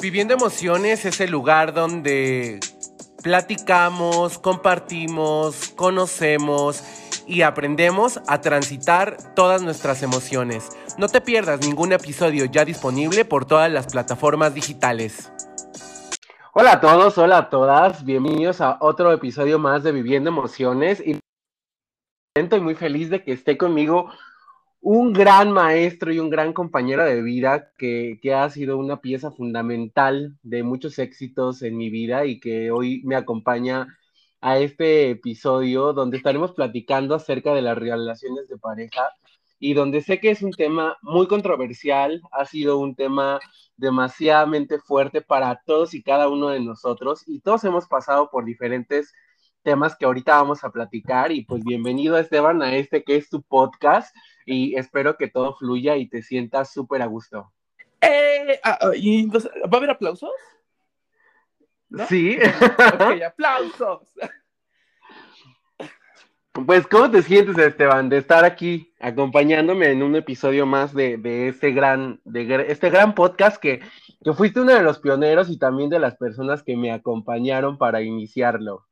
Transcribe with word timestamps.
Viviendo 0.00 0.32
Emociones 0.32 1.04
es 1.04 1.20
el 1.20 1.30
lugar 1.30 1.74
donde 1.74 2.58
platicamos, 3.22 4.38
compartimos, 4.38 5.68
conocemos 5.76 6.82
y 7.26 7.42
aprendemos 7.42 8.18
a 8.26 8.40
transitar 8.40 9.34
todas 9.34 9.60
nuestras 9.60 10.02
emociones. 10.02 10.70
No 10.96 11.08
te 11.08 11.20
pierdas 11.20 11.60
ningún 11.60 11.92
episodio 11.92 12.46
ya 12.46 12.64
disponible 12.64 13.26
por 13.26 13.44
todas 13.44 13.70
las 13.70 13.88
plataformas 13.88 14.54
digitales. 14.54 15.30
Hola 16.54 16.72
a 16.72 16.80
todos, 16.80 17.18
hola 17.18 17.36
a 17.36 17.50
todas, 17.50 18.02
bienvenidos 18.02 18.62
a 18.62 18.78
otro 18.80 19.12
episodio 19.12 19.58
más 19.58 19.82
de 19.82 19.92
Viviendo 19.92 20.30
Emociones 20.30 21.02
y 21.04 21.20
muy 22.58 22.74
feliz 22.74 23.10
de 23.10 23.22
que 23.22 23.32
esté 23.32 23.58
conmigo 23.58 24.10
un 24.80 25.12
gran 25.12 25.52
maestro 25.52 26.12
y 26.12 26.18
un 26.18 26.30
gran 26.30 26.52
compañero 26.52 27.04
de 27.04 27.22
vida 27.22 27.70
que, 27.76 28.18
ha 28.34 28.48
sido 28.50 28.78
una 28.78 29.00
pieza 29.00 29.30
fundamental 29.30 30.38
de 30.42 30.62
muchos 30.62 30.98
éxitos 30.98 31.62
en 31.62 31.76
mi 31.76 31.90
vida 31.90 32.24
y 32.24 32.40
que 32.40 32.70
hoy 32.70 33.02
me 33.04 33.16
acompaña 33.16 33.98
a 34.40 34.58
este 34.58 35.10
episodio 35.10 35.92
donde 35.92 36.16
estaremos 36.16 36.52
platicando 36.52 37.14
acerca 37.14 37.52
de 37.54 37.62
las 37.62 37.76
relaciones 37.76 38.48
de 38.48 38.56
pareja 38.56 39.10
y 39.58 39.74
donde 39.74 40.00
sé 40.00 40.18
que 40.20 40.30
es 40.30 40.42
un 40.42 40.52
tema 40.52 40.96
muy 41.02 41.26
controversial, 41.26 42.22
ha 42.32 42.46
sido 42.46 42.78
un 42.78 42.94
tema 42.94 43.38
demasiadamente 43.76 44.78
fuerte 44.78 45.20
para 45.20 45.60
todos 45.66 45.92
y 45.92 46.02
cada 46.02 46.28
uno 46.28 46.48
de 46.48 46.60
nosotros 46.60 47.22
y 47.26 47.40
todos 47.40 47.64
hemos 47.64 47.86
pasado 47.86 48.30
por 48.30 48.46
diferentes 48.46 49.12
temas 49.62 49.96
que 49.96 50.04
ahorita 50.04 50.36
vamos 50.36 50.64
a 50.64 50.70
platicar 50.70 51.32
y 51.32 51.44
pues 51.44 51.62
bienvenido 51.64 52.18
Esteban 52.18 52.62
a 52.62 52.74
este 52.74 53.02
que 53.04 53.16
es 53.16 53.28
tu 53.28 53.42
podcast 53.42 54.14
y 54.46 54.76
espero 54.76 55.16
que 55.16 55.28
todo 55.28 55.54
fluya 55.56 55.96
y 55.96 56.08
te 56.08 56.22
sientas 56.22 56.72
súper 56.72 57.02
a 57.02 57.06
gusto. 57.06 57.52
Eh, 58.00 58.58
ah, 58.64 58.78
ah, 58.80 58.88
¿Va 58.88 59.70
a 59.72 59.76
haber 59.76 59.90
aplausos? 59.90 60.30
Sí. 62.08 62.38
Ok, 62.94 63.22
aplausos. 63.26 64.08
Pues, 66.52 66.86
¿cómo 66.86 67.10
te 67.10 67.22
sientes, 67.22 67.56
Esteban, 67.58 68.08
de 68.08 68.18
estar 68.18 68.44
aquí 68.44 68.92
acompañándome 68.98 69.90
en 69.90 70.02
un 70.02 70.16
episodio 70.16 70.66
más 70.66 70.92
de, 70.92 71.48
este 71.48 71.70
gran, 71.70 72.20
de 72.24 72.66
este 72.68 72.90
gran 72.90 73.14
podcast 73.14 73.58
que, 73.58 73.80
que 74.24 74.32
fuiste 74.32 74.60
uno 74.60 74.74
de 74.74 74.82
los 74.82 74.98
pioneros 74.98 75.48
y 75.48 75.58
también 75.58 75.90
de 75.90 76.00
las 76.00 76.16
personas 76.16 76.64
que 76.64 76.76
me 76.76 76.90
acompañaron 76.90 77.78
para 77.78 78.02
iniciarlo? 78.02 78.89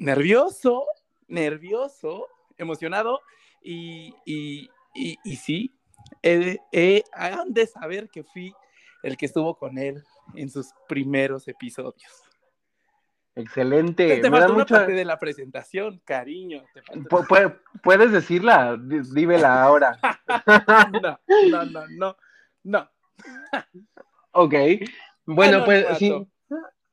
Nervioso, 0.00 0.86
nervioso, 1.28 2.26
emocionado 2.56 3.20
y, 3.62 4.14
y, 4.24 4.70
y, 4.94 5.36
sí, 5.36 5.74
han 7.12 7.52
de 7.52 7.66
saber 7.66 8.08
que 8.08 8.24
fui 8.24 8.54
el 9.02 9.18
que 9.18 9.26
estuvo 9.26 9.58
con 9.58 9.76
él 9.76 10.02
en 10.34 10.48
sus 10.48 10.70
primeros 10.88 11.46
episodios. 11.48 12.22
Excelente. 13.34 14.22
Te, 14.22 14.30
falta 14.30 14.50
una 14.50 14.64
parte 14.64 14.92
de 14.92 15.04
la 15.04 15.18
presentación, 15.18 16.00
cariño. 16.02 16.64
¿Puedes 17.82 18.10
decirla? 18.10 18.78
Dímela 18.80 19.62
ahora. 19.62 19.98
no, 21.02 21.18
no, 21.50 21.64
no, 21.66 21.86
no, 21.88 22.16
no. 22.64 22.90
ok. 24.32 24.54
Bueno, 25.26 25.62
pues 25.66 25.98
sí. 25.98 26.26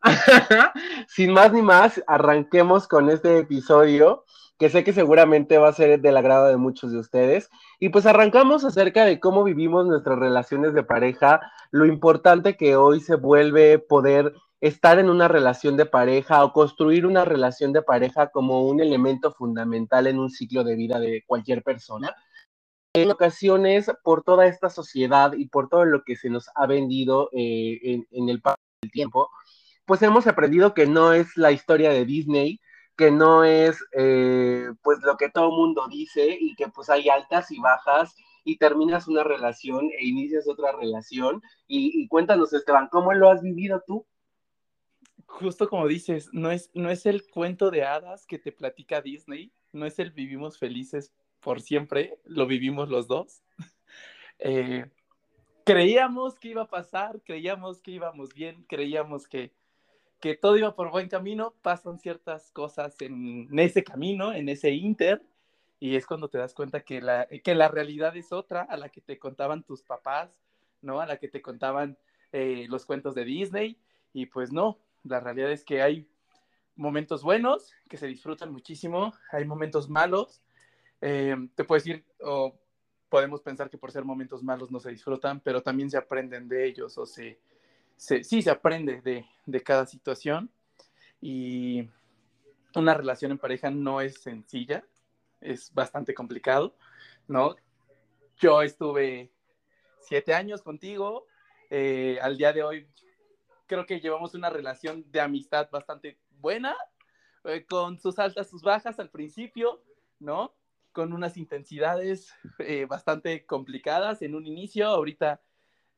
sin 1.08 1.34
más 1.34 1.52
ni 1.53 1.62
más, 1.62 2.03
arranquemos 2.08 2.88
con 2.88 3.09
este 3.09 3.40
episodio 3.40 4.23
que 4.58 4.70
sé 4.70 4.84
que 4.84 4.94
seguramente 4.94 5.58
va 5.58 5.70
a 5.70 5.73
ser 5.73 6.02
del 6.02 6.17
agrado 6.17 6.48
de 6.48 6.58
muchos 6.58 6.92
de 6.92 7.00
ustedes. 7.00 7.50
Y 7.80 7.90
pues 7.90 8.06
arrancamos 8.06 8.66
acerca 8.66 9.06
de 9.06 9.20
cómo 9.20 9.44
vivimos 9.44 9.86
nuestras 9.86 10.18
relaciones 10.18 10.73
de 10.73 10.84
pareja, 10.84 11.42
lo 11.72 11.86
importante 11.86 12.58
que 12.58 12.75
hoy 12.75 13.00
se 13.00 13.16
vuelve 13.16 13.80
poder 13.80 14.34
estar 14.59 14.98
en 14.98 15.09
una 15.09 15.28
relación 15.28 15.78
de 15.78 15.86
pareja 15.86 16.44
o 16.44 16.53
construir 16.53 17.06
una 17.06 17.23
relación 17.23 17.74
de 17.74 17.84
pareja 17.84 18.30
como 18.31 18.68
un 18.68 18.81
elemento 18.81 19.31
fundamental 19.31 20.07
en 20.07 20.18
un 20.18 20.31
ciclo 20.31 20.63
de 20.63 20.75
vida 20.75 21.00
de 21.00 21.24
cualquier 21.28 21.62
persona. 21.62 22.16
En 22.94 23.12
ocasiones, 23.12 23.91
por 24.03 24.24
toda 24.24 24.47
esta 24.47 24.72
sociedad 24.72 25.34
y 25.34 25.47
por 25.50 25.69
todo 25.69 25.86
lo 25.86 26.03
que 26.03 26.16
se 26.16 26.31
nos 26.31 26.50
ha 26.56 26.66
vendido 26.66 27.30
eh, 27.31 27.80
en, 27.84 28.07
en 28.09 28.30
el 28.30 28.41
paso 28.41 28.57
del 28.81 28.91
tiempo, 28.91 29.30
pues 29.88 30.02
hemos 30.02 30.28
aprendido 30.28 30.74
que 30.74 30.86
no 30.86 31.14
es 31.14 31.38
la 31.38 31.53
historia 31.53 31.90
de 31.90 32.03
Disney, 32.03 32.59
que 32.98 33.09
no 33.09 33.46
es 33.46 33.81
eh, 33.94 34.68
pues 34.84 35.00
lo 35.02 35.16
que 35.16 35.30
todo 35.30 35.50
mundo 35.50 35.88
dice 35.90 36.38
y 36.40 36.56
que 36.56 36.68
pues 36.68 36.90
hay 36.90 37.08
altas 37.08 37.52
y 37.52 37.59
bajas 37.59 38.14
y 38.44 38.58
terminas 38.58 39.08
una 39.08 39.24
relación 39.24 39.90
e 39.98 40.06
inicias 40.06 40.46
otra 40.46 40.74
relación. 40.74 41.42
Y, 41.68 42.06
cuéntanos, 42.09 42.52
Esteban, 42.52 42.90
¿cómo 42.92 43.14
lo 43.14 43.30
has 43.30 43.42
vivido 43.42 43.81
tú? 43.88 44.06
Justo 45.25 45.70
como 45.70 45.88
dices, 45.88 46.30
no 46.34 46.52
es, 46.52 46.69
no 46.74 46.90
es 46.90 47.06
el 47.06 47.25
cuento 47.30 47.72
de 47.72 47.86
hadas 47.86 48.25
que 48.25 48.40
te 48.40 48.52
platica 48.52 49.02
Disney, 49.02 49.54
no 49.72 49.86
es 49.86 50.00
el 50.00 50.12
vivimos 50.12 50.58
felices 50.58 51.14
por 51.40 51.62
siempre, 51.62 52.19
lo 52.25 52.46
vivimos 52.46 52.90
los 52.90 53.08
dos. 53.08 53.42
Eh, 54.40 54.86
creíamos 55.64 56.38
que 56.38 56.50
iba 56.50 56.62
a 56.62 56.68
pasar, 56.68 57.19
creíamos 57.24 57.81
que 57.81 57.90
íbamos 57.90 58.36
bien, 58.36 58.64
creíamos 58.69 59.28
que, 59.28 59.52
que 60.19 60.35
todo 60.35 60.57
iba 60.57 60.75
por 60.75 60.91
buen 60.91 61.09
camino, 61.09 61.53
pasan 61.61 62.00
ciertas 62.00 62.51
cosas 62.51 62.95
en 63.01 63.47
ese 63.59 63.83
camino, 63.83 64.33
en 64.33 64.50
ese 64.50 64.72
inter, 64.72 65.22
y 65.79 65.95
es 65.95 66.07
cuando 66.07 66.29
te 66.29 66.39
das 66.39 66.53
cuenta 66.53 66.81
que 66.81 67.01
la, 67.01 67.28
que 67.28 67.53
la 67.53 67.67
realidad 67.67 68.16
es 68.17 68.31
otra 68.31 68.63
a 68.63 68.77
la 68.77 68.89
que 68.89 69.01
te 69.01 69.19
contaban 69.19 69.63
tus 69.63 69.83
papás, 69.83 70.31
¿no? 70.81 71.00
A 71.00 71.06
la 71.06 71.17
que 71.17 71.27
te 71.27 71.41
contaban 71.41 71.97
eh, 72.31 72.66
los 72.69 72.85
cuentos 72.85 73.13
de 73.13 73.25
Disney, 73.25 73.79
y 74.13 74.25
pues 74.25 74.51
no, 74.51 74.79
la 75.03 75.19
realidad 75.19 75.51
es 75.51 75.63
que 75.63 75.81
hay 75.81 76.07
momentos 76.75 77.23
buenos 77.23 77.73
que 77.89 77.97
se 77.97 78.07
disfrutan 78.07 78.51
muchísimo, 78.51 79.13
hay 79.31 79.45
momentos 79.45 79.89
malos, 79.89 80.41
eh, 81.01 81.35
te 81.56 81.63
puedo 81.63 81.79
decir, 81.79 82.06
o 82.22 82.57
podemos 83.09 83.41
pensar 83.41 83.69
que 83.69 83.77
por 83.77 83.91
ser 83.91 84.03
momentos 84.03 84.44
malos 84.44 84.72
no 84.72 84.79
se 84.79 84.91
disfrutan, 84.91 85.39
pero 85.39 85.61
también 85.61 85.89
se 85.89 85.97
aprenden 85.97 86.47
de 86.47 86.66
ellos 86.66 86.97
o 86.97 87.06
se 87.06 87.39
sí 87.97 88.41
se 88.41 88.50
aprende 88.50 89.02
de, 89.02 89.63
cada 89.63 89.85
situación 89.85 90.52
y 91.19 91.90
una 92.75 92.94
relación 92.94 93.31
en 93.31 93.40
pareja 93.40 93.72
no 93.72 94.02
es 94.02 94.22
sencilla, 94.22 94.85
es 95.41 95.74
bastante 95.74 96.13
complicado, 96.13 96.75
¿no? 97.28 97.56
Yo 98.38 98.62
estuve 98.62 99.31
siete 100.00 100.34
años 100.34 100.62
contigo, 100.62 101.25
eh, 101.69 102.19
al 102.22 102.38
día 102.38 102.53
de 102.53 102.63
hoy 102.63 102.88
creo 103.66 103.86
que 103.86 104.00
llevamos 104.00 104.36
una 104.36 104.50
relación 104.50 105.09
de 105.12 105.22
amistad 105.22 105.69
bastante 105.72 106.19
buena, 106.30 106.75
eh, 107.44 107.66
con 107.66 108.00
sus 108.00 108.19
altas, 108.19 108.50
sus 108.50 108.62
bajas 108.62 109.00
al 109.00 109.09
principio, 109.09 109.84
¿no? 110.19 110.53
Con 110.91 111.13
unas 111.13 111.36
intensidades 111.38 112.34
eh, 112.59 112.86
bastante 112.86 113.46
complicadas 113.46 114.22
en 114.22 114.36
un 114.36 114.46
inicio, 114.46 114.88
ahorita 114.88 115.41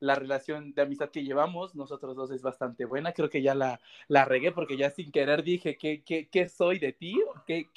la 0.00 0.14
relación 0.14 0.72
de 0.72 0.82
amistad 0.82 1.10
que 1.10 1.22
llevamos, 1.22 1.74
nosotros 1.74 2.16
dos 2.16 2.30
es 2.30 2.42
bastante 2.42 2.86
buena. 2.86 3.12
Creo 3.12 3.28
que 3.28 3.42
ya 3.42 3.54
la, 3.54 3.80
la 4.08 4.24
regué 4.24 4.50
porque 4.50 4.76
ya 4.76 4.90
sin 4.90 5.12
querer 5.12 5.42
dije 5.42 5.76
qué, 5.76 6.02
qué, 6.02 6.48
soy 6.48 6.78
de 6.78 6.92
ti, 6.92 7.22
qué, 7.46 7.68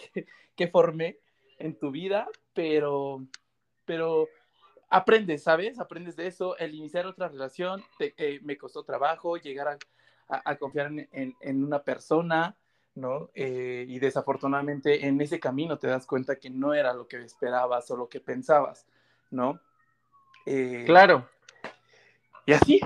qué, 0.55 0.67
formé 0.69 1.17
en 1.59 1.77
tu 1.77 1.91
vida, 1.91 2.27
pero, 2.53 3.25
pero 3.85 4.29
aprendes, 4.89 5.43
¿sabes? 5.43 5.79
Aprendes 5.79 6.15
de 6.15 6.27
eso. 6.27 6.57
El 6.57 6.73
iniciar 6.73 7.05
otra 7.05 7.27
relación 7.27 7.83
eh, 7.99 8.39
me 8.41 8.57
costó 8.57 8.83
trabajo, 8.83 9.35
llegar 9.35 9.77
a, 10.29 10.55
confiar 10.55 10.91
en, 11.11 11.63
una 11.63 11.83
persona, 11.83 12.55
¿no? 12.95 13.29
Eh, 13.35 13.85
y 13.87 13.99
desafortunadamente 13.99 15.05
en 15.05 15.19
ese 15.19 15.39
camino 15.41 15.77
te 15.77 15.87
das 15.87 16.07
cuenta 16.07 16.37
que 16.37 16.49
no 16.49 16.73
era 16.73 16.93
lo 16.93 17.05
que 17.05 17.17
esperabas 17.17 17.91
o 17.91 17.97
lo 17.97 18.07
que 18.07 18.21
pensabas, 18.21 18.87
¿no? 19.29 19.59
Eh, 20.45 20.83
claro. 20.85 21.27
Y 22.45 22.53
así. 22.53 22.79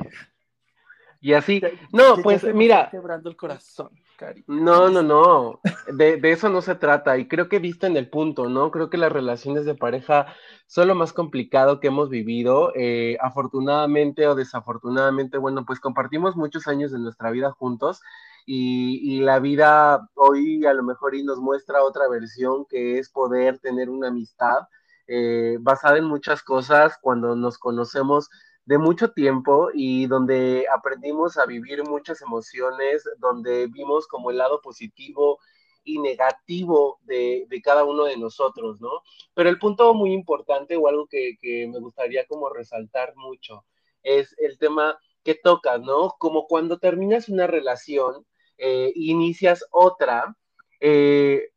Y 1.19 1.33
así. 1.33 1.61
No, 1.91 2.17
pues 2.23 2.43
mira. 2.53 2.89
Quebrando 2.91 3.29
el 3.29 3.35
corazón, 3.35 3.89
Cari. 4.17 4.43
No, 4.47 4.89
no, 4.89 5.01
no. 5.01 5.59
De, 5.91 6.19
eso 6.23 6.49
no 6.49 6.61
se 6.61 6.75
trata. 6.75 7.17
Y 7.17 7.27
creo 7.27 7.49
que 7.49 7.59
viste 7.59 7.87
en 7.87 7.97
el 7.97 8.09
punto, 8.09 8.49
¿no? 8.49 8.71
Creo 8.71 8.89
que 8.89 8.97
las 8.97 9.11
relaciones 9.11 9.65
de 9.65 9.75
pareja 9.75 10.27
son 10.67 10.87
lo 10.87 10.95
más 10.95 11.13
complicado 11.13 11.79
que 11.79 11.87
hemos 11.87 12.09
vivido. 12.09 12.71
Eh, 12.75 13.17
afortunadamente 13.19 14.27
o 14.27 14.35
desafortunadamente, 14.35 15.37
bueno, 15.37 15.65
pues 15.65 15.79
compartimos 15.79 16.35
muchos 16.35 16.67
años 16.67 16.91
de 16.91 16.99
nuestra 16.99 17.31
vida 17.31 17.51
juntos. 17.51 18.01
Y, 18.45 19.19
la 19.19 19.39
vida 19.39 20.07
hoy 20.13 20.65
a 20.65 20.73
lo 20.73 20.81
mejor 20.81 21.15
y 21.15 21.23
nos 21.23 21.39
muestra 21.39 21.83
otra 21.83 22.07
versión 22.07 22.65
que 22.65 22.97
es 22.97 23.09
poder 23.09 23.59
tener 23.59 23.89
una 23.89 24.07
amistad 24.07 24.69
eh, 25.07 25.57
basada 25.59 25.97
en 25.97 26.05
muchas 26.05 26.43
cosas 26.43 26.97
cuando 27.01 27.35
nos 27.35 27.57
conocemos 27.57 28.29
de 28.67 28.77
mucho 28.77 29.11
tiempo 29.11 29.69
y 29.73 30.07
donde 30.07 30.65
aprendimos 30.69 31.37
a 31.37 31.45
vivir 31.45 31.83
muchas 31.85 32.21
emociones, 32.21 33.09
donde 33.17 33.67
vimos 33.67 34.07
como 34.07 34.29
el 34.29 34.37
lado 34.37 34.59
positivo 34.61 35.39
y 35.85 35.99
negativo 35.99 36.99
de, 37.03 37.47
cada 37.63 37.85
uno 37.85 38.03
de 38.03 38.17
nosotros, 38.17 38.81
¿no? 38.81 38.89
Pero 39.33 39.49
el 39.49 39.57
punto 39.57 39.93
muy 39.93 40.11
importante 40.11 40.75
o 40.75 40.89
algo 40.89 41.07
que, 41.07 41.37
me 41.71 41.79
gustaría 41.79 42.27
como 42.27 42.49
resaltar 42.49 43.15
mucho 43.15 43.63
es 44.03 44.35
el 44.37 44.57
tema 44.57 44.99
que 45.23 45.35
tocas, 45.35 45.79
¿no? 45.81 46.15
Como 46.19 46.45
cuando 46.45 46.77
terminas 46.77 47.29
una 47.29 47.47
relación, 47.47 48.25
eh, 48.57 48.91
inicias 48.95 49.63
otra, 49.71 50.35
eh, 50.81 51.51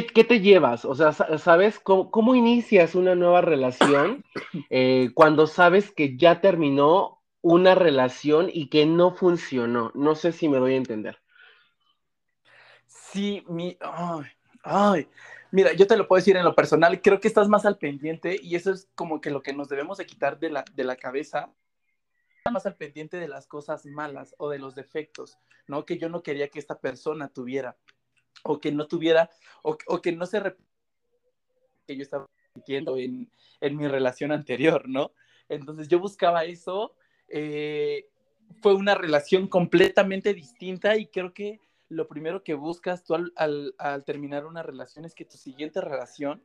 ¿qué, 0.00 0.24
te 0.24 0.40
llevas? 0.40 0.84
O 0.84 0.94
sea, 0.94 1.12
¿sabes 1.12 1.78
cómo, 1.78 2.34
inicias 2.34 2.94
una 2.94 3.14
nueva 3.14 3.42
relación 3.42 4.24
eh, 4.70 5.10
cuando 5.14 5.46
sabes 5.46 5.90
que 5.90 6.16
ya 6.16 6.40
terminó 6.40 7.22
una 7.42 7.74
relación 7.74 8.48
y 8.52 8.68
que 8.70 8.86
no 8.86 9.14
funcionó? 9.14 9.92
No 9.94 10.14
sé 10.14 10.32
si 10.32 10.48
me 10.48 10.58
doy 10.58 10.74
a 10.74 10.78
entender. 10.78 11.18
Sí, 12.86 13.44
mi... 13.48 13.76
Ay, 14.62 15.08
Mira, 15.50 15.74
yo 15.74 15.86
te 15.86 15.98
lo 15.98 16.08
puedo 16.08 16.18
decir 16.18 16.38
en 16.38 16.46
lo 16.46 16.54
personal, 16.54 17.02
creo 17.02 17.20
que 17.20 17.28
estás 17.28 17.46
más 17.46 17.66
al 17.66 17.76
pendiente 17.76 18.38
y 18.42 18.56
eso 18.56 18.72
es 18.72 18.88
como 18.94 19.20
que 19.20 19.30
lo 19.30 19.42
que 19.42 19.52
nos 19.52 19.68
debemos 19.68 19.98
de 19.98 20.06
quitar 20.06 20.38
de 20.38 20.48
la, 20.48 20.64
de 20.72 20.84
la 20.84 20.96
cabeza, 20.96 21.52
más 22.50 22.64
al 22.64 22.74
pendiente 22.74 23.18
de 23.18 23.28
las 23.28 23.46
cosas 23.46 23.84
malas 23.84 24.34
o 24.38 24.48
de 24.48 24.58
los 24.58 24.74
defectos, 24.74 25.36
¿no? 25.66 25.84
Que 25.84 25.98
yo 25.98 26.08
no 26.08 26.22
quería 26.22 26.48
que 26.48 26.58
esta 26.58 26.80
persona 26.80 27.28
tuviera 27.28 27.76
o 28.42 28.60
que 28.60 28.72
no 28.72 28.86
tuviera 28.86 29.30
o, 29.62 29.76
que 30.00 30.12
no 30.12 30.26
se 30.26 30.40
que 31.86 31.96
yo 31.96 32.02
estaba 32.02 32.26
sintiendo 32.54 32.96
en, 32.96 33.30
en, 33.60 33.76
mi 33.76 33.88
relación 33.88 34.32
anterior, 34.32 34.88
¿no? 34.88 35.12
Entonces 35.48 35.88
yo 35.88 35.98
buscaba 35.98 36.44
eso, 36.44 36.94
eh, 37.28 38.06
fue 38.60 38.74
una 38.74 38.94
relación 38.94 39.48
completamente 39.48 40.34
distinta 40.34 40.96
y 40.96 41.06
creo 41.06 41.32
que 41.32 41.60
lo 41.88 42.08
primero 42.08 42.42
que 42.42 42.54
buscas 42.54 43.04
tú 43.04 43.14
al, 43.14 44.04
terminar 44.04 44.46
una 44.46 44.62
relación 44.62 45.04
es 45.04 45.14
que 45.14 45.24
tu 45.24 45.36
siguiente 45.36 45.80
relación 45.80 46.42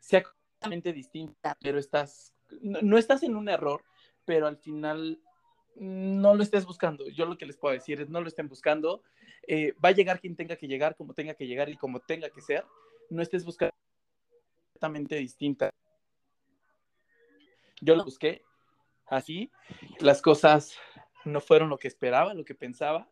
sea 0.00 0.22
completamente 0.22 0.92
distinta, 0.92 1.56
pero 1.60 1.78
estás, 1.78 2.32
no, 2.60 2.96
estás 2.96 3.22
en 3.22 3.36
un 3.36 3.48
error, 3.48 3.84
pero 4.24 4.46
al 4.46 4.56
final 4.56 5.20
no 5.76 6.34
lo 6.34 6.42
estés 6.42 6.64
buscando. 6.64 7.08
Yo 7.08 7.26
lo 7.26 7.36
que 7.36 7.46
les 7.46 7.56
puedo 7.56 7.74
decir 7.74 8.00
es 8.00 8.08
no 8.08 8.20
lo 8.20 8.28
estén 8.28 8.48
buscando. 8.48 9.02
Eh, 9.50 9.74
va 9.82 9.88
a 9.88 9.92
llegar 9.92 10.20
quien 10.20 10.36
tenga 10.36 10.56
que 10.56 10.68
llegar, 10.68 10.94
como 10.94 11.14
tenga 11.14 11.32
que 11.32 11.46
llegar 11.46 11.70
y 11.70 11.76
como 11.76 12.00
tenga 12.00 12.28
que 12.28 12.42
ser. 12.42 12.64
No 13.08 13.22
estés 13.22 13.44
buscando 13.44 13.74
completamente 14.66 15.16
distinta. 15.16 15.70
Yo 17.80 17.96
lo 17.96 18.04
busqué 18.04 18.42
así. 19.06 19.50
Las 20.00 20.20
cosas 20.20 20.76
no 21.24 21.40
fueron 21.40 21.70
lo 21.70 21.78
que 21.78 21.88
esperaba, 21.88 22.34
lo 22.34 22.44
que 22.44 22.54
pensaba 22.54 23.08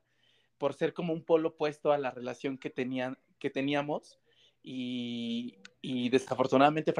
por 0.58 0.74
ser 0.74 0.92
como 0.92 1.12
un 1.12 1.24
polo 1.24 1.50
opuesto 1.50 1.92
a 1.92 1.98
la 1.98 2.10
relación 2.10 2.58
que, 2.58 2.70
tenían, 2.70 3.18
que 3.38 3.50
teníamos 3.50 4.18
y, 4.62 5.58
y 5.80 6.08
desafortunadamente... 6.10 6.92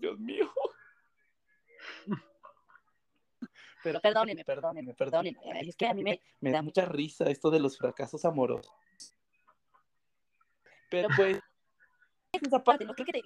Dios 0.00 0.18
mío. 0.18 0.50
Pero 3.86 4.00
perdónenme, 4.00 4.44
perdónenme, 4.44 4.94
perdónenme. 4.94 5.38
Es 5.60 5.76
que 5.76 5.86
a 5.86 5.94
mí 5.94 6.02
me, 6.02 6.20
me 6.40 6.50
da 6.50 6.60
mucha 6.60 6.84
risa 6.86 7.30
esto 7.30 7.52
de 7.52 7.60
los 7.60 7.78
fracasos 7.78 8.24
amorosos. 8.24 8.74
Pero 10.90 11.06
pues, 11.14 11.38
esa 12.32 12.64
parte, 12.64 12.84
¿no? 12.84 12.94
Creo 12.94 13.06
que 13.06 13.12
te 13.12 13.22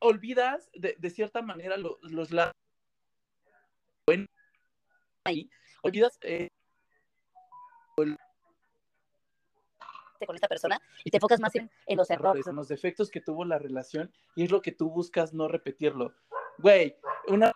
olvidas 0.00 0.70
de, 0.74 0.94
de 0.98 1.08
cierta 1.08 1.40
manera 1.40 1.78
los, 1.78 1.96
los 2.02 2.32
lados. 2.32 2.52
Bueno, 4.06 4.26
ahí, 5.24 5.48
olvidas 5.82 6.18
eh, 6.20 6.50
con 7.96 8.18
esta 10.34 10.48
persona 10.48 10.78
y 11.02 11.10
te 11.10 11.16
enfocas 11.16 11.40
más 11.40 11.54
en, 11.54 11.70
los 11.96 12.10
errores, 12.10 12.46
en 12.46 12.56
los 12.56 12.68
defectos 12.68 13.10
que 13.10 13.22
tuvo 13.22 13.46
la 13.46 13.58
relación 13.58 14.12
y 14.36 14.44
es 14.44 14.50
lo 14.50 14.60
que 14.60 14.72
tú 14.72 14.90
buscas 14.90 15.32
no 15.32 15.48
repetirlo. 15.48 16.14
Güey, 16.58 16.94
una... 17.28 17.54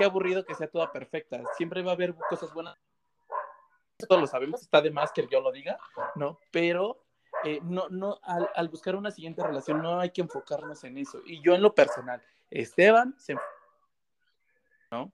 Qué 0.00 0.06
aburrido 0.06 0.46
que 0.46 0.54
sea 0.54 0.66
toda 0.66 0.90
perfecta. 0.90 1.42
Siempre 1.58 1.82
va 1.82 1.90
a 1.90 1.94
haber 1.94 2.14
cosas 2.30 2.54
buenas. 2.54 2.74
Todos 4.08 4.18
lo 4.18 4.26
sabemos, 4.26 4.62
está 4.62 4.80
de 4.80 4.90
más 4.90 5.12
que 5.12 5.28
yo 5.30 5.42
lo 5.42 5.52
diga, 5.52 5.78
¿no? 6.14 6.38
Pero 6.50 7.04
eh, 7.44 7.60
no, 7.62 7.90
no, 7.90 8.18
al, 8.22 8.48
al, 8.54 8.70
buscar 8.70 8.96
una 8.96 9.10
siguiente 9.10 9.42
relación 9.42 9.82
no 9.82 10.00
hay 10.00 10.08
que 10.08 10.22
enfocarnos 10.22 10.82
en 10.84 10.96
eso. 10.96 11.20
Y 11.26 11.42
yo 11.42 11.54
en 11.54 11.60
lo 11.60 11.74
personal, 11.74 12.22
Esteban 12.50 13.14
se... 13.18 13.36
¿No? 14.90 15.12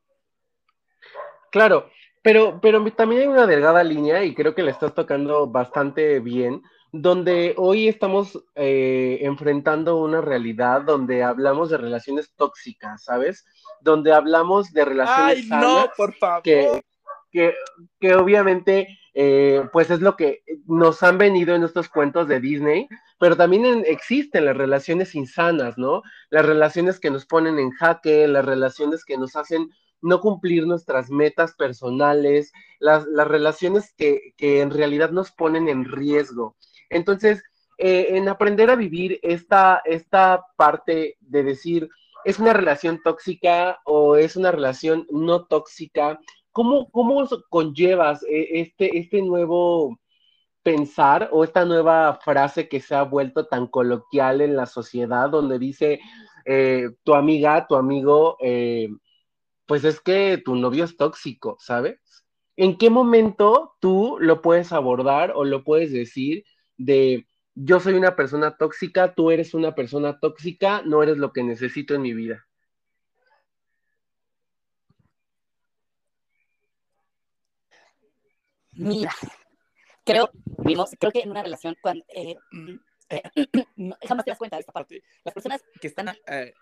Claro, 1.50 1.90
pero, 2.22 2.60
pero 2.60 2.88
también 2.92 3.22
hay 3.22 3.26
una 3.26 3.48
delgada 3.48 3.82
línea 3.82 4.22
y 4.22 4.36
creo 4.36 4.54
que 4.54 4.62
le 4.62 4.70
estás 4.70 4.94
tocando 4.94 5.48
bastante 5.48 6.20
bien, 6.20 6.62
donde 6.92 7.54
hoy 7.56 7.88
estamos 7.88 8.42
eh, 8.54 9.18
enfrentando 9.22 9.96
una 9.96 10.20
realidad 10.20 10.82
donde 10.82 11.22
hablamos 11.22 11.70
de 11.70 11.78
relaciones 11.78 12.32
tóxicas, 12.34 13.04
¿sabes? 13.04 13.44
Donde 13.80 14.12
hablamos 14.12 14.72
de 14.72 14.84
relaciones 14.84 15.38
Ay, 15.50 15.60
no, 15.60 15.90
por 15.96 16.14
favor. 16.14 16.42
Que, 16.42 16.82
que, 18.00 18.14
obviamente, 18.14 18.88
eh, 19.12 19.62
pues 19.72 19.90
es 19.90 20.00
lo 20.00 20.16
que 20.16 20.42
nos 20.66 21.02
han 21.02 21.18
venido 21.18 21.54
en 21.54 21.64
estos 21.64 21.88
cuentos 21.88 22.28
de 22.28 22.40
Disney, 22.40 22.88
pero 23.18 23.36
también 23.36 23.84
existen 23.86 24.46
las 24.46 24.56
relaciones 24.56 25.14
insanas, 25.14 25.76
¿no? 25.76 26.02
Las 26.30 26.46
relaciones 26.46 26.98
que 26.98 27.10
nos 27.10 27.26
ponen 27.26 27.58
en 27.58 27.70
jaque, 27.72 28.26
las 28.26 28.44
relaciones 28.44 29.04
que 29.04 29.18
nos 29.18 29.36
hacen 29.36 29.68
no 30.02 30.20
cumplir 30.20 30.66
nuestras 30.66 31.10
metas 31.10 31.54
personales, 31.54 32.52
las, 32.78 33.04
relaciones 33.06 33.92
que, 33.96 34.34
en 34.38 34.70
realidad 34.70 35.10
nos 35.10 35.32
ponen 35.32 35.68
en 35.68 35.84
riesgo. 35.84 36.56
Entonces, 36.90 37.42
eh, 37.78 38.16
en 38.16 38.28
aprender 38.28 38.70
a 38.70 38.76
vivir 38.76 39.20
esta, 39.22 39.82
esta 39.84 40.46
parte 40.56 41.16
de 41.20 41.42
decir, 41.42 41.90
¿es 42.24 42.38
una 42.38 42.54
relación 42.54 43.02
tóxica 43.02 43.80
o 43.84 44.16
es 44.16 44.36
una 44.36 44.50
relación 44.50 45.06
no 45.10 45.44
tóxica? 45.44 46.18
¿Cómo, 46.52 46.90
cómo 46.90 47.26
conllevas 47.50 48.22
eh, 48.22 48.60
este, 48.60 48.98
este 48.98 49.20
nuevo 49.20 49.98
pensar 50.62 51.28
o 51.32 51.44
esta 51.44 51.64
nueva 51.66 52.18
frase 52.24 52.68
que 52.68 52.80
se 52.80 52.94
ha 52.94 53.02
vuelto 53.02 53.46
tan 53.46 53.66
coloquial 53.66 54.40
en 54.40 54.56
la 54.56 54.66
sociedad 54.66 55.28
donde 55.28 55.58
dice 55.58 56.00
eh, 56.46 56.88
tu 57.04 57.14
amiga, 57.14 57.66
tu 57.66 57.76
amigo, 57.76 58.38
pues 59.66 59.84
es 59.84 60.00
que 60.00 60.40
tu 60.44 60.54
novio 60.56 60.84
es 60.84 60.96
tóxico, 60.96 61.56
¿sabes? 61.60 62.00
¿En 62.56 62.78
qué 62.78 62.88
momento 62.88 63.74
tú 63.80 64.16
lo 64.18 64.40
puedes 64.40 64.72
abordar 64.72 65.32
o 65.36 65.44
lo 65.44 65.62
puedes 65.62 65.92
decir 65.92 66.44
de 66.76 67.26
yo 67.54 67.80
soy 67.80 67.94
una 67.94 68.16
persona 68.16 68.56
tóxica, 68.56 69.14
tú 69.14 69.30
eres 69.30 69.54
una 69.54 69.74
persona 69.74 70.18
tóxica, 70.18 70.82
no 70.84 71.02
eres 71.02 71.16
lo 71.16 71.32
que 71.32 71.42
necesito 71.42 71.94
en 71.94 72.02
mi 72.02 72.12
vida? 72.12 72.46
Mira, 78.72 79.10
creo, 80.04 80.30
vimos, 80.58 80.90
creo 81.00 81.10
que 81.10 81.20
en 81.20 81.30
una 81.30 81.42
relación 81.42 81.74
cuando 81.80 82.04
eh, 82.08 82.36
eh, 83.08 83.22
jamás 84.06 84.24
te 84.24 84.30
das 84.30 84.38
cuenta 84.38 84.56
de 84.56 84.60
esta 84.60 84.72
parte. 84.72 85.02
Las 85.24 85.34
personas 85.34 85.64
que 85.80 85.86
están 85.86 86.08
eh, 86.26 86.52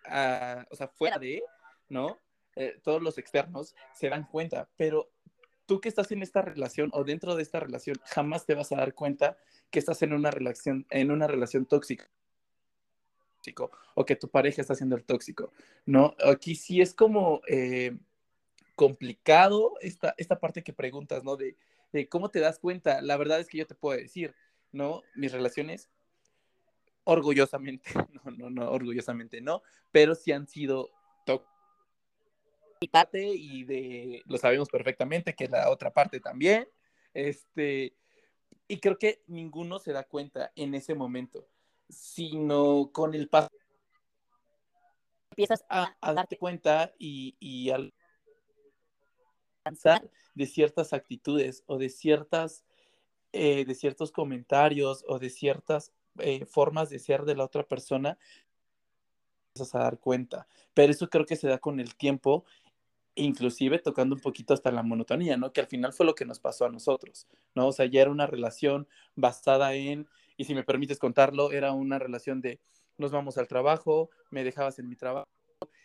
o 0.71 0.76
sea, 0.76 0.88
fuera 0.88 1.18
de, 1.18 1.42
¿no? 1.88 2.21
Eh, 2.56 2.80
todos 2.83 3.02
los 3.02 3.18
externos 3.18 3.75
se 3.94 4.09
dan 4.09 4.25
cuenta, 4.25 4.68
pero 4.76 5.11
tú 5.66 5.80
que 5.80 5.88
estás 5.88 6.11
en 6.12 6.23
esta 6.23 6.42
relación 6.42 6.90
o 6.92 7.04
dentro 7.04 7.35
de 7.35 7.42
esta 7.42 7.61
relación, 7.61 7.97
jamás 8.04 8.47
te 8.47 8.54
vas 8.54 8.73
a 8.73 8.76
dar 8.76 8.94
cuenta 8.94 9.37
que 9.71 9.78
estás 9.78 10.02
en 10.02 10.12
una 10.12 10.30
relación, 10.30 10.87
en 10.90 11.11
una 11.11 11.26
relación 11.26 11.66
tóxica 11.66 12.09
o 13.94 14.04
que 14.04 14.16
tu 14.16 14.28
pareja 14.28 14.62
está 14.62 14.75
siendo 14.75 14.97
el 14.97 15.04
tóxico, 15.04 15.52
¿no? 15.85 16.14
Aquí 16.25 16.54
sí 16.54 16.80
es 16.80 16.94
como 16.94 17.42
eh, 17.47 17.97
complicado 18.75 19.75
esta, 19.80 20.14
esta 20.16 20.40
parte 20.40 20.62
que 20.62 20.73
preguntas, 20.73 21.25
¿no? 21.25 21.37
De, 21.37 21.56
de, 21.92 22.09
cómo 22.09 22.30
te 22.30 22.40
das 22.40 22.59
cuenta. 22.59 23.02
La 23.02 23.16
verdad 23.16 23.40
es 23.40 23.49
que 23.49 23.59
yo 23.59 23.66
te 23.66 23.75
puedo 23.75 23.99
decir, 23.99 24.35
¿no? 24.73 25.02
Mis 25.14 25.33
relaciones, 25.33 25.90
orgullosamente, 27.04 27.90
no, 28.25 28.30
no, 28.30 28.50
no, 28.50 28.71
orgullosamente 28.71 29.40
no, 29.40 29.62
pero 29.92 30.14
sí 30.14 30.33
han 30.33 30.47
sido 30.47 30.90
parte 32.88 33.26
y 33.26 33.64
de, 33.64 34.23
lo 34.26 34.38
sabemos 34.38 34.69
perfectamente, 34.69 35.35
que 35.35 35.49
la 35.49 35.71
otra 35.71 35.93
parte 35.93 36.21
también. 36.21 36.69
Este, 37.12 37.95
y 38.69 38.79
creo 38.79 38.99
que 38.99 39.23
ninguno 39.26 39.79
se 39.79 39.93
da 39.93 40.05
cuenta 40.05 40.53
en 40.57 40.75
ese 40.75 40.95
momento, 40.95 41.47
sino 41.88 42.91
con 42.93 43.14
el 43.14 43.29
paso. 43.29 43.50
Empiezas 45.31 45.64
a, 45.69 45.97
darte 46.14 46.38
cuenta 46.38 46.93
y, 46.99 47.37
y 47.41 47.71
al 47.71 47.93
de 50.35 50.47
ciertas 50.47 50.93
actitudes 50.93 51.64
o 51.67 51.79
de 51.79 51.88
ciertas, 51.88 52.64
eh, 53.33 53.64
de 53.64 53.75
ciertos 53.75 54.12
comentarios 54.12 55.05
o 55.09 55.19
de 55.19 55.31
ciertas 55.31 55.93
eh, 56.19 56.45
formas 56.47 56.91
de 56.91 56.99
ser 56.99 57.25
de 57.25 57.35
la 57.35 57.45
otra 57.45 57.64
persona, 57.64 58.19
empiezas 59.49 59.75
a 59.75 59.79
dar 59.85 59.99
cuenta. 59.99 60.47
Pero 60.75 60.93
eso 60.93 61.09
creo 61.09 61.26
que 61.26 61.37
se 61.37 61.49
da 61.49 61.59
con 61.59 61.81
el 61.81 61.95
tiempo 61.97 62.45
inclusive 63.14 63.78
tocando 63.78 64.14
un 64.14 64.21
poquito 64.21 64.54
hasta 64.54 64.73
la 64.73 64.83
monotonía, 64.83 65.37
¿no? 65.37 65.52
Que 65.52 65.61
al 65.61 65.66
final 65.66 65.92
fue 65.92 66.06
lo 66.06 66.14
que 66.14 66.25
nos 66.25 66.40
pasó 66.40 66.64
a 66.66 66.71
nosotros, 66.71 67.26
¿no? 67.54 67.68
O 67.68 67.73
sea, 67.73 67.87
ya 67.87 68.02
era 68.02 68.11
una 68.11 68.26
relación 68.26 68.88
basada 69.14 69.75
en, 69.75 70.09
y 70.37 70.44
si 70.44 70.54
me 70.54 70.64
permites 70.64 70.99
contarlo, 70.99 71.52
era 71.52 71.73
una 71.73 71.99
relación 71.99 72.40
de 72.40 72.61
nos 72.99 73.11
vamos 73.11 73.38
al 73.38 73.49
trabajo, 73.49 74.11
me 74.30 74.44
dejabas 74.44 74.78
en 74.78 74.88
mi 74.88 74.97
trabajo, 74.97 75.28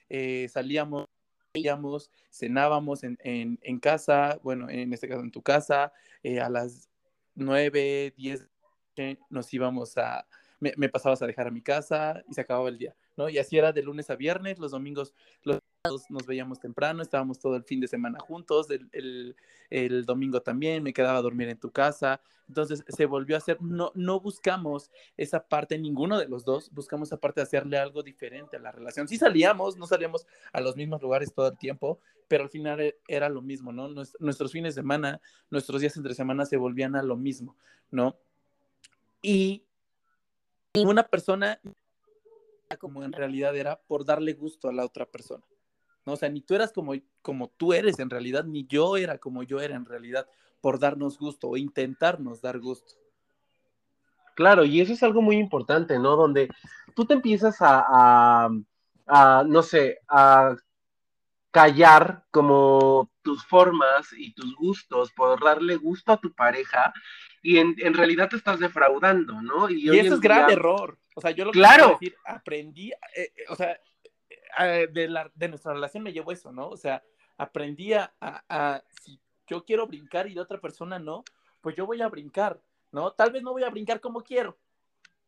eh, 0.09 0.48
salíamos 0.50 1.07
íbamos, 1.53 2.12
cenábamos 2.31 3.03
en, 3.03 3.79
casa, 3.79 4.39
bueno, 4.43 4.69
en 4.69 4.93
este 4.93 5.07
caso 5.07 5.21
en 5.21 5.31
tu 5.31 5.41
casa, 5.41 5.91
eh, 6.24 6.39
a 6.39 6.50
las 6.50 6.89
9, 7.36 8.13
10 8.15 8.48
nos 9.29 9.53
íbamos 9.53 9.98
a, 9.98 10.27
me, 10.59 10.74
me, 10.75 10.89
pasabas 10.89 11.21
a 11.21 11.27
dejar 11.27 11.48
a 11.48 11.51
mi 11.51 11.62
casa 11.62 12.21
y 12.27 12.33
se 12.33 12.41
acababa 12.41 12.69
el 12.69 12.77
día, 12.77 12.95
¿no? 13.15 13.29
Y 13.29 13.38
así 13.38 13.57
era 13.57 13.71
de 13.71 13.81
lunes 13.81 14.09
a 14.09 14.15
viernes, 14.15 14.59
los 14.59 14.71
domingos, 14.71 15.13
los 15.43 15.59
nos 16.09 16.25
veíamos 16.25 16.59
temprano, 16.59 17.01
estábamos 17.01 17.39
todo 17.39 17.55
el 17.55 17.63
fin 17.63 17.79
de 17.79 17.88
semana 17.88 18.19
juntos, 18.19 18.67
el, 18.69 19.36
el, 19.69 20.05
domingo 20.05 20.41
también, 20.41 20.83
me 20.83 20.91
quedaba 20.91 21.19
a 21.19 21.21
dormir 21.21 21.48
en 21.48 21.57
tu 21.57 21.71
casa, 21.71 22.19
entonces 22.50 22.83
se 22.86 23.05
volvió 23.05 23.38
a 23.38 23.39
hacer, 23.39 23.62
no, 23.62 23.93
no 23.95 24.19
buscamos 24.19 24.91
esa 25.15 25.48
parte, 25.48 25.77
ninguno 25.77 26.19
de 26.19 26.27
los 26.27 26.43
dos, 26.43 26.69
buscamos 26.74 27.07
esa 27.07 27.17
parte 27.17 27.39
de 27.39 27.43
hacerle 27.43 27.77
algo 27.77 28.03
diferente 28.03 28.57
a 28.57 28.59
la 28.59 28.74
relación. 28.74 29.07
Sí 29.07 29.17
salíamos, 29.17 29.77
no 29.77 29.88
salíamos 29.88 30.27
a 30.51 30.59
los 30.59 30.75
mismos 30.75 31.01
lugares 31.01 31.33
todo 31.33 31.48
el 31.48 31.57
tiempo, 31.57 32.01
pero 32.27 32.43
al 32.43 32.50
final 32.50 32.81
e, 32.81 33.00
era 33.07 33.29
lo 33.29 33.41
mismo, 33.41 33.71
¿no? 33.71 33.88
Nuestros 34.19 34.51
fines 34.51 34.75
de 34.75 34.81
semana, 34.81 35.21
nuestros 35.50 35.79
días 35.79 35.95
entre 35.95 36.13
semana 36.13 36.45
se 36.45 36.57
volvían 36.57 36.98
a 36.98 37.03
lo 37.03 37.15
mismo, 37.15 37.55
¿no? 37.89 38.17
Y 39.21 39.63
una 40.75 41.03
persona 41.03 41.62
como 42.79 43.03
en 43.03 43.13
realidad 43.13 43.55
era 43.55 43.79
por 43.79 44.03
darle 44.03 44.33
gusto 44.33 44.67
a 44.67 44.74
la 44.74 44.83
otra 44.83 45.05
persona. 45.05 45.43
O 46.06 46.15
sea, 46.15 46.29
ni 46.29 46.41
tú 46.41 46.56
eras 46.56 46.72
como, 46.72 46.94
como 47.22 47.50
tú 47.50 47.74
eres 47.74 48.00
en 48.00 48.10
realidad, 48.10 48.46
ni 48.46 48.65
yo 48.65 48.98
era 48.98 49.18
como 49.18 49.44
yo 49.44 49.60
era 49.60 49.75
en 49.75 49.86
realidad, 49.86 50.27
por 50.62 50.79
darnos 50.79 51.18
gusto 51.18 51.50
o 51.50 51.58
intentarnos 51.58 52.41
dar 52.41 52.60
gusto. 52.60 52.96
Claro, 54.36 54.63
y 54.63 54.79
eso 54.79 54.94
es 54.94 55.03
algo 55.03 55.22
muy 55.22 55.38
importante, 55.38 56.00
¿no? 56.00 56.15
Donde 56.15 56.50
tú 56.96 57.06
te 57.06 57.13
empiezas 57.13 57.58
a, 57.60 58.50
a, 59.06 59.44
no 59.46 59.62
sé, 59.62 60.00
a 60.08 60.56
callar 61.51 62.24
como 62.32 63.12
tus 63.22 63.46
formas 63.46 64.13
y 64.13 64.34
tus 64.34 64.56
gustos 64.56 65.12
por 65.12 65.44
darle 65.44 65.75
gusto 65.75 66.13
a 66.13 66.18
tu 66.18 66.34
pareja 66.34 66.94
y 67.41 67.58
en, 67.58 67.94
realidad 67.94 68.29
te 68.29 68.36
estás 68.36 68.60
defraudando, 68.60 69.41
¿no? 69.41 69.70
Y, 69.70 69.98
eso 69.98 70.15
es 70.15 70.20
gran 70.20 70.50
error. 70.50 70.98
O 71.15 71.22
sea, 71.22 71.32
yo 71.32 71.46
lo 71.46 71.51
que 71.51 71.60
quiero 71.60 71.89
decir, 71.89 72.15
aprendí, 72.25 72.91
eh, 72.91 72.96
eh, 73.15 73.34
o 73.50 73.56
sea, 73.56 73.79
de, 74.66 75.08
la, 75.08 75.32
de 75.36 75.48
nuestra 75.48 75.74
relación 75.74 76.04
me 76.04 76.13
llevó 76.13 76.32
eso, 76.32 76.51
¿no? 76.51 76.70
O 76.70 76.78
sea, 76.78 77.04
aprendí 77.38 77.94
a, 77.94 78.13
a, 78.20 78.84
si 79.01 79.20
yo 79.48 79.63
quiero 79.63 79.88
brincar 79.88 80.28
y 80.28 80.34
la 80.34 80.44
otra 80.44 80.60
persona 80.60 81.00
no, 81.00 81.24
pues 81.62 81.75
yo 81.75 81.86
voy 81.86 82.01
a 82.01 82.10
brincar, 82.10 82.62
¿no? 82.92 83.12
Tal 83.12 83.32
vez 83.32 83.42
no 83.44 83.51
voy 83.51 83.63
a 83.63 83.70
brincar 83.70 84.00
como 84.00 84.22
quiero, 84.22 84.58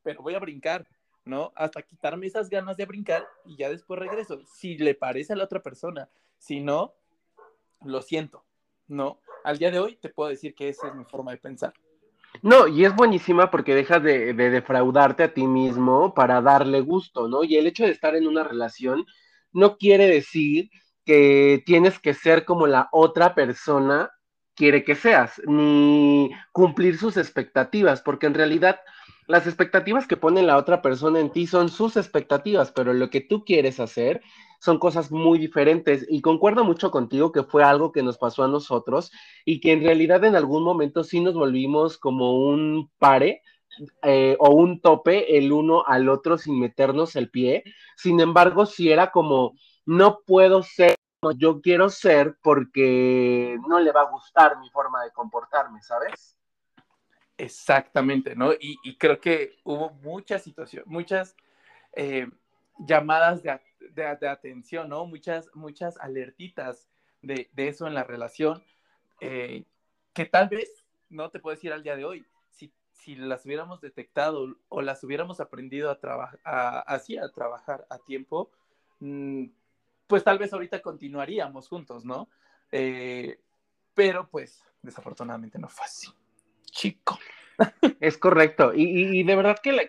pero 0.03 0.21
voy 0.21 0.35
a 0.35 0.39
brincar, 0.39 0.87
¿no? 1.25 1.51
Hasta 1.55 1.81
quitarme 1.81 2.27
esas 2.27 2.49
ganas 2.49 2.77
de 2.77 2.85
brincar 2.85 3.27
y 3.45 3.57
ya 3.57 3.69
después 3.69 3.99
regreso. 3.99 4.41
Si 4.45 4.77
le 4.77 4.95
parece 4.95 5.33
a 5.33 5.35
la 5.35 5.45
otra 5.45 5.61
persona, 5.61 6.09
si 6.37 6.59
no, 6.59 6.93
lo 7.83 8.01
siento, 8.01 8.45
¿no? 8.87 9.19
Al 9.43 9.57
día 9.57 9.71
de 9.71 9.79
hoy 9.79 9.95
te 9.95 10.09
puedo 10.09 10.29
decir 10.29 10.53
que 10.53 10.69
esa 10.69 10.87
es 10.87 10.95
mi 10.95 11.05
forma 11.05 11.31
de 11.31 11.37
pensar. 11.37 11.73
No, 12.41 12.67
y 12.67 12.85
es 12.85 12.95
buenísima 12.95 13.51
porque 13.51 13.75
dejas 13.75 14.01
de, 14.01 14.33
defraudarte 14.33 15.23
a 15.23 15.33
ti 15.33 15.45
mismo 15.45 16.13
para 16.13 16.41
darle 16.41 16.81
gusto, 16.81 17.27
¿no? 17.27 17.43
Y 17.43 17.55
el 17.57 17.67
hecho 17.67 17.83
de 17.83 17.91
estar 17.91 18.15
en 18.15 18.27
una 18.27 18.43
relación 18.43 19.05
no 19.51 19.77
quiere 19.77 20.07
decir 20.07 20.69
que 21.05 21.61
tienes 21.65 21.99
que 21.99 22.13
ser 22.13 22.45
como 22.45 22.65
la 22.67 22.89
otra 22.91 23.35
persona 23.35 24.11
quiere 24.55 24.83
que 24.83 24.95
seas, 24.95 25.41
ni 25.45 26.31
cumplir 26.51 26.97
sus 26.97 27.17
expectativas, 27.17 28.01
porque 28.01 28.27
en 28.27 28.33
realidad 28.33 28.79
las 29.31 29.47
expectativas 29.47 30.07
que 30.07 30.17
pone 30.17 30.43
la 30.43 30.57
otra 30.57 30.81
persona 30.81 31.21
en 31.21 31.31
ti 31.31 31.47
son 31.47 31.69
sus 31.69 31.95
expectativas, 31.95 32.71
pero 32.73 32.91
lo 32.91 33.09
que 33.09 33.21
tú 33.21 33.45
quieres 33.45 33.79
hacer 33.79 34.21
son 34.59 34.77
cosas 34.77 35.09
muy 35.09 35.39
diferentes 35.39 36.05
y 36.09 36.21
concuerdo 36.21 36.65
mucho 36.65 36.91
contigo 36.91 37.31
que 37.31 37.43
fue 37.43 37.63
algo 37.63 37.93
que 37.93 38.03
nos 38.03 38.17
pasó 38.17 38.43
a 38.43 38.49
nosotros 38.49 39.11
y 39.45 39.61
que 39.61 39.71
en 39.71 39.83
realidad 39.83 40.23
en 40.25 40.35
algún 40.35 40.63
momento 40.63 41.05
sí 41.05 41.21
nos 41.21 41.33
volvimos 41.33 41.97
como 41.97 42.45
un 42.45 42.91
pare 42.99 43.41
eh, 44.03 44.35
o 44.37 44.53
un 44.53 44.81
tope 44.81 45.37
el 45.37 45.53
uno 45.53 45.85
al 45.87 46.09
otro 46.09 46.37
sin 46.37 46.59
meternos 46.59 47.15
el 47.15 47.31
pie. 47.31 47.63
Sin 47.95 48.19
embargo, 48.19 48.65
sí 48.65 48.91
era 48.91 49.11
como, 49.11 49.53
no 49.85 50.19
puedo 50.27 50.61
ser 50.61 50.95
yo 51.37 51.61
quiero 51.61 51.89
ser 51.89 52.37
porque 52.41 53.57
no 53.67 53.79
le 53.79 53.91
va 53.91 54.01
a 54.01 54.11
gustar 54.11 54.57
mi 54.59 54.69
forma 54.71 55.03
de 55.03 55.11
comportarme, 55.11 55.81
¿sabes? 55.81 56.35
Exactamente, 57.37 58.35
¿no? 58.35 58.51
Y, 58.59 58.97
creo 58.97 59.19
que 59.19 59.57
hubo 59.63 59.91
muchas 60.01 60.43
situaciones, 60.43 60.87
muchas 60.87 61.35
eh, 61.93 62.27
llamadas 62.79 63.41
de, 63.41 63.59
de, 63.93 64.27
atención, 64.27 64.89
¿no? 64.89 65.05
Muchas, 65.05 65.49
muchas 65.53 65.97
alertitas 65.97 66.87
de, 67.21 67.49
eso 67.55 67.87
en 67.87 67.93
la 67.93 68.03
relación, 68.03 68.63
eh, 69.19 69.63
que 70.13 70.25
tal 70.25 70.49
vez, 70.49 70.85
no 71.09 71.29
te 71.29 71.39
puedo 71.39 71.55
decir 71.55 71.73
al 71.73 71.83
día 71.83 71.95
de 71.95 72.05
hoy, 72.05 72.25
si, 72.49 72.71
si 72.91 73.15
las 73.15 73.45
hubiéramos 73.45 73.81
detectado 73.81 74.55
o 74.69 74.81
las 74.81 75.03
hubiéramos 75.03 75.39
aprendido 75.39 75.89
a 75.89 75.99
trabajar, 75.99 76.39
así 76.85 77.17
a 77.17 77.29
trabajar 77.29 77.85
a 77.89 77.97
tiempo, 77.97 78.51
mm, 78.99 79.45
pues 80.07 80.23
tal 80.23 80.37
vez 80.37 80.51
ahorita 80.53 80.81
continuaríamos 80.81 81.67
juntos, 81.67 82.05
¿no? 82.05 82.29
Eh, 82.71 83.39
pero 83.93 84.27
pues 84.29 84.63
desafortunadamente 84.81 85.57
no 85.59 85.69
fue 85.69 85.85
así. 85.85 86.07
Chico. 86.71 87.19
Es 87.99 88.17
correcto. 88.17 88.71
Y, 88.73 89.23
de 89.23 89.35
verdad 89.35 89.57
que, 89.61 89.87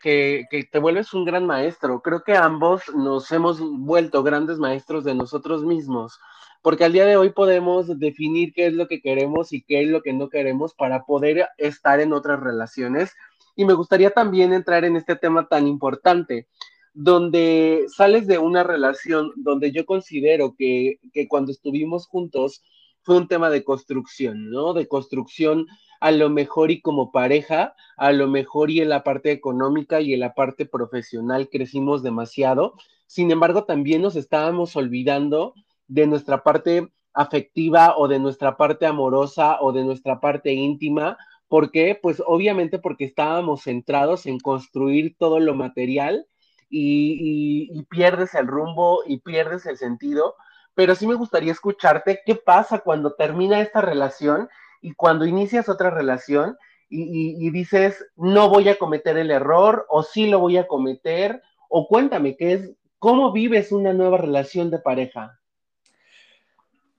que, 0.50 0.64
te 0.64 0.78
vuelves 0.78 1.14
un 1.14 1.24
gran 1.24 1.46
maestro. 1.46 2.02
Creo 2.02 2.22
que 2.22 2.36
ambos 2.36 2.82
nos 2.94 3.30
hemos 3.32 3.60
vuelto 3.60 4.22
grandes 4.22 4.58
maestros 4.58 5.04
de 5.04 5.14
nosotros 5.14 5.64
mismos, 5.64 6.18
porque 6.60 6.84
al 6.84 6.92
día 6.92 7.06
de 7.06 7.16
hoy 7.16 7.30
podemos 7.30 7.98
definir 7.98 8.52
qué 8.52 8.66
es 8.66 8.74
lo 8.74 8.88
que 8.88 9.00
queremos 9.00 9.52
y 9.52 9.62
qué 9.62 9.82
es 9.82 9.88
lo 9.88 10.02
que 10.02 10.12
no 10.12 10.28
queremos 10.28 10.74
para 10.74 11.04
poder 11.04 11.48
estar 11.56 12.00
en 12.00 12.12
otras 12.12 12.40
relaciones. 12.40 13.14
Y 13.56 13.64
me 13.64 13.74
gustaría 13.74 14.10
también 14.10 14.52
entrar 14.52 14.84
en 14.84 14.96
este 14.96 15.16
tema 15.16 15.48
tan 15.48 15.66
importante, 15.66 16.48
donde 16.94 17.86
sales 17.88 18.26
de 18.26 18.38
una 18.38 18.64
relación 18.64 19.32
donde 19.36 19.72
yo 19.72 19.86
considero 19.86 20.54
que, 20.56 20.98
que 21.12 21.26
cuando 21.26 21.52
estuvimos 21.52 22.06
juntos 22.06 22.62
fue 23.02 23.16
un 23.16 23.28
tema 23.28 23.50
de 23.50 23.64
construcción, 23.64 24.50
¿no? 24.50 24.74
De 24.74 24.86
construcción 24.86 25.66
a 26.02 26.10
lo 26.10 26.30
mejor 26.30 26.72
y 26.72 26.80
como 26.80 27.12
pareja, 27.12 27.76
a 27.96 28.10
lo 28.10 28.26
mejor 28.26 28.72
y 28.72 28.80
en 28.80 28.88
la 28.88 29.04
parte 29.04 29.30
económica 29.30 30.00
y 30.00 30.12
en 30.12 30.18
la 30.18 30.34
parte 30.34 30.66
profesional 30.66 31.48
crecimos 31.48 32.02
demasiado. 32.02 32.74
Sin 33.06 33.30
embargo, 33.30 33.66
también 33.66 34.02
nos 34.02 34.16
estábamos 34.16 34.74
olvidando 34.74 35.54
de 35.86 36.08
nuestra 36.08 36.42
parte 36.42 36.88
afectiva 37.14 37.96
o 37.96 38.08
de 38.08 38.18
nuestra 38.18 38.56
parte 38.56 38.84
amorosa 38.84 39.58
o 39.60 39.70
de 39.70 39.84
nuestra 39.84 40.18
parte 40.18 40.52
íntima. 40.52 41.16
¿Por 41.46 41.70
qué? 41.70 41.96
Pues 42.02 42.20
obviamente 42.26 42.80
porque 42.80 43.04
estábamos 43.04 43.62
centrados 43.62 44.26
en 44.26 44.40
construir 44.40 45.14
todo 45.16 45.38
lo 45.38 45.54
material 45.54 46.26
y, 46.68 47.68
y, 47.70 47.82
pierdes 47.84 48.34
el 48.34 48.48
rumbo 48.48 49.04
y 49.06 49.18
pierdes 49.18 49.66
el 49.66 49.76
sentido. 49.76 50.34
Pero 50.74 50.96
sí 50.96 51.06
me 51.06 51.14
gustaría 51.14 51.52
escucharte 51.52 52.22
qué 52.26 52.34
pasa 52.34 52.80
cuando 52.80 53.14
termina 53.14 53.60
esta 53.60 53.82
relación 53.82 54.48
y 54.82 54.92
cuando 54.92 55.24
inicias 55.24 55.68
otra 55.68 55.88
relación 55.88 56.58
y, 56.94 57.48
dices, 57.50 58.04
no 58.16 58.50
voy 58.50 58.68
a 58.68 58.76
cometer 58.76 59.16
el 59.16 59.30
error 59.30 59.86
o 59.88 60.02
sí 60.02 60.26
lo 60.26 60.40
voy 60.40 60.58
a 60.58 60.66
cometer, 60.66 61.40
o 61.70 61.88
cuéntame, 61.88 62.36
¿qué 62.36 62.52
es, 62.52 62.72
¿cómo 62.98 63.32
vives 63.32 63.72
una 63.72 63.94
nueva 63.94 64.18
relación 64.18 64.70
de 64.70 64.78
pareja? 64.78 65.40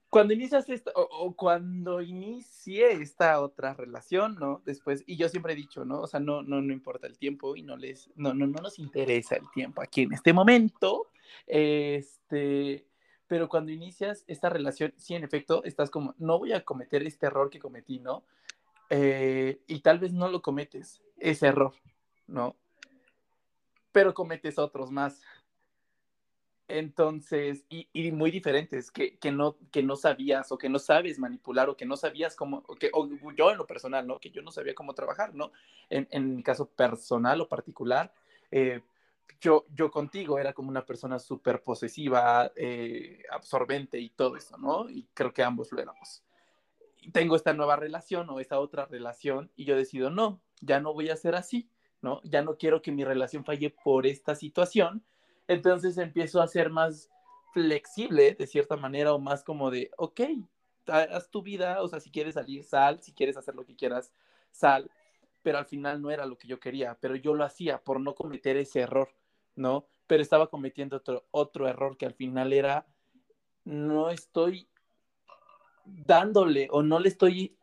Cuando 0.09 0.33
inicias 0.33 0.67
esto, 0.69 0.91
o, 0.95 1.35
cuando 1.35 2.01
inicié 2.01 2.93
esta 2.93 3.39
otra 3.39 3.75
relación, 3.75 4.35
¿no? 4.39 4.63
Después, 4.65 5.03
y 5.05 5.15
yo 5.15 5.29
siempre 5.29 5.53
he 5.53 5.55
dicho, 5.55 5.85
¿no? 5.85 6.01
O 6.01 6.07
sea, 6.07 6.19
no, 6.19 6.41
no, 6.41 6.59
no 6.59 6.73
importa 6.73 7.05
el 7.05 7.19
tiempo 7.19 7.55
y 7.55 7.61
no 7.61 7.77
les, 7.77 8.09
no, 8.15 8.33
no, 8.33 8.47
no 8.47 8.61
nos 8.63 8.79
interesa 8.79 9.35
el 9.35 9.49
tiempo 9.53 9.81
aquí 9.83 10.01
en 10.01 10.13
este 10.13 10.33
momento, 10.33 11.11
este, 11.45 12.87
pero 13.27 13.49
cuando 13.49 13.71
inicias 13.71 14.23
esta 14.27 14.49
relación, 14.49 14.93
sí, 14.97 15.15
en 15.15 15.23
efecto, 15.23 15.63
estás 15.63 15.89
como, 15.89 16.15
no 16.17 16.39
voy 16.39 16.53
a 16.53 16.63
cometer 16.63 17.03
este 17.03 17.25
error 17.25 17.49
que 17.49 17.59
cometí, 17.59 17.99
¿no? 17.99 18.23
Eh, 18.89 19.61
y 19.67 19.79
tal 19.79 19.99
vez 19.99 20.13
no 20.13 20.27
lo 20.27 20.41
cometes, 20.41 21.01
ese 21.17 21.47
error, 21.47 21.73
¿no? 22.27 22.55
Pero 23.91 24.13
cometes 24.13 24.59
otros 24.59 24.91
más. 24.91 25.21
Entonces, 26.67 27.65
y, 27.69 28.11
muy 28.11 28.31
diferentes, 28.31 28.89
que, 28.89 29.17
que, 29.17 29.31
no, 29.31 29.57
que 29.71 29.83
no 29.83 29.95
sabías 29.95 30.51
o 30.51 30.57
que 30.57 30.69
no 30.69 30.79
sabes 30.79 31.19
manipular 31.19 31.69
o 31.69 31.77
que 31.77 31.85
no 31.85 31.97
sabías 31.97 32.35
cómo, 32.35 32.63
o 32.67 32.75
que, 32.75 32.89
o 32.93 33.07
yo 33.35 33.51
en 33.51 33.57
lo 33.57 33.67
personal, 33.67 34.07
¿no? 34.07 34.19
Que 34.19 34.31
yo 34.31 34.41
no 34.41 34.51
sabía 34.51 34.73
cómo 34.73 34.93
trabajar, 34.93 35.35
¿no? 35.35 35.51
En, 35.89 36.07
en 36.11 36.35
mi 36.35 36.43
caso 36.43 36.65
personal 36.65 37.41
o 37.41 37.47
particular, 37.47 38.13
eh, 38.51 38.81
yo, 39.41 39.65
yo 39.69 39.91
contigo 39.91 40.39
era 40.39 40.53
como 40.53 40.69
una 40.69 40.85
persona 40.85 41.19
súper 41.19 41.61
posesiva, 41.61 42.51
eh, 42.55 43.23
absorbente 43.31 43.99
y 43.99 44.09
todo 44.09 44.37
eso, 44.37 44.57
¿no? 44.57 44.89
Y 44.89 45.07
creo 45.13 45.33
que 45.33 45.43
ambos 45.43 45.71
lo 45.71 45.81
éramos. 45.81 46.23
tengo 47.11 47.35
esta 47.35 47.53
nueva 47.53 47.75
relación 47.75 48.29
o 48.29 48.39
esta 48.39 48.59
otra 48.59 48.85
relación 48.85 49.51
y 49.55 49.65
yo 49.65 49.75
decido, 49.75 50.09
no, 50.09 50.41
ya 50.61 50.79
no 50.79 50.93
voy 50.93 51.09
a 51.09 51.17
ser 51.17 51.35
así, 51.35 51.69
¿no? 52.01 52.21
Ya 52.23 52.41
no 52.41 52.57
quiero 52.57 52.81
que 52.81 52.91
mi 52.91 53.03
relación 53.03 53.43
falle 53.43 53.69
por 53.83 54.07
esta 54.07 54.35
situación. 54.35 55.03
Entonces 55.47 55.97
empiezo 55.97 56.41
a 56.41 56.47
ser 56.47 56.69
más, 56.69 57.09
flexible 57.53 58.33
de 58.33 58.47
cierta 58.47 58.75
manera 58.75 59.13
o 59.13 59.19
más 59.19 59.43
como 59.43 59.69
de, 59.69 59.91
ok, 59.97 60.21
haz 60.87 61.29
tu 61.29 61.41
vida, 61.43 61.81
o 61.81 61.87
sea, 61.87 61.99
si 61.99 62.09
quieres 62.09 62.33
salir, 62.33 62.63
sal, 62.63 63.01
si 63.01 63.13
quieres 63.13 63.37
hacer 63.37 63.55
lo 63.55 63.63
que 63.63 63.75
quieras, 63.75 64.11
sal, 64.51 64.89
pero 65.43 65.57
al 65.57 65.65
final 65.65 66.01
no 66.01 66.09
era 66.09 66.25
lo 66.25 66.37
que 66.37 66.47
yo 66.47 66.59
quería, 66.59 66.97
pero 66.99 67.15
yo 67.15 67.35
lo 67.35 67.43
hacía 67.43 67.83
por 67.83 67.99
no 67.99 68.15
cometer 68.15 68.57
ese 68.57 68.79
error, 68.79 69.09
¿no? 69.55 69.87
Pero 70.07 70.23
estaba 70.23 70.49
cometiendo 70.49 70.97
otro, 70.97 71.27
otro 71.31 71.67
error 71.67 71.97
que 71.97 72.05
al 72.05 72.13
final 72.13 72.53
era, 72.53 72.87
no 73.65 74.09
estoy 74.09 74.67
dándole 75.85 76.67
o 76.71 76.81
no 76.81 76.99
le 76.99 77.09
estoy 77.09 77.57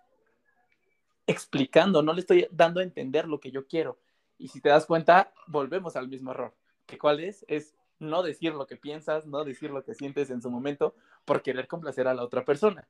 explicando, 1.27 2.03
no 2.03 2.13
le 2.13 2.21
estoy 2.21 2.47
dando 2.51 2.81
a 2.81 2.83
entender 2.83 3.27
lo 3.27 3.41
que 3.41 3.51
yo 3.51 3.67
quiero. 3.67 3.99
Y 4.39 4.49
si 4.49 4.61
te 4.61 4.69
das 4.69 4.87
cuenta, 4.87 5.33
volvemos 5.47 5.97
al 5.97 6.09
mismo 6.09 6.33
error. 6.33 6.55
¿Que 6.87 6.99
cuál 6.99 7.21
es? 7.21 7.45
Es 7.49 7.75
no 7.99 8.23
decir 8.23 8.55
lo 8.55 8.67
que 8.67 8.77
piensas, 8.77 9.27
no 9.27 9.45
decir 9.45 9.71
lo 9.71 9.85
que 9.85 9.95
sientes 9.95 10.31
en 10.31 10.43
su 10.43 10.51
momento 10.51 10.95
por 11.25 11.43
querer 11.43 11.69
complacer 11.69 12.09
a 12.09 12.15
la 12.15 12.25
otra 12.25 12.45
persona. 12.45 12.89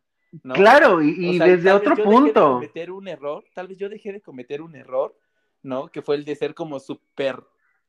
Claro, 0.54 1.02
y, 1.02 1.38
desde 1.38 1.72
otro 1.72 1.96
punto. 1.96 2.60
De 2.60 2.66
cometer 2.66 2.90
un 2.92 3.08
error, 3.08 3.44
tal 3.54 3.68
vez 3.68 3.78
yo 3.78 3.88
dejé 3.88 4.12
de 4.12 4.20
cometer 4.20 4.62
un 4.62 4.76
error, 4.76 5.16
¿no? 5.62 5.88
Que 5.88 6.02
fue 6.02 6.16
el 6.16 6.24
de 6.24 6.36
ser 6.36 6.54
como 6.54 6.78
súper 6.78 7.42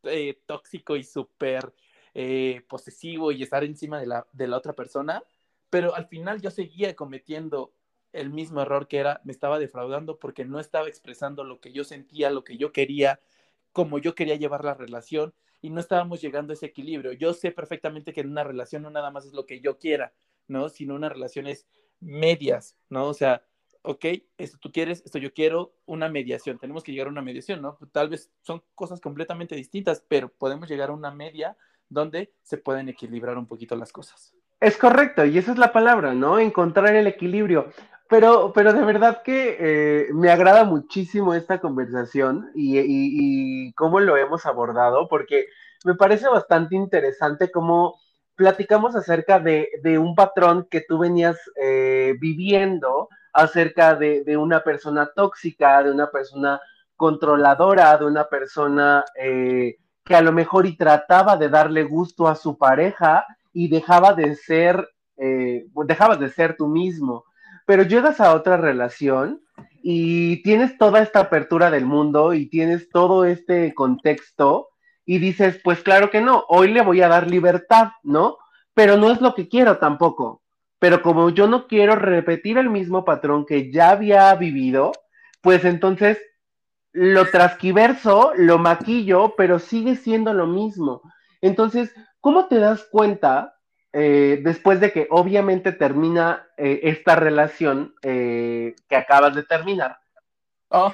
eh, 0.03 0.39
tóxico 0.47 0.95
y 0.95 1.03
súper 1.03 1.73
eh, 2.13 2.61
posesivo 2.67 3.31
y 3.31 3.43
estar 3.43 3.63
encima 3.63 3.99
de 3.99 4.07
la, 4.07 4.27
de 4.33 4.47
la 4.47 4.57
otra 4.57 4.73
persona, 4.73 5.23
pero 5.69 5.95
al 5.95 6.07
final 6.07 6.41
yo 6.41 6.51
seguía 6.51 6.95
cometiendo 6.95 7.73
el 8.11 8.29
mismo 8.29 8.61
error 8.61 8.87
que 8.87 8.97
era, 8.97 9.21
me 9.23 9.31
estaba 9.31 9.59
defraudando 9.59 10.19
porque 10.19 10.43
no 10.43 10.59
estaba 10.59 10.87
expresando 10.87 11.43
lo 11.43 11.59
que 11.61 11.71
yo 11.71 11.83
sentía, 11.83 12.29
lo 12.29 12.43
que 12.43 12.57
yo 12.57 12.73
quería, 12.73 13.21
como 13.71 13.99
yo 13.99 14.15
quería 14.15 14.35
llevar 14.35 14.65
la 14.65 14.73
relación 14.73 15.33
y 15.61 15.69
no 15.69 15.79
estábamos 15.79 16.21
llegando 16.21 16.51
a 16.51 16.55
ese 16.55 16.65
equilibrio. 16.65 17.13
Yo 17.13 17.33
sé 17.33 17.51
perfectamente 17.51 18.13
que 18.13 18.21
en 18.21 18.31
una 18.31 18.43
relación 18.43 18.81
no 18.81 18.89
nada 18.89 19.11
más 19.11 19.25
es 19.25 19.33
lo 19.33 19.45
que 19.45 19.61
yo 19.61 19.77
quiera, 19.77 20.13
¿no? 20.47 20.69
Sino 20.69 20.95
una 20.95 21.07
relación 21.07 21.47
es 21.47 21.67
medias, 22.01 22.75
¿no? 22.89 23.05
O 23.05 23.13
sea, 23.13 23.43
ok, 23.83 24.05
esto 24.37 24.57
tú 24.59 24.71
quieres, 24.71 25.01
esto 25.05 25.17
yo 25.17 25.33
quiero, 25.33 25.73
una 25.85 26.09
mediación, 26.09 26.59
tenemos 26.59 26.83
que 26.83 26.91
llegar 26.91 27.07
a 27.07 27.11
una 27.11 27.21
mediación, 27.21 27.61
¿no? 27.61 27.77
Tal 27.91 28.09
vez 28.09 28.31
son 28.41 28.61
cosas 28.75 28.99
completamente 28.99 29.55
distintas, 29.55 30.03
pero 30.07 30.29
podemos 30.29 30.69
llegar 30.69 30.89
a 30.89 30.93
una 30.93 31.11
media 31.11 31.55
donde 31.89 32.33
se 32.41 32.57
pueden 32.57 32.89
equilibrar 32.89 33.37
un 33.37 33.47
poquito 33.47 33.75
las 33.75 33.91
cosas. 33.91 34.33
Es 34.59 34.77
correcto, 34.77 35.25
y 35.25 35.37
esa 35.37 35.51
es 35.51 35.57
la 35.57 35.73
palabra, 35.73 36.13
¿no? 36.13 36.39
Encontrar 36.39 36.95
el 36.95 37.07
equilibrio. 37.07 37.71
Pero, 38.07 38.51
pero 38.53 38.73
de 38.73 38.83
verdad 38.83 39.23
que 39.23 39.55
eh, 39.57 40.07
me 40.13 40.29
agrada 40.29 40.65
muchísimo 40.65 41.33
esta 41.33 41.61
conversación 41.61 42.51
y, 42.53 42.77
y, 42.77 43.73
cómo 43.73 44.01
lo 44.01 44.17
hemos 44.17 44.45
abordado, 44.45 45.07
porque 45.07 45.45
me 45.85 45.95
parece 45.95 46.27
bastante 46.27 46.75
interesante 46.75 47.49
cómo 47.51 47.99
platicamos 48.41 48.95
acerca 48.95 49.39
de, 49.39 49.69
un 49.99 50.15
patrón 50.15 50.67
que 50.67 50.81
tú 50.81 50.97
venías 50.97 51.37
eh, 51.61 52.15
viviendo, 52.19 53.07
acerca 53.33 53.93
de, 53.93 54.35
una 54.35 54.63
persona 54.63 55.11
tóxica, 55.15 55.83
de 55.83 55.91
una 55.91 56.09
persona 56.09 56.59
controladora, 56.95 57.95
de 57.99 58.05
una 58.05 58.23
persona 58.23 59.05
eh, 59.15 59.75
que 60.03 60.15
a 60.15 60.23
lo 60.23 60.31
mejor 60.31 60.65
y 60.65 60.75
trataba 60.75 61.37
de 61.37 61.49
darle 61.49 61.83
gusto 61.83 62.27
a 62.27 62.35
su 62.35 62.57
pareja 62.57 63.27
y 63.53 63.67
dejaba 63.67 64.15
de 64.15 64.35
ser, 64.35 64.89
eh, 65.17 65.67
dejabas 65.85 66.19
de 66.19 66.29
ser 66.29 66.57
tú 66.57 66.67
mismo. 66.67 67.25
Pero 67.67 67.83
llegas 67.83 68.19
a 68.19 68.33
otra 68.33 68.57
relación 68.57 69.39
y 69.83 70.41
tienes 70.41 70.79
toda 70.79 70.99
esta 70.99 71.19
apertura 71.19 71.69
del 71.69 71.85
mundo 71.85 72.33
y 72.33 72.49
tienes 72.49 72.89
todo 72.89 73.23
este 73.23 73.75
contexto 73.75 74.70
y 75.05 75.19
dices, 75.19 75.59
pues 75.63 75.81
claro 75.81 76.09
que 76.09 76.21
no, 76.21 76.45
hoy 76.47 76.71
le 76.71 76.81
voy 76.81 77.01
a 77.01 77.07
dar 77.07 77.29
libertad, 77.29 77.91
¿no? 78.03 78.37
Pero 78.73 78.97
no 78.97 79.11
es 79.11 79.21
lo 79.21 79.33
que 79.35 79.47
quiero 79.47 79.77
tampoco. 79.77 80.41
Pero 80.79 81.01
como 81.01 81.29
yo 81.29 81.47
no 81.47 81.67
quiero 81.67 81.95
repetir 81.95 82.57
el 82.57 82.69
mismo 82.69 83.05
patrón 83.05 83.45
que 83.45 83.71
ya 83.71 83.91
había 83.91 84.33
vivido, 84.35 84.91
pues 85.41 85.65
entonces 85.65 86.19
lo 86.93 87.25
transquiverso, 87.25 88.33
lo 88.35 88.57
maquillo, 88.57 89.35
pero 89.35 89.59
sigue 89.59 89.95
siendo 89.95 90.33
lo 90.33 90.47
mismo. 90.47 91.01
Entonces, 91.41 91.93
¿cómo 92.19 92.47
te 92.47 92.59
das 92.59 92.83
cuenta 92.91 93.55
eh, 93.93 94.39
después 94.43 94.79
de 94.79 94.91
que 94.91 95.07
obviamente 95.09 95.71
termina 95.71 96.47
eh, 96.57 96.79
esta 96.83 97.15
relación 97.15 97.95
eh, 98.01 98.75
que 98.87 98.95
acabas 98.95 99.35
de 99.35 99.43
terminar? 99.43 99.99
Oh. 100.69 100.93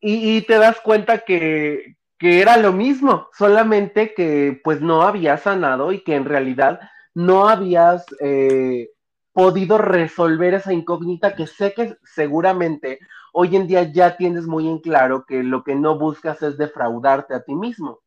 Y, 0.00 0.36
y, 0.36 0.42
te 0.42 0.58
das 0.58 0.80
cuenta 0.80 1.18
que, 1.20 1.96
que 2.18 2.40
era 2.40 2.56
lo 2.56 2.72
mismo, 2.72 3.28
solamente 3.36 4.14
que 4.14 4.60
pues 4.62 4.80
no 4.80 5.02
había 5.02 5.36
sanado 5.36 5.92
y 5.92 6.02
que 6.02 6.14
en 6.14 6.24
realidad 6.24 6.80
no 7.14 7.48
habías 7.48 8.04
eh, 8.20 8.90
podido 9.32 9.78
resolver 9.78 10.54
esa 10.54 10.72
incógnita 10.72 11.34
que 11.34 11.46
sé 11.46 11.74
que 11.74 11.96
seguramente 12.04 13.00
hoy 13.32 13.56
en 13.56 13.66
día 13.66 13.82
ya 13.82 14.16
tienes 14.16 14.46
muy 14.46 14.68
en 14.68 14.78
claro 14.78 15.24
que 15.26 15.42
lo 15.42 15.64
que 15.64 15.74
no 15.74 15.98
buscas 15.98 16.40
es 16.42 16.56
defraudarte 16.56 17.34
a 17.34 17.42
ti 17.42 17.54
mismo. 17.54 18.00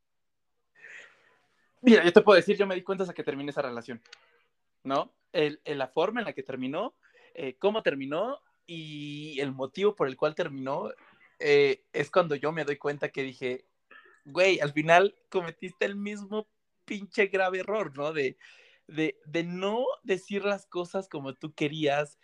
Mira, 1.82 2.04
yo 2.04 2.13
te 2.13 2.22
puedo 2.22 2.38
decir, 2.38 2.58
yo 2.58 2.65
me 2.65 2.76
di 2.76 2.82
cuenta 2.82 3.04
hasta 3.04 3.13
que 3.13 3.24
terminé 3.24 3.52
esa 3.52 3.62
relación, 3.62 4.02
¿no? 4.84 5.13
El, 5.34 5.60
la 5.65 5.88
forma 5.88 6.22
en 6.22 6.26
la 6.26 6.34
que 6.34 6.43
terminó, 6.43 6.96
eh, 7.34 7.56
cómo 7.60 7.84
terminó 7.84 8.39
y 8.65 9.39
el 9.41 9.52
motivo 9.52 9.96
por 9.96 10.08
el 10.08 10.17
cual 10.17 10.34
terminó, 10.34 10.89
eh, 11.39 11.84
es 11.93 12.10
cuando 12.10 12.36
yo 12.36 12.52
me 12.52 12.63
doy 12.63 12.78
cuenta 12.78 13.10
que 13.10 13.24
dije, 13.24 13.65
güey, 14.27 14.59
al 14.59 14.73
final 14.73 15.15
cometiste 15.29 15.85
el 15.85 15.95
mismo 15.95 16.47
pinche 16.85 17.27
grave 17.27 17.59
error, 17.59 17.95
¿no? 17.95 18.13
De, 18.13 18.37
de, 18.87 19.19
de 19.25 19.43
no 19.43 19.85
decir 20.03 20.45
las 20.45 20.65
cosas 20.65 21.09
como 21.09 21.33
tú 21.33 21.53
querías, 21.53 22.19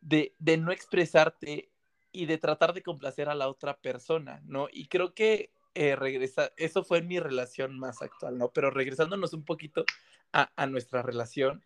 de, 0.00 0.34
de 0.38 0.56
no 0.56 0.72
expresarte 0.72 1.70
y 2.12 2.26
de 2.26 2.38
tratar 2.38 2.72
de 2.72 2.82
complacer 2.82 3.28
a 3.28 3.34
la 3.34 3.48
otra 3.48 3.78
persona, 3.80 4.40
¿no? 4.44 4.68
Y 4.72 4.88
creo 4.88 5.14
que 5.14 5.52
eh, 5.74 5.96
regresa, 5.96 6.52
eso 6.56 6.82
fue 6.84 7.02
mi 7.02 7.18
relación 7.20 7.78
más 7.78 8.02
actual, 8.02 8.38
¿no? 8.38 8.50
Pero 8.52 8.70
regresándonos 8.70 9.32
un 9.32 9.44
poquito 9.44 9.84
a, 10.32 10.50
a 10.56 10.66
nuestra 10.66 11.02
relación, 11.02 11.62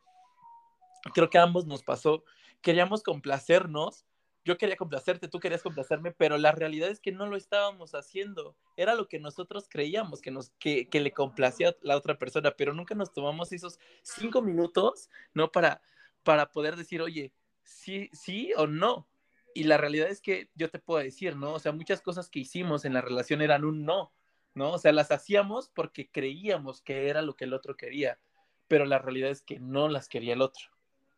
creo 1.14 1.30
que 1.30 1.38
a 1.38 1.42
ambos 1.42 1.66
nos 1.66 1.82
pasó, 1.82 2.24
queríamos 2.60 3.02
complacernos 3.02 4.06
yo 4.44 4.58
quería 4.58 4.76
complacerte, 4.76 5.28
tú 5.28 5.38
querías 5.38 5.62
complacerme, 5.62 6.10
pero 6.12 6.36
la 6.36 6.52
realidad 6.52 6.90
es 6.90 7.00
que 7.00 7.12
no 7.12 7.26
lo 7.26 7.36
estábamos 7.36 7.94
haciendo. 7.94 8.56
Era 8.76 8.94
lo 8.94 9.06
que 9.08 9.20
nosotros 9.20 9.66
creíamos 9.68 10.20
que, 10.20 10.30
nos, 10.30 10.50
que, 10.58 10.88
que 10.88 11.00
le 11.00 11.12
complacía 11.12 11.70
a 11.70 11.76
la 11.82 11.96
otra 11.96 12.18
persona, 12.18 12.52
pero 12.56 12.74
nunca 12.74 12.94
nos 12.94 13.12
tomamos 13.12 13.52
esos 13.52 13.78
cinco 14.02 14.42
minutos, 14.42 15.08
¿no? 15.32 15.52
Para, 15.52 15.80
para 16.24 16.50
poder 16.50 16.76
decir, 16.76 17.00
oye, 17.02 17.32
sí, 17.62 18.10
sí 18.12 18.52
o 18.56 18.66
no. 18.66 19.08
Y 19.54 19.64
la 19.64 19.76
realidad 19.76 20.08
es 20.08 20.20
que 20.20 20.50
yo 20.54 20.70
te 20.70 20.78
puedo 20.78 21.02
decir, 21.02 21.36
¿no? 21.36 21.54
O 21.54 21.58
sea, 21.58 21.72
muchas 21.72 22.00
cosas 22.00 22.28
que 22.28 22.40
hicimos 22.40 22.84
en 22.84 22.94
la 22.94 23.00
relación 23.00 23.42
eran 23.42 23.64
un 23.64 23.84
no, 23.84 24.12
¿no? 24.54 24.72
O 24.72 24.78
sea, 24.78 24.92
las 24.92 25.12
hacíamos 25.12 25.68
porque 25.68 26.10
creíamos 26.10 26.80
que 26.80 27.08
era 27.08 27.22
lo 27.22 27.36
que 27.36 27.44
el 27.44 27.54
otro 27.54 27.76
quería, 27.76 28.18
pero 28.66 28.86
la 28.86 28.98
realidad 28.98 29.30
es 29.30 29.42
que 29.42 29.60
no 29.60 29.88
las 29.88 30.08
quería 30.08 30.32
el 30.32 30.42
otro, 30.42 30.64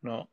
¿no? 0.03 0.29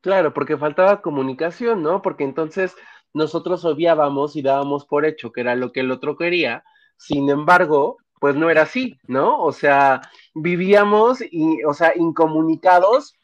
Claro, 0.00 0.32
porque 0.32 0.56
faltaba 0.56 1.02
comunicación, 1.02 1.82
¿no? 1.82 2.00
Porque 2.02 2.24
entonces 2.24 2.74
nosotros 3.12 3.64
obviábamos 3.64 4.36
y 4.36 4.42
dábamos 4.42 4.86
por 4.86 5.04
hecho 5.04 5.32
que 5.32 5.42
era 5.42 5.54
lo 5.54 5.72
que 5.72 5.80
el 5.80 5.90
otro 5.90 6.16
quería, 6.16 6.64
sin 6.96 7.28
embargo, 7.28 7.98
pues 8.20 8.36
no 8.36 8.50
era 8.50 8.62
así, 8.62 8.98
¿no? 9.06 9.42
O 9.42 9.52
sea, 9.52 10.02
vivíamos, 10.34 11.20
y, 11.22 11.64
o 11.64 11.74
sea, 11.74 11.92
incomunicados, 11.96 13.14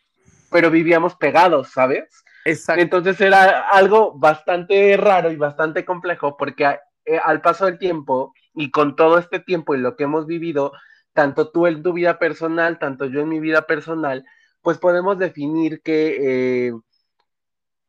pero 0.51 0.71
vivíamos 0.71 1.15
pegados, 1.17 1.71
¿sabes? 1.71 2.25
Exacto. 2.45 2.83
Entonces 2.83 3.21
era 3.21 3.69
algo 3.69 4.19
bastante 4.19 4.97
raro 4.97 5.31
y 5.31 5.37
bastante 5.37 5.85
complejo 5.85 6.37
porque 6.37 6.79
eh, 7.05 7.21
al 7.23 7.41
paso 7.41 7.67
del 7.67 7.79
tiempo 7.79 8.33
y 8.55 8.71
con 8.71 8.97
todo 8.97 9.19
este 9.19 9.41
tiempo 9.41 9.75
y 9.75 9.79
lo 9.79 9.97
que 9.97 10.05
hemos 10.05 10.27
vivido, 10.27 10.73
tanto 11.13 11.51
tú 11.51 11.67
en 11.67 11.83
tu 11.83 11.93
vida 11.93 12.19
personal, 12.19 12.79
tanto 12.79 13.07
yo 13.07 13.21
en 13.21 13.29
mi 13.29 13.41
vida 13.41 13.63
personal, 13.67 14.25
pues 14.63 14.79
podemos 14.79 15.19
definir 15.19 15.81
que 15.83 16.69
eh, 16.69 16.73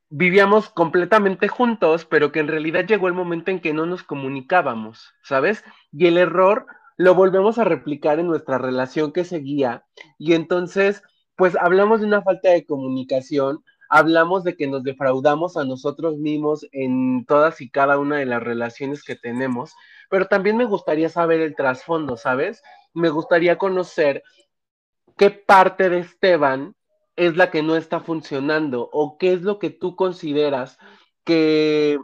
vivíamos 0.09 0.69
completamente 0.69 1.47
juntos, 1.47 2.05
pero 2.05 2.31
que 2.31 2.39
en 2.39 2.47
realidad 2.47 2.85
llegó 2.85 3.07
el 3.07 3.13
momento 3.13 3.51
en 3.51 3.59
que 3.59 3.73
no 3.73 3.85
nos 3.85 4.03
comunicábamos, 4.03 5.13
¿sabes? 5.23 5.63
Y 5.91 6.07
el 6.07 6.17
error 6.17 6.67
lo 6.97 7.13
volvemos 7.13 7.59
a 7.59 7.63
replicar 7.63 8.19
en 8.19 8.27
nuestra 8.27 8.57
relación 8.57 9.11
que 9.11 9.23
seguía. 9.23 9.85
Y 10.17 10.33
entonces, 10.33 11.03
pues 11.35 11.55
hablamos 11.55 12.01
de 12.01 12.07
una 12.07 12.21
falta 12.23 12.49
de 12.49 12.65
comunicación, 12.65 13.63
hablamos 13.89 14.43
de 14.43 14.55
que 14.55 14.67
nos 14.67 14.83
defraudamos 14.83 15.57
a 15.57 15.65
nosotros 15.65 16.17
mismos 16.17 16.65
en 16.71 17.25
todas 17.25 17.61
y 17.61 17.69
cada 17.69 17.99
una 17.99 18.17
de 18.17 18.25
las 18.25 18.43
relaciones 18.43 19.03
que 19.03 19.15
tenemos, 19.15 19.73
pero 20.09 20.27
también 20.27 20.57
me 20.57 20.65
gustaría 20.65 21.09
saber 21.09 21.41
el 21.41 21.55
trasfondo, 21.55 22.17
¿sabes? 22.17 22.61
Me 22.93 23.09
gustaría 23.09 23.57
conocer 23.57 24.23
qué 25.17 25.31
parte 25.31 25.89
de 25.89 25.99
Esteban 25.99 26.75
es 27.15 27.35
la 27.35 27.49
que 27.51 27.63
no 27.63 27.75
está 27.75 27.99
funcionando 27.99 28.89
o 28.93 29.17
qué 29.17 29.33
es 29.33 29.41
lo 29.41 29.59
que 29.59 29.71
tú 29.71 29.95
consideras 29.95 30.77
que 31.23 31.99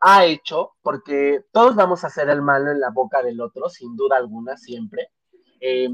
ha 0.00 0.24
hecho, 0.24 0.72
porque 0.82 1.44
todos 1.52 1.74
vamos 1.74 2.04
a 2.04 2.06
hacer 2.06 2.30
el 2.30 2.40
malo 2.40 2.70
en 2.70 2.80
la 2.80 2.90
boca 2.90 3.22
del 3.22 3.40
otro, 3.40 3.68
sin 3.68 3.96
duda 3.96 4.16
alguna, 4.16 4.56
siempre. 4.56 5.10
Eh, 5.60 5.88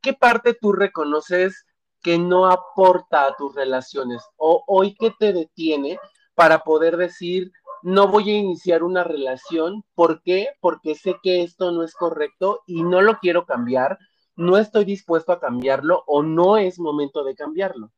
¿Qué 0.00 0.12
parte 0.12 0.54
tú 0.54 0.72
reconoces 0.72 1.66
que 2.02 2.18
no 2.18 2.46
aporta 2.46 3.26
a 3.26 3.34
tus 3.34 3.54
relaciones? 3.54 4.22
¿O 4.36 4.62
hoy 4.66 4.94
qué 4.94 5.12
te 5.18 5.32
detiene 5.32 5.98
para 6.34 6.60
poder 6.60 6.98
decir, 6.98 7.50
no 7.82 8.08
voy 8.08 8.30
a 8.30 8.38
iniciar 8.38 8.82
una 8.82 9.04
relación? 9.04 9.84
¿Por 9.94 10.22
qué? 10.22 10.50
Porque 10.60 10.94
sé 10.94 11.16
que 11.22 11.42
esto 11.42 11.72
no 11.72 11.82
es 11.82 11.94
correcto 11.94 12.60
y 12.66 12.82
no 12.82 13.00
lo 13.00 13.18
quiero 13.18 13.46
cambiar, 13.46 13.98
no 14.36 14.58
estoy 14.58 14.84
dispuesto 14.84 15.32
a 15.32 15.40
cambiarlo 15.40 16.04
o 16.06 16.22
no 16.22 16.58
es 16.58 16.78
momento 16.78 17.24
de 17.24 17.34
cambiarlo. 17.34 17.90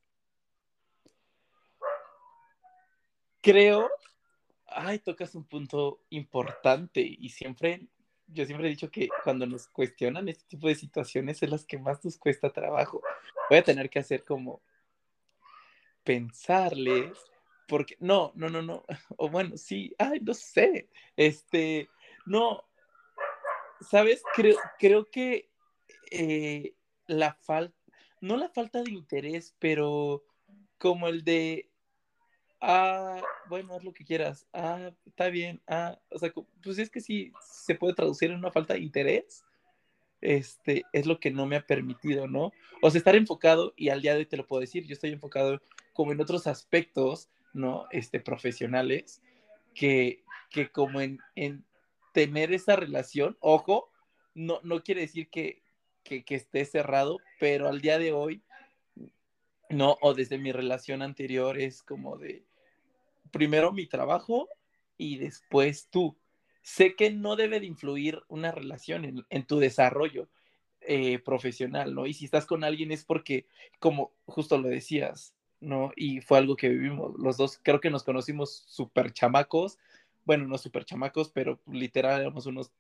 Creo, 3.41 3.91
ay, 4.67 5.01
tocas 5.01 5.35
un 5.35 5.45
punto 5.45 6.01
importante 6.11 7.01
y 7.01 7.29
siempre, 7.31 7.87
yo 8.27 8.45
siempre 8.47 8.69
he 8.69 8.71
dicho 8.71 8.91
que 8.91 9.09
cuando 9.25 9.47
nos 9.47 9.67
cuestionan 9.69 10.29
este 10.29 10.45
tipo 10.49 10.69
de 10.69 10.75
situaciones 10.75 11.43
es 11.43 11.51
las 11.51 11.65
que 11.65 11.79
más 11.79 12.05
nos 12.05 12.19
cuesta 12.19 12.51
trabajo. 12.51 13.03
Voy 13.51 13.59
a 13.59 13.65
tener 13.65 13.91
que 13.91 13.99
hacer 13.99 14.25
como 14.25 14.63
pensarles, 16.05 17.19
porque 17.67 17.97
no, 18.01 18.33
no, 18.35 18.49
no, 18.49 18.63
no, 18.63 18.85
o 19.17 19.29
bueno, 19.29 19.57
sí, 19.57 19.95
ay, 19.99 20.21
no 20.21 20.35
sé, 20.35 20.89
este, 21.17 21.89
no, 22.27 22.65
sabes, 23.81 24.23
creo, 24.35 24.57
creo 24.79 25.05
que 25.11 25.51
eh, 26.11 26.75
la 27.07 27.35
falta, 27.35 27.77
no 28.21 28.37
la 28.37 28.49
falta 28.49 28.83
de 28.83 28.91
interés, 28.93 29.55
pero 29.59 30.25
como 30.79 31.09
el 31.09 31.25
de, 31.25 31.71
ah, 32.61 33.21
bueno, 33.49 33.75
haz 33.75 33.85
lo 33.85 33.93
que 33.93 34.05
quieras, 34.05 34.47
ah, 34.53 34.91
está 35.07 35.29
bien, 35.29 35.61
ah, 35.67 35.99
o 36.11 36.19
sea, 36.19 36.33
pues 36.63 36.79
es 36.79 36.91
que 36.91 37.01
sí 37.01 37.33
se 37.43 37.75
puede 37.75 37.95
traducir 37.95 38.31
en 38.31 38.39
una 38.39 38.51
falta 38.51 38.75
de 38.75 38.81
interés, 38.81 39.45
este, 40.21 40.85
es 40.93 41.07
lo 41.07 41.21
que 41.21 41.31
no 41.31 41.47
me 41.47 41.57
ha 41.57 41.67
permitido, 41.67 42.27
¿no? 42.27 42.53
O 42.83 42.91
sea, 42.91 42.99
estar 42.99 43.17
enfocado, 43.17 43.73
y 43.77 43.89
al 43.89 44.03
día 44.03 44.13
de 44.13 44.21
hoy 44.21 44.27
te 44.27 44.37
lo 44.37 44.47
puedo 44.47 44.61
decir, 44.61 44.85
yo 44.85 44.95
estoy 44.95 45.11
enfocado 45.11 45.61
como 45.93 46.13
en 46.13 46.21
otros 46.21 46.47
aspectos, 46.47 47.29
¿no? 47.53 47.87
Este, 47.91 48.21
profesionales, 48.21 49.23
que, 49.75 50.25
que 50.51 50.71
como 50.71 51.01
en, 51.01 51.21
en 51.37 51.65
tener 52.13 52.53
esa 52.53 52.75
relación, 52.77 53.37
ojo, 53.41 53.91
no, 54.35 54.61
no 54.63 54.83
quiere 54.83 55.03
decir 55.03 55.29
que, 55.29 55.63
que, 56.09 56.35
esté 56.35 56.65
cerrado, 56.65 57.19
pero 57.39 57.69
al 57.69 57.81
día 57.81 57.99
de 57.99 58.13
hoy, 58.13 58.43
no, 59.69 59.99
o 60.01 60.15
desde 60.15 60.39
mi 60.39 60.53
relación 60.53 61.03
anterior 61.03 61.59
es 61.59 61.83
como 61.83 62.17
de, 62.17 62.45
primero 63.31 63.73
mi 63.73 63.87
trabajo 63.87 64.49
y 64.97 65.19
después 65.19 65.89
tú. 65.91 66.17
Sé 66.63 66.97
que 66.97 67.11
no 67.11 67.37
debe 67.37 67.61
de 67.61 67.67
influir 67.67 68.23
una 68.29 68.51
relación 68.51 69.05
en, 69.05 69.27
en 69.31 69.47
tu 69.47 69.59
desarrollo 69.59 70.29
eh, 70.81 71.19
profesional, 71.19 71.95
¿no? 71.95 72.07
Y 72.07 72.15
si 72.15 72.25
estás 72.25 72.47
con 72.47 72.65
alguien 72.65 72.93
es 72.93 73.05
porque, 73.05 73.47
como 73.79 74.13
justo 74.27 74.59
lo 74.59 74.69
decías, 74.69 75.35
¿no? 75.61 75.93
Y 75.97 76.21
fue 76.21 76.39
algo 76.39 76.57
que 76.57 76.69
vivimos 76.69 77.15
los 77.19 77.37
dos, 77.37 77.61
creo 77.63 77.81
que 77.81 77.91
nos 77.91 78.05
conocimos 78.05 78.65
súper 78.69 79.13
chamacos, 79.13 79.79
bueno, 80.25 80.47
no 80.47 80.57
súper 80.57 80.85
chamacos, 80.85 81.31
pero 81.31 81.61
literal 81.67 82.21
éramos 82.21 82.47
unos 82.47 82.71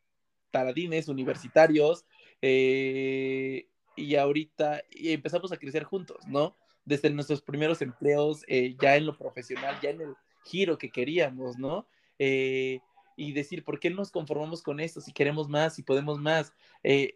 taradines 0.50 1.08
universitarios, 1.08 2.06
eh, 2.42 3.66
y 3.96 4.14
ahorita 4.16 4.82
y 4.90 5.12
empezamos 5.12 5.52
a 5.52 5.56
crecer 5.56 5.84
juntos, 5.84 6.26
¿no? 6.26 6.56
Desde 6.84 7.10
nuestros 7.10 7.42
primeros 7.42 7.82
empleos, 7.82 8.44
eh, 8.46 8.76
ya 8.80 8.96
en 8.96 9.06
lo 9.06 9.16
profesional, 9.16 9.78
ya 9.82 9.90
en 9.90 10.00
el 10.00 10.14
giro 10.44 10.78
que 10.78 10.90
queríamos, 10.90 11.58
¿no? 11.58 11.86
Eh, 12.18 12.80
y 13.16 13.32
decir, 13.32 13.64
¿por 13.64 13.80
qué 13.80 13.90
nos 13.90 14.12
conformamos 14.12 14.62
con 14.62 14.78
esto 14.78 15.00
si 15.00 15.12
queremos 15.12 15.48
más, 15.48 15.74
si 15.74 15.82
podemos 15.82 16.20
más? 16.20 16.52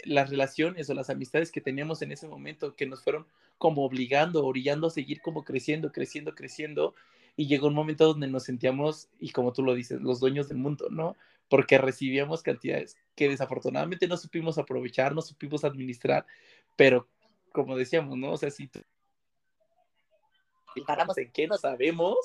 Las 0.04 0.30
relaciones 0.30 0.90
o 0.90 0.94
las 0.94 1.10
amistades 1.10 1.52
que 1.52 1.60
teníamos 1.60 2.02
en 2.02 2.10
ese 2.10 2.26
momento 2.26 2.74
que 2.74 2.86
nos 2.86 3.04
fueron 3.04 3.24
como 3.56 3.84
obligando, 3.84 4.44
orillando 4.44 4.88
a 4.88 4.90
seguir 4.90 5.20
como 5.22 5.44
creciendo, 5.44 5.92
creciendo, 5.92 6.34
creciendo. 6.34 6.96
Y 7.36 7.46
llegó 7.46 7.68
un 7.68 7.74
momento 7.74 8.06
donde 8.06 8.26
nos 8.26 8.42
sentíamos, 8.42 9.08
y 9.20 9.30
como 9.30 9.52
tú 9.52 9.62
lo 9.62 9.74
dices, 9.74 10.00
los 10.00 10.18
dueños 10.18 10.48
del 10.48 10.58
mundo, 10.58 10.88
¿no? 10.90 11.16
Porque 11.52 11.76
recibíamos 11.76 12.42
cantidades 12.42 12.96
que 13.14 13.28
desafortunadamente 13.28 14.08
no 14.08 14.16
supimos 14.16 14.56
aprovechar, 14.56 15.14
no 15.14 15.20
supimos 15.20 15.64
administrar, 15.64 16.24
pero 16.76 17.10
como 17.52 17.76
decíamos, 17.76 18.16
¿no? 18.16 18.32
O 18.32 18.38
sea, 18.38 18.50
si 18.50 18.70
paramos 20.86 21.18
en 21.18 21.30
qué 21.30 21.46
no 21.46 21.58
sabemos, 21.58 22.16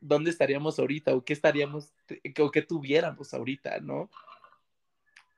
dónde 0.00 0.30
estaríamos 0.30 0.80
ahorita 0.80 1.14
o 1.14 1.24
qué 1.24 1.32
estaríamos 1.32 1.92
o 2.40 2.50
qué 2.50 2.62
tuviéramos 2.62 3.32
ahorita, 3.32 3.78
¿no? 3.78 4.10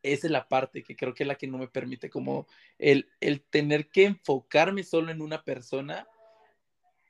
Esa 0.02 0.28
es 0.28 0.30
la 0.30 0.48
parte 0.48 0.82
que 0.82 0.96
creo 0.96 1.12
que 1.12 1.24
es 1.24 1.26
la 1.26 1.34
que 1.34 1.48
no 1.48 1.58
me 1.58 1.68
permite 1.68 2.08
como 2.08 2.46
el, 2.78 3.10
el 3.20 3.42
tener 3.42 3.90
que 3.90 4.06
enfocarme 4.06 4.84
solo 4.84 5.12
en 5.12 5.20
una 5.20 5.44
persona 5.44 6.08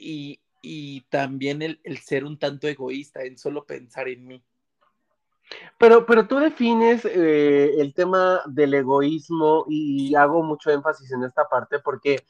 y, 0.01 0.41
y 0.63 1.03
también 1.03 1.63
el, 1.63 1.79
el, 1.85 1.99
ser 1.99 2.25
un 2.25 2.41
tanto 2.41 2.67
egoísta, 2.67 3.23
en 3.23 3.39
solo 3.39 3.67
pensar 3.67 4.09
en 4.09 4.27
mí. 4.27 4.43
Pero, 5.79 6.07
pero 6.07 6.29
tú 6.29 6.39
defines 6.39 7.05
eh, 7.05 7.75
el 7.79 7.93
tema 7.95 8.43
del 8.47 8.75
egoísmo 8.75 9.65
y 9.69 10.15
hago 10.15 10.43
mucho 10.43 10.71
énfasis 10.71 11.11
en 11.13 11.25
esta 11.25 11.49
parte 11.49 11.79
porque 11.81 12.25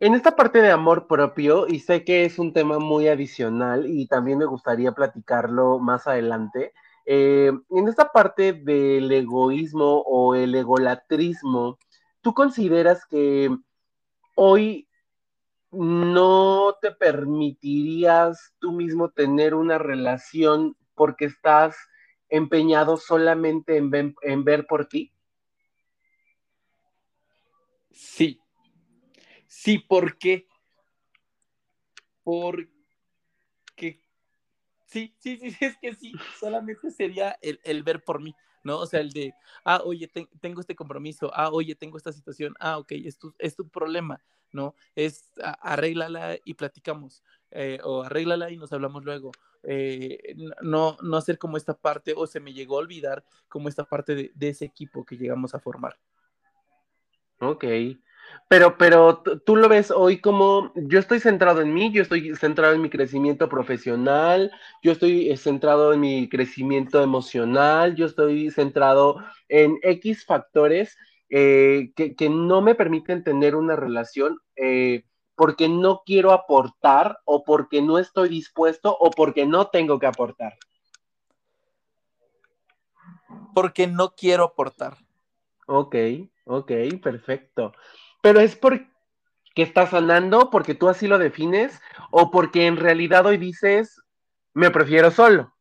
en 0.00 0.14
esta 0.14 0.34
parte 0.34 0.62
de 0.62 0.70
amor 0.70 1.06
propio, 1.06 1.66
y 1.68 1.80
sé 1.80 2.04
que 2.04 2.24
es 2.24 2.38
un 2.38 2.54
tema 2.54 2.78
muy 2.78 3.08
adicional 3.08 3.86
y 3.86 4.06
también 4.06 4.38
me 4.38 4.46
gustaría 4.46 4.92
platicarlo 4.92 5.78
más 5.78 6.06
adelante, 6.06 6.72
eh, 7.04 7.52
en 7.70 7.88
esta 7.88 8.10
parte 8.10 8.54
del 8.54 9.12
egoísmo 9.12 10.00
o 10.06 10.34
el 10.34 10.54
egolatrismo, 10.54 11.78
¿tú 12.22 12.32
consideras 12.32 13.04
que 13.04 13.54
hoy 14.36 14.88
no 15.70 16.76
te 16.80 16.92
permitirías 16.92 18.54
tú 18.58 18.72
mismo 18.72 19.10
tener 19.10 19.54
una 19.54 19.76
relación 19.76 20.76
porque 20.94 21.26
estás 21.26 21.76
empeñado 22.30 22.96
solamente 22.96 23.76
en 23.76 23.90
ver, 24.44 24.66
por 24.66 24.86
ti? 24.86 25.12
Sí, 27.92 28.40
Sí, 29.50 29.78
¿por 29.78 30.16
qué? 30.16 30.46
Porque 32.22 32.70
sí, 34.86 35.12
sí, 35.18 35.36
sí, 35.38 35.56
es 35.60 35.76
que 35.78 35.94
sí, 35.94 36.12
solamente 36.38 36.92
sería 36.92 37.36
el, 37.42 37.60
el 37.64 37.82
ver 37.82 38.04
por 38.04 38.22
mí, 38.22 38.32
¿no? 38.62 38.78
O 38.78 38.86
sea, 38.86 39.00
el 39.00 39.10
de, 39.10 39.34
ah, 39.64 39.82
oye, 39.84 40.06
te, 40.06 40.28
tengo 40.40 40.60
este 40.60 40.76
compromiso, 40.76 41.32
ah, 41.34 41.50
oye, 41.50 41.74
tengo 41.74 41.96
esta 41.96 42.12
situación, 42.12 42.54
ah, 42.60 42.78
ok, 42.78 42.92
es 42.92 43.18
tu, 43.18 43.34
es 43.40 43.56
tu 43.56 43.68
problema, 43.68 44.22
¿no? 44.52 44.76
Es 44.94 45.28
a, 45.42 45.50
arréglala 45.72 46.38
y 46.44 46.54
platicamos, 46.54 47.24
eh, 47.50 47.80
o 47.82 48.04
arréglala 48.04 48.52
y 48.52 48.56
nos 48.56 48.72
hablamos 48.72 49.04
luego. 49.04 49.32
Eh, 49.62 50.34
no, 50.62 50.96
no 51.02 51.16
hacer 51.16 51.38
como 51.38 51.56
esta 51.56 51.74
parte, 51.74 52.14
o 52.16 52.26
se 52.26 52.40
me 52.40 52.52
llegó 52.52 52.76
a 52.76 52.80
olvidar 52.80 53.24
como 53.48 53.68
esta 53.68 53.84
parte 53.84 54.32
de, 54.34 54.48
ese 54.48 54.64
equipo 54.64 55.04
que 55.04 55.16
llegamos 55.16 55.54
a 55.54 55.60
formar. 55.60 55.98
Ok. 57.40 57.64
Pero, 58.48 58.78
pero 58.78 59.22
tú 59.44 59.56
lo 59.56 59.68
ves 59.68 59.90
hoy 59.90 60.20
como 60.20 60.72
yo 60.76 60.98
estoy 61.00 61.18
centrado 61.20 61.62
en 61.62 61.74
mí, 61.74 61.92
yo 61.92 62.02
estoy 62.02 62.34
centrado 62.36 62.74
en 62.74 62.82
mi 62.82 62.90
crecimiento 62.90 63.48
profesional, 63.48 64.52
yo 64.82 64.92
estoy 64.92 65.30
eh, 65.30 65.36
centrado 65.36 65.92
en 65.92 66.00
mi 66.00 66.28
crecimiento 66.28 67.02
emocional, 67.02 67.96
yo 67.96 68.06
estoy 68.06 68.50
centrado 68.50 69.16
en 69.48 69.78
X 69.82 70.24
factores 70.24 70.96
eh, 71.28 71.92
que, 71.96 72.14
que, 72.14 72.28
no 72.28 72.60
me 72.60 72.74
permiten 72.74 73.24
tener 73.24 73.54
una 73.56 73.76
relación 73.76 74.38
eh, 74.56 75.04
porque 75.40 75.70
no 75.70 76.02
quiero 76.04 76.32
aportar 76.32 77.18
o 77.24 77.44
porque 77.44 77.80
no 77.80 77.98
estoy 77.98 78.28
dispuesto 78.28 78.94
o 79.00 79.10
porque 79.10 79.46
no 79.46 79.68
tengo 79.68 79.98
que 79.98 80.04
aportar. 80.04 80.58
Porque 83.54 83.86
no 83.86 84.10
quiero 84.10 84.44
aportar. 84.44 84.98
Ok, 85.66 85.96
ok, 86.44 86.72
perfecto 87.02 87.72
pero 88.20 88.40
es 88.40 88.54
porque 88.56 88.86
estás 89.56 89.90
sanando, 89.90 90.50
porque 90.50 90.74
tú 90.74 90.88
así 90.88 91.06
lo 91.06 91.18
defines, 91.18 91.80
o 92.10 92.30
porque 92.30 92.66
en 92.66 92.76
realidad 92.76 93.26
hoy 93.26 93.38
dices, 93.38 94.02
me 94.54 94.70
prefiero 94.70 95.10
solo. 95.10 95.54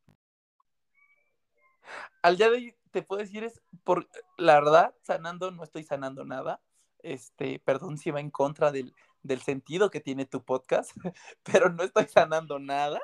Al 2.22 2.36
día 2.36 2.50
de 2.50 2.56
hoy 2.58 2.76
te 2.92 3.02
puedo 3.02 3.22
decir 3.22 3.44
es, 3.44 3.62
por 3.84 4.10
la 4.38 4.56
verdad, 4.56 4.94
sanando 5.04 5.52
no 5.52 5.64
estoy 5.64 5.84
sanando 5.84 6.26
nada. 6.26 6.62
Este, 7.02 7.60
perdón 7.60 7.98
si 7.98 8.12
va 8.12 8.20
en 8.20 8.30
contra 8.30 8.72
del, 8.72 8.94
del 9.24 9.42
sentido 9.42 9.90
que 9.90 10.00
tiene 10.00 10.26
tu 10.26 10.44
podcast, 10.44 10.92
pero 11.44 11.70
no 11.70 11.84
estoy 11.84 12.08
sanando 12.08 12.60
nada. 12.60 13.00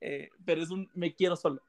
Eh, 0.00 0.30
pero 0.44 0.62
es 0.62 0.70
un 0.70 0.90
me 0.94 1.14
quiero 1.14 1.36
solo. 1.36 1.62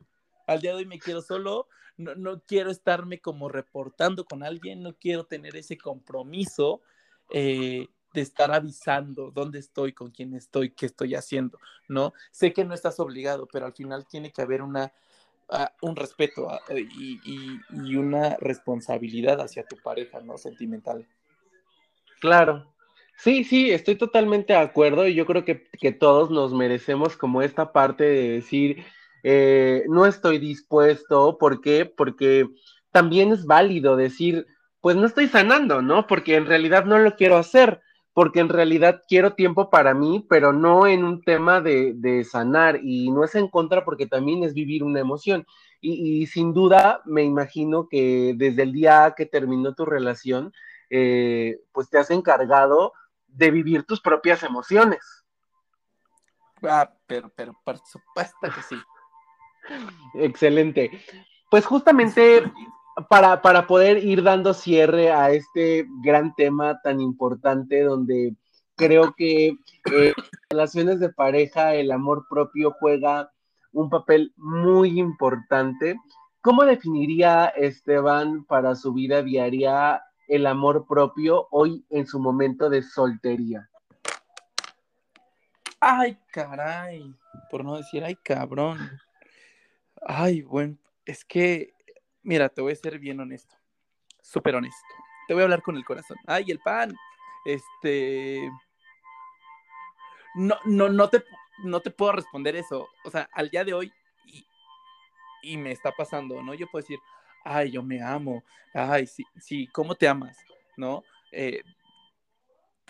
Al 0.48 0.62
día 0.62 0.72
de 0.72 0.78
hoy 0.78 0.86
me 0.86 1.00
quiero 1.00 1.22
solo, 1.22 1.68
no, 1.98 2.16
no 2.16 2.42
quiero 2.42 2.70
estarme 2.70 3.20
como 3.20 3.50
reportando 3.50 4.26
con 4.26 4.44
alguien, 4.44 4.84
no 4.84 4.94
quiero 4.94 5.26
tener 5.26 5.56
ese 5.56 5.78
compromiso 5.78 6.82
eh, 7.30 7.88
de 8.14 8.22
estar 8.22 8.52
avisando 8.52 9.32
dónde 9.32 9.60
estoy, 9.60 9.94
con 9.94 10.12
quién 10.12 10.36
estoy, 10.36 10.72
qué 10.72 10.86
estoy 10.86 11.16
haciendo, 11.16 11.60
¿no? 11.88 12.14
Sé 12.32 12.54
que 12.54 12.64
no 12.64 12.74
estás 12.74 13.00
obligado, 13.00 13.48
pero 13.52 13.66
al 13.66 13.74
final 13.74 14.06
tiene 14.06 14.32
que 14.32 14.42
haber 14.42 14.62
una, 14.62 14.94
uh, 15.50 15.88
un 15.88 15.96
respeto 15.96 16.46
uh, 16.46 16.78
y, 16.78 17.20
y, 17.24 17.60
y, 17.72 17.96
una 17.96 18.36
responsabilidad 18.38 19.42
hacia 19.42 19.66
tu 19.66 19.78
pareja, 19.78 20.20
¿no? 20.20 20.38
Sentimental. 20.38 21.08
Claro, 22.20 22.73
Sí, 23.18 23.44
sí, 23.44 23.72
estoy 23.72 23.96
totalmente 23.96 24.54
de 24.54 24.60
acuerdo 24.60 25.08
y 25.08 25.14
yo 25.16 25.26
creo 25.26 25.46
que, 25.46 25.64
que 25.80 25.92
todos 25.92 26.30
nos 26.30 26.54
merecemos 26.54 27.16
como 27.16 27.42
esta 27.42 27.72
parte 27.72 28.04
de 28.04 28.30
decir, 28.30 28.84
eh, 29.24 29.84
no 29.88 30.06
estoy 30.06 30.40
dispuesto, 30.40 31.38
¿por 31.38 31.62
qué? 31.62 31.86
Porque 31.86 32.48
también 32.92 33.32
es 33.32 33.46
válido 33.46 33.96
decir, 33.96 34.46
pues 34.82 34.98
no 34.98 35.06
estoy 35.06 35.28
sanando, 35.28 35.82
¿no? 35.82 36.06
Porque 36.08 36.36
en 36.36 36.46
realidad 36.46 36.86
no 36.86 37.00
lo 37.00 37.16
quiero 37.16 37.38
hacer, 37.38 37.82
porque 38.14 38.42
en 38.42 38.50
realidad 38.50 39.02
quiero 39.08 39.34
tiempo 39.34 39.70
para 39.70 39.94
mí, 39.94 40.26
pero 40.30 40.52
no 40.52 40.86
en 40.86 41.06
un 41.06 41.22
tema 41.24 41.62
de, 41.62 41.94
de 41.96 42.26
sanar 42.26 42.82
y 42.84 43.10
no 43.12 43.24
es 43.24 43.36
en 43.36 43.48
contra 43.48 43.86
porque 43.86 44.08
también 44.08 44.44
es 44.44 44.54
vivir 44.54 44.84
una 44.84 45.00
emoción. 45.00 45.46
Y, 45.80 46.22
y, 46.24 46.28
sin 46.28 46.54
duda 46.54 47.02
me 47.06 47.24
imagino 47.24 47.88
que 47.90 48.34
desde 48.38 48.64
el 48.64 48.74
día 48.74 49.14
que 49.16 49.26
terminó 49.26 49.74
tu 49.74 49.86
relación, 49.86 50.54
eh, 50.90 51.60
pues 51.72 51.90
te 51.90 51.98
has 51.98 52.12
encargado 52.12 52.94
de 53.34 53.52
vivir 53.52 53.84
tus 53.84 54.02
propias 54.02 54.44
emociones. 54.44 55.24
Ah, 56.64 56.92
pero, 57.08 57.32
pero 57.36 57.54
por 57.64 57.78
supuesto 57.80 58.38
que 58.42 58.62
sí. 58.64 58.76
Excelente. 60.16 60.92
Pues 61.50 61.66
justamente 61.66 62.44
para, 63.10 63.42
para, 63.42 63.68
poder 63.68 64.04
ir 64.04 64.24
dando 64.24 64.54
cierre 64.54 65.12
a 65.12 65.32
este 65.32 65.88
gran 66.04 66.34
tema 66.36 66.80
tan 66.82 67.02
importante 67.02 67.82
donde 67.82 68.36
creo 68.76 69.14
que 69.14 69.56
eh, 69.92 70.14
relaciones 70.50 71.00
de 71.00 71.10
pareja, 71.10 71.76
el 71.76 71.92
amor 71.92 72.26
propio 72.30 72.76
juega 72.80 73.32
un 73.72 73.90
papel 73.90 74.34
muy 74.38 75.00
importante. 75.00 75.96
¿Cómo 76.42 76.66
definiría 76.66 77.46
Esteban 77.48 78.46
para 78.46 78.76
su 78.76 78.94
vida 78.94 79.22
diaria 79.24 80.04
el 80.28 80.46
amor 80.46 80.86
propio 80.88 81.48
hoy 81.52 81.86
en 81.90 82.08
su 82.08 82.20
momento 82.20 82.70
de 82.70 82.84
soltería? 82.84 83.70
Ay, 85.80 86.18
caray, 86.32 87.14
por 87.50 87.64
no 87.66 87.76
decir, 87.76 88.04
ay, 88.04 88.16
cabrón. 88.16 88.78
Ay, 90.06 90.42
bueno, 90.42 90.78
es 91.06 91.26
que, 91.26 91.74
mira, 92.22 92.50
te 92.50 92.62
voy 92.62 92.74
a 92.74 92.76
ser 92.76 93.00
bien 93.00 93.20
honesto, 93.20 93.56
súper 94.22 94.56
honesto. 94.56 94.88
Te 95.28 95.34
voy 95.34 95.42
a 95.42 95.44
hablar 95.46 95.62
con 95.62 95.76
el 95.76 95.86
corazón. 95.86 96.18
Ay, 96.26 96.46
el 96.50 96.60
pan. 96.60 96.94
Este. 97.46 98.50
No, 100.36 100.58
no, 100.66 100.90
no 100.90 101.10
te, 101.10 101.24
no 101.64 101.80
te 101.80 101.92
puedo 101.92 102.14
responder 102.14 102.56
eso. 102.56 102.88
O 103.06 103.12
sea, 103.12 103.30
al 103.34 103.50
día 103.50 103.64
de 103.64 103.74
hoy, 103.74 103.92
y, 104.26 104.46
y 105.44 105.58
me 105.58 105.72
está 105.72 105.92
pasando, 105.92 106.42
¿no? 106.42 106.54
Yo 106.54 106.68
puedo 106.68 106.84
decir, 106.84 107.00
ay, 107.44 107.72
yo 107.72 107.84
me 107.84 108.02
amo, 108.02 108.44
ay, 108.74 109.08
sí, 109.08 109.24
sí, 109.40 109.68
¿cómo 109.68 109.96
te 109.96 110.08
amas? 110.08 110.38
¿No? 110.78 111.04
Eh, 111.32 111.62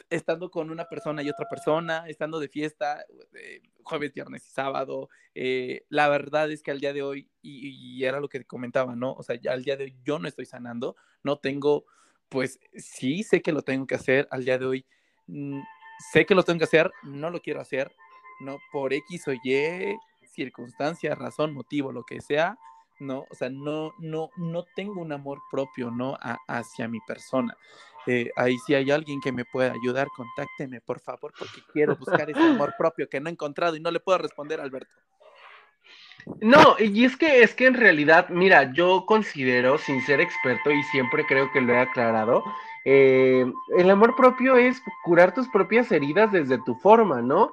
estando 0.10 0.50
con 0.50 0.70
una 0.70 0.86
persona 0.86 1.24
y 1.24 1.30
otra 1.30 1.48
persona, 1.50 2.06
estando 2.08 2.40
de 2.40 2.48
fiesta, 2.48 3.04
eh, 3.34 3.62
jueves, 3.84 4.14
viernes 4.14 4.46
y 4.48 4.52
sábado, 4.52 5.10
eh, 5.36 5.86
la 5.90 6.10
verdad 6.10 6.52
es 6.52 6.62
que 6.62 6.72
al 6.72 6.80
día 6.80 6.94
de 6.94 7.04
hoy, 7.04 7.30
y, 7.42 7.98
y, 7.98 8.04
era 8.04 8.20
lo 8.20 8.30
que 8.30 8.44
comentaba, 8.46 8.96
¿no? 8.96 9.14
O 9.14 9.24
sea, 9.24 9.40
al 9.50 9.64
día 9.64 9.76
de 9.76 9.86
hoy 9.86 9.96
yo 10.04 10.20
no 10.20 10.28
estoy 10.28 10.46
sanando, 10.46 10.96
no 11.24 11.38
tengo, 11.38 11.86
pues 12.30 12.60
sí, 12.76 13.24
sé 13.24 13.42
que 13.42 13.52
lo 13.52 13.62
tengo 13.62 13.88
que 13.88 13.96
hacer, 13.96 14.28
al 14.32 14.46
día 14.46 14.58
de 14.58 14.66
hoy 14.66 14.86
mmm, 15.28 15.62
sé 16.12 16.26
que 16.26 16.36
lo 16.36 16.44
tengo 16.44 16.60
que 16.60 16.66
hacer, 16.66 16.92
no 17.04 17.30
lo 17.30 17.42
quiero 17.42 17.62
hacer, 17.62 17.92
¿no? 18.42 18.58
Por 18.72 18.94
X 18.94 19.28
o 19.28 19.34
Y, 19.34 19.98
circunstancia, 20.28 21.16
razón, 21.16 21.54
motivo, 21.54 21.92
lo 21.92 22.04
que 22.04 22.22
sea, 22.22 22.58
¿no? 23.00 23.26
O 23.30 23.36
sea, 23.36 23.50
no, 23.50 23.94
no, 24.00 24.30
no 24.38 24.66
tengo 24.76 25.02
un 25.02 25.12
amor 25.12 25.40
propio, 25.52 25.92
¿no? 25.92 26.18
A, 26.22 26.38
hacia 26.48 26.88
mi 26.88 27.00
persona. 27.08 27.56
Eh, 28.06 28.30
ahí 28.36 28.58
si 28.60 28.76
hay 28.76 28.92
alguien 28.92 29.22
que 29.22 29.32
me 29.32 29.46
pueda 29.46 29.72
ayudar, 29.72 30.08
contácteme, 30.16 30.82
por 30.82 31.00
favor, 31.00 31.34
porque 31.38 31.62
quiero 31.72 31.96
buscar 31.96 32.30
ese 32.30 32.40
amor 32.40 32.74
propio 32.78 33.08
que 33.08 33.20
no 33.20 33.30
he 33.30 33.32
encontrado 33.32 33.76
y 33.76 33.80
no 33.80 33.92
le 33.92 34.00
puedo 34.00 34.18
responder 34.18 34.60
a 34.60 34.64
Alberto. 34.64 34.92
No, 36.42 36.76
y 36.80 37.04
es 37.04 37.18
que 37.18 37.44
es 37.44 37.54
que 37.54 37.68
en 37.68 37.74
realidad, 37.74 38.30
mira, 38.30 38.72
yo 38.74 39.06
considero, 39.06 39.78
sin 39.78 40.02
ser 40.02 40.22
experto, 40.22 40.72
y 40.72 40.82
siempre 40.84 41.26
creo 41.26 41.52
que 41.52 41.60
lo 41.60 41.74
he 41.74 41.80
aclarado, 41.80 42.44
eh, 42.86 43.46
el 43.78 43.90
amor 43.90 44.16
propio 44.16 44.58
es 44.58 44.82
curar 45.04 45.34
tus 45.34 45.48
propias 45.50 45.92
heridas 45.92 46.32
desde 46.32 46.58
tu 46.64 46.76
forma, 46.76 47.22
¿no? 47.22 47.52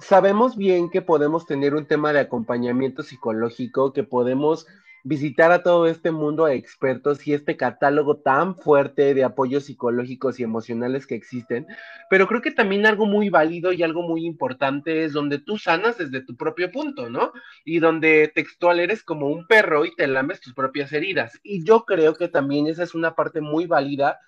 Sabemos 0.00 0.56
bien 0.56 0.90
que 0.90 1.02
podemos 1.02 1.46
tener 1.46 1.74
un 1.74 1.86
tema 1.86 2.12
de 2.12 2.20
acompañamiento 2.20 3.02
psicológico, 3.02 3.92
que 3.92 4.04
podemos 4.04 4.66
visitar 5.04 5.52
a 5.52 5.62
todo 5.62 5.86
este 5.86 6.10
mundo 6.10 6.44
de 6.44 6.56
expertos 6.56 7.26
y 7.26 7.32
este 7.32 7.56
catálogo 7.56 8.18
tan 8.18 8.56
fuerte 8.56 9.14
de 9.14 9.24
apoyos 9.24 9.64
psicológicos 9.64 10.38
y 10.38 10.42
emocionales 10.42 11.06
que 11.06 11.14
existen, 11.14 11.66
pero 12.10 12.26
creo 12.26 12.42
que 12.42 12.50
también 12.50 12.84
algo 12.84 13.06
muy 13.06 13.30
válido 13.30 13.72
y 13.72 13.82
algo 13.82 14.02
muy 14.02 14.26
importante 14.26 15.04
es 15.04 15.12
donde 15.12 15.38
tú 15.38 15.56
sanas 15.56 15.98
desde 15.98 16.20
tu 16.20 16.36
propio 16.36 16.70
punto, 16.70 17.08
¿no? 17.08 17.32
Y 17.64 17.78
donde 17.78 18.30
textual 18.34 18.80
eres 18.80 19.02
como 19.02 19.28
un 19.28 19.46
perro 19.46 19.84
y 19.84 19.94
te 19.94 20.06
lames 20.06 20.40
tus 20.40 20.52
propias 20.52 20.92
heridas. 20.92 21.38
Y 21.42 21.64
yo 21.64 21.84
creo 21.84 22.14
que 22.14 22.28
también 22.28 22.66
esa 22.66 22.82
es 22.82 22.94
una 22.94 23.14
parte 23.14 23.40
muy 23.40 23.66
válida 23.66 24.18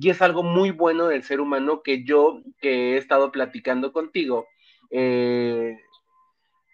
y 0.00 0.10
es 0.10 0.22
algo 0.22 0.42
muy 0.42 0.70
bueno 0.70 1.08
del 1.08 1.24
ser 1.24 1.40
humano 1.40 1.82
que 1.82 2.04
yo, 2.04 2.40
que 2.60 2.94
he 2.94 2.96
estado 2.98 3.32
platicando 3.32 3.92
contigo, 3.92 4.46
eh, 4.90 5.76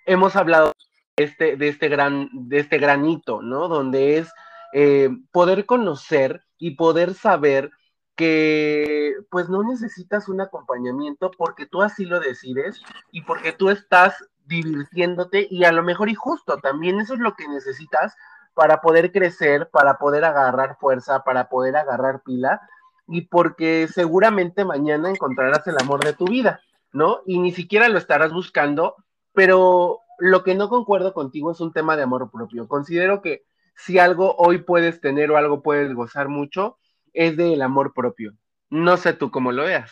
hemos 0.04 0.36
hablado 0.36 0.72
este, 1.16 1.56
de, 1.56 1.68
este 1.68 1.88
gran, 1.88 2.28
de 2.32 2.58
este 2.58 2.78
granito, 2.78 3.40
¿no? 3.40 3.68
Donde 3.68 4.18
es 4.18 4.30
eh, 4.74 5.08
poder 5.32 5.64
conocer 5.64 6.44
y 6.58 6.72
poder 6.72 7.14
saber 7.14 7.70
que 8.14 9.14
pues 9.30 9.48
no 9.48 9.62
necesitas 9.64 10.28
un 10.28 10.40
acompañamiento 10.40 11.30
porque 11.30 11.66
tú 11.66 11.82
así 11.82 12.04
lo 12.04 12.20
decides 12.20 12.80
y 13.10 13.22
porque 13.22 13.52
tú 13.52 13.70
estás 13.70 14.22
divirtiéndote 14.44 15.48
y 15.50 15.64
a 15.64 15.72
lo 15.72 15.82
mejor 15.82 16.10
y 16.10 16.14
justo 16.14 16.58
también 16.58 17.00
eso 17.00 17.14
es 17.14 17.20
lo 17.20 17.34
que 17.34 17.48
necesitas 17.48 18.14
para 18.52 18.80
poder 18.82 19.10
crecer, 19.10 19.68
para 19.70 19.98
poder 19.98 20.24
agarrar 20.24 20.76
fuerza, 20.78 21.24
para 21.24 21.48
poder 21.48 21.74
agarrar 21.74 22.22
pila 22.22 22.60
y 23.06 23.22
porque 23.22 23.88
seguramente 23.88 24.64
mañana 24.64 25.10
encontrarás 25.10 25.66
el 25.66 25.76
amor 25.80 26.04
de 26.04 26.14
tu 26.14 26.26
vida, 26.26 26.60
¿no? 26.92 27.20
Y 27.26 27.38
ni 27.38 27.52
siquiera 27.52 27.88
lo 27.88 27.98
estarás 27.98 28.32
buscando, 28.32 28.96
pero 29.32 30.00
lo 30.18 30.42
que 30.44 30.54
no 30.54 30.68
concuerdo 30.68 31.12
contigo 31.12 31.52
es 31.52 31.60
un 31.60 31.72
tema 31.72 31.96
de 31.96 32.04
amor 32.04 32.30
propio. 32.30 32.68
Considero 32.68 33.20
que 33.20 33.44
si 33.76 33.98
algo 33.98 34.34
hoy 34.36 34.58
puedes 34.58 35.00
tener 35.00 35.30
o 35.30 35.36
algo 35.36 35.62
puedes 35.62 35.92
gozar 35.94 36.28
mucho, 36.28 36.78
es 37.12 37.36
del 37.36 37.62
amor 37.62 37.92
propio. 37.92 38.36
No 38.70 38.96
sé 38.96 39.12
tú 39.12 39.30
cómo 39.30 39.52
lo 39.52 39.64
veas. 39.64 39.90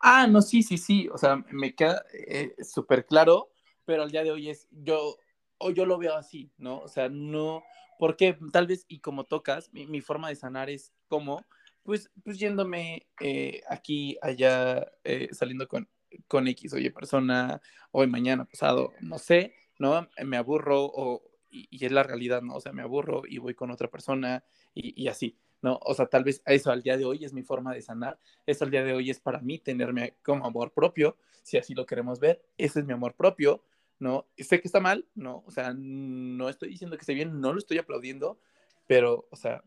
Ah, 0.00 0.26
no, 0.26 0.42
sí, 0.42 0.62
sí, 0.62 0.78
sí. 0.78 1.08
O 1.12 1.18
sea, 1.18 1.44
me 1.50 1.74
queda 1.74 2.02
eh, 2.12 2.54
súper 2.62 3.06
claro, 3.06 3.50
pero 3.84 4.02
al 4.02 4.10
día 4.10 4.22
de 4.22 4.30
hoy 4.30 4.50
es, 4.50 4.68
yo, 4.70 5.16
o 5.58 5.70
yo 5.70 5.86
lo 5.86 5.98
veo 5.98 6.16
así, 6.16 6.52
¿no? 6.58 6.78
O 6.78 6.88
sea, 6.88 7.08
no, 7.08 7.62
porque 7.98 8.38
tal 8.52 8.66
vez, 8.66 8.84
y 8.88 9.00
como 9.00 9.24
tocas, 9.24 9.72
mi, 9.72 9.86
mi 9.86 10.00
forma 10.00 10.28
de 10.28 10.36
sanar 10.36 10.70
es 10.70 10.92
como, 11.08 11.44
pues, 11.82 12.10
pues 12.24 12.38
yéndome 12.38 13.06
eh, 13.20 13.62
aquí, 13.68 14.16
allá, 14.22 14.90
eh, 15.04 15.28
saliendo 15.32 15.68
con, 15.68 15.88
con 16.28 16.48
X, 16.48 16.72
oye, 16.74 16.90
persona, 16.90 17.60
hoy, 17.90 18.06
mañana, 18.06 18.44
pasado, 18.44 18.92
no 19.00 19.18
sé, 19.18 19.54
¿no? 19.78 20.08
Me 20.24 20.36
aburro 20.36 20.84
o, 20.84 21.22
y, 21.50 21.84
es 21.84 21.92
la 21.92 22.02
realidad, 22.02 22.42
¿no? 22.42 22.56
O 22.56 22.60
sea, 22.60 22.72
me 22.72 22.82
aburro 22.82 23.22
y 23.28 23.38
voy 23.38 23.54
con 23.54 23.70
otra 23.70 23.88
persona 23.88 24.44
y, 24.74 25.02
y, 25.02 25.08
así, 25.08 25.38
¿no? 25.60 25.78
O 25.82 25.94
sea, 25.94 26.06
tal 26.06 26.24
vez 26.24 26.42
eso 26.46 26.70
al 26.70 26.82
día 26.82 26.96
de 26.96 27.04
hoy 27.04 27.24
es 27.24 27.32
mi 27.32 27.42
forma 27.42 27.74
de 27.74 27.82
sanar, 27.82 28.18
eso 28.46 28.64
al 28.64 28.70
día 28.70 28.84
de 28.84 28.92
hoy 28.92 29.10
es 29.10 29.20
para 29.20 29.40
mí 29.40 29.58
tenerme 29.58 30.16
como 30.22 30.46
amor 30.46 30.72
propio, 30.72 31.16
si 31.42 31.58
así 31.58 31.74
lo 31.74 31.86
queremos 31.86 32.20
ver, 32.20 32.42
ese 32.56 32.80
es 32.80 32.86
mi 32.86 32.92
amor 32.92 33.14
propio, 33.14 33.64
¿no? 33.98 34.26
Sé 34.36 34.60
que 34.60 34.68
está 34.68 34.80
mal, 34.80 35.06
¿no? 35.14 35.42
O 35.46 35.50
sea, 35.50 35.74
no 35.76 36.48
estoy 36.48 36.70
diciendo 36.70 36.96
que 36.96 37.02
esté 37.02 37.14
bien, 37.14 37.40
no 37.40 37.52
lo 37.52 37.58
estoy 37.58 37.78
aplaudiendo, 37.78 38.38
pero, 38.86 39.28
o 39.30 39.36
sea, 39.36 39.62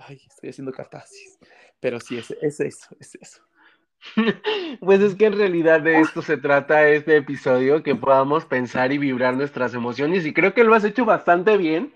ay, 0.00 0.20
estoy 0.26 0.50
haciendo 0.50 0.72
catarsis, 0.72 1.38
pero 1.80 2.00
sí, 2.00 2.18
es, 2.18 2.30
es 2.42 2.60
eso, 2.60 2.96
es 2.98 3.14
eso. 3.14 3.42
Pues 4.80 5.00
es 5.00 5.14
que 5.14 5.26
en 5.26 5.36
realidad 5.36 5.82
de 5.82 6.00
esto 6.00 6.22
se 6.22 6.36
trata 6.36 6.88
este 6.88 7.16
episodio, 7.16 7.82
que 7.82 7.94
podamos 7.94 8.46
pensar 8.46 8.92
y 8.92 8.98
vibrar 8.98 9.36
nuestras 9.36 9.74
emociones 9.74 10.24
y 10.24 10.32
creo 10.32 10.54
que 10.54 10.64
lo 10.64 10.74
has 10.74 10.84
hecho 10.84 11.04
bastante 11.04 11.56
bien. 11.56 11.92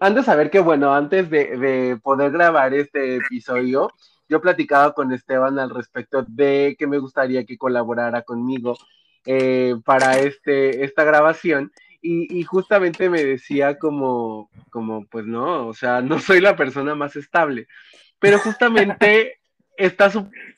Antes 0.00 0.24
de 0.24 0.32
saber 0.32 0.50
que, 0.50 0.58
bueno, 0.58 0.92
antes 0.92 1.30
de, 1.30 1.56
de 1.56 1.96
poder 2.02 2.32
grabar 2.32 2.74
este 2.74 3.16
episodio, 3.16 3.92
yo 4.28 4.40
platicaba 4.40 4.92
con 4.92 5.12
Esteban 5.12 5.58
al 5.58 5.70
respecto 5.70 6.24
de 6.26 6.74
que 6.78 6.86
me 6.86 6.98
gustaría 6.98 7.44
que 7.44 7.56
colaborara 7.56 8.22
conmigo 8.22 8.76
eh, 9.24 9.74
para 9.84 10.18
este, 10.18 10.84
esta 10.84 11.04
grabación 11.04 11.72
y, 12.02 12.38
y, 12.38 12.42
justamente 12.44 13.08
me 13.10 13.24
decía 13.24 13.78
como, 13.78 14.50
como, 14.70 15.06
pues 15.06 15.26
no, 15.26 15.68
o 15.68 15.74
sea, 15.74 16.00
no 16.02 16.18
soy 16.18 16.40
la 16.40 16.56
persona 16.56 16.94
más 16.94 17.16
estable, 17.16 17.66
pero 18.18 18.38
justamente 18.38 19.40
está 19.76 20.10
súper 20.10 20.56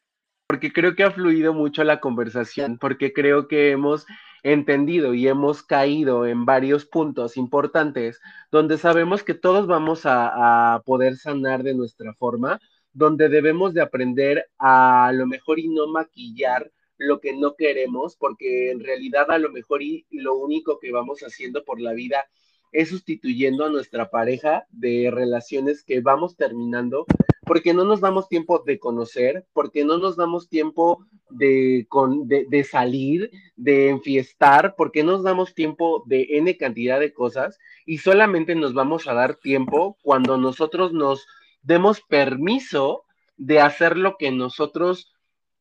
porque 0.48 0.72
creo 0.72 0.96
que 0.96 1.04
ha 1.04 1.10
fluido 1.10 1.52
mucho 1.52 1.84
la 1.84 2.00
conversación, 2.00 2.78
porque 2.78 3.12
creo 3.12 3.48
que 3.48 3.70
hemos 3.70 4.06
entendido 4.42 5.12
y 5.12 5.28
hemos 5.28 5.62
caído 5.62 6.24
en 6.24 6.46
varios 6.46 6.86
puntos 6.86 7.36
importantes 7.36 8.18
donde 8.50 8.78
sabemos 8.78 9.22
que 9.22 9.34
todos 9.34 9.66
vamos 9.66 10.06
a, 10.06 10.74
a, 10.74 10.80
poder 10.80 11.18
sanar 11.18 11.62
de 11.62 11.74
nuestra 11.74 12.14
forma, 12.14 12.58
donde 12.94 13.28
debemos 13.28 13.74
de 13.74 13.82
aprender 13.82 14.46
a, 14.58 15.08
a 15.08 15.12
lo 15.12 15.26
mejor 15.26 15.58
y 15.58 15.68
no 15.68 15.86
maquillar 15.86 16.70
lo 16.98 17.20
que 17.20 17.32
no 17.32 17.54
queremos, 17.54 18.16
porque 18.16 18.70
en 18.70 18.80
realidad 18.80 19.30
a 19.30 19.38
lo 19.38 19.50
mejor 19.50 19.82
y 19.82 20.06
lo 20.10 20.36
único 20.36 20.78
que 20.78 20.92
vamos 20.92 21.20
haciendo 21.20 21.64
por 21.64 21.80
la 21.80 21.92
vida 21.92 22.26
es 22.72 22.90
sustituyendo 22.90 23.64
a 23.64 23.70
nuestra 23.70 24.10
pareja 24.10 24.66
de 24.70 25.10
relaciones 25.10 25.82
que 25.82 26.00
vamos 26.00 26.36
terminando, 26.36 27.06
porque 27.44 27.72
no 27.72 27.84
nos 27.84 28.00
damos 28.00 28.28
tiempo 28.28 28.62
de 28.66 28.78
conocer, 28.78 29.46
porque 29.54 29.84
no 29.84 29.98
nos 29.98 30.16
damos 30.16 30.48
tiempo 30.48 31.06
de, 31.30 31.86
de, 32.26 32.64
salir, 32.64 33.30
de 33.56 33.88
enfiestar, 33.88 34.74
porque 34.76 35.02
nos 35.02 35.22
damos 35.22 35.54
tiempo 35.54 36.02
de 36.06 36.26
N 36.30 36.56
cantidad 36.56 37.00
de 37.00 37.12
cosas 37.12 37.58
y 37.86 37.98
solamente 37.98 38.54
nos 38.54 38.74
vamos 38.74 39.06
a 39.06 39.14
dar 39.14 39.36
tiempo 39.36 39.96
cuando 40.02 40.36
nosotros 40.36 40.92
nos 40.92 41.26
demos 41.62 42.02
permiso 42.02 43.04
de 43.36 43.60
hacer 43.60 43.96
lo 43.96 44.16
que 44.18 44.30
nosotros 44.30 45.14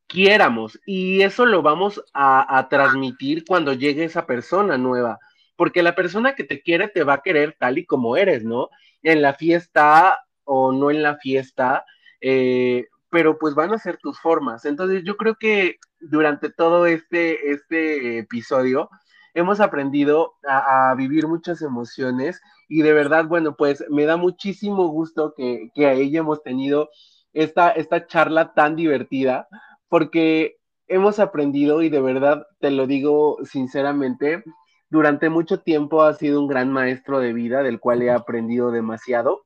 quiéramos 0.08 0.80
y 0.86 1.22
eso 1.22 1.46
lo 1.46 1.62
vamos 1.62 2.02
a, 2.12 2.58
a 2.58 2.68
transmitir 2.68 3.44
cuando 3.46 3.72
llegue 3.72 4.04
esa 4.04 4.26
persona 4.26 4.76
nueva 4.76 5.18
porque 5.58 5.82
la 5.82 5.96
persona 5.96 6.36
que 6.36 6.44
te 6.44 6.62
quiere 6.62 6.86
te 6.86 7.02
va 7.02 7.14
a 7.14 7.22
querer 7.22 7.56
tal 7.58 7.78
y 7.78 7.84
como 7.84 8.16
eres, 8.16 8.44
¿no? 8.44 8.68
En 9.02 9.22
la 9.22 9.34
fiesta 9.34 10.24
o 10.44 10.70
no 10.70 10.92
en 10.92 11.02
la 11.02 11.16
fiesta, 11.16 11.84
eh, 12.20 12.86
pero 13.10 13.40
pues 13.40 13.56
van 13.56 13.74
a 13.74 13.78
ser 13.78 13.96
tus 13.96 14.20
formas. 14.20 14.64
Entonces 14.64 15.02
yo 15.02 15.16
creo 15.16 15.34
que 15.34 15.78
durante 15.98 16.48
todo 16.50 16.86
este, 16.86 17.50
este 17.50 18.18
episodio 18.18 18.88
hemos 19.34 19.58
aprendido 19.58 20.34
a, 20.48 20.94
vivir 20.96 21.26
muchas 21.26 21.60
emociones 21.60 22.40
y 22.68 22.82
de 22.82 22.92
verdad, 22.92 23.24
bueno, 23.24 23.56
pues 23.56 23.84
me 23.90 24.04
da 24.04 24.16
muchísimo 24.16 24.86
gusto 24.86 25.34
que, 25.36 25.72
que 25.74 25.86
ahí 25.88 26.16
hemos 26.16 26.40
tenido 26.44 26.88
esta, 27.32 27.70
esta 27.70 28.06
charla 28.06 28.54
tan 28.54 28.76
divertida 28.76 29.48
porque 29.88 30.58
hemos 30.86 31.18
aprendido 31.18 31.82
y 31.82 31.88
de 31.88 32.00
verdad 32.00 32.46
te 32.60 32.70
lo 32.70 32.86
digo 32.86 33.38
sinceramente, 33.44 34.42
durante 34.90 35.28
mucho 35.28 35.60
tiempo 35.60 36.02
ha 36.02 36.14
sido 36.14 36.40
un 36.40 36.48
gran 36.48 36.72
maestro 36.72 37.20
de 37.20 37.32
vida 37.32 37.62
del 37.62 37.78
cual 37.78 38.02
he 38.02 38.10
aprendido 38.10 38.70
demasiado. 38.70 39.44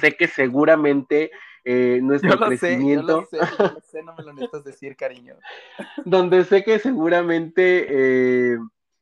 Sé 0.00 0.16
que 0.16 0.28
seguramente 0.28 1.30
eh, 1.64 2.00
nuestro 2.02 2.38
crecimiento. 2.38 3.26
Sé, 3.30 3.38
yo 3.38 3.64
lo 3.74 3.80
sé, 3.80 4.02
no 4.02 4.14
me 4.14 4.24
lo 4.24 4.32
necesitas 4.32 4.64
decir, 4.64 4.96
cariño. 4.96 5.36
donde 6.04 6.44
sé 6.44 6.62
que 6.62 6.78
seguramente, 6.78 7.86
eh, 7.88 8.58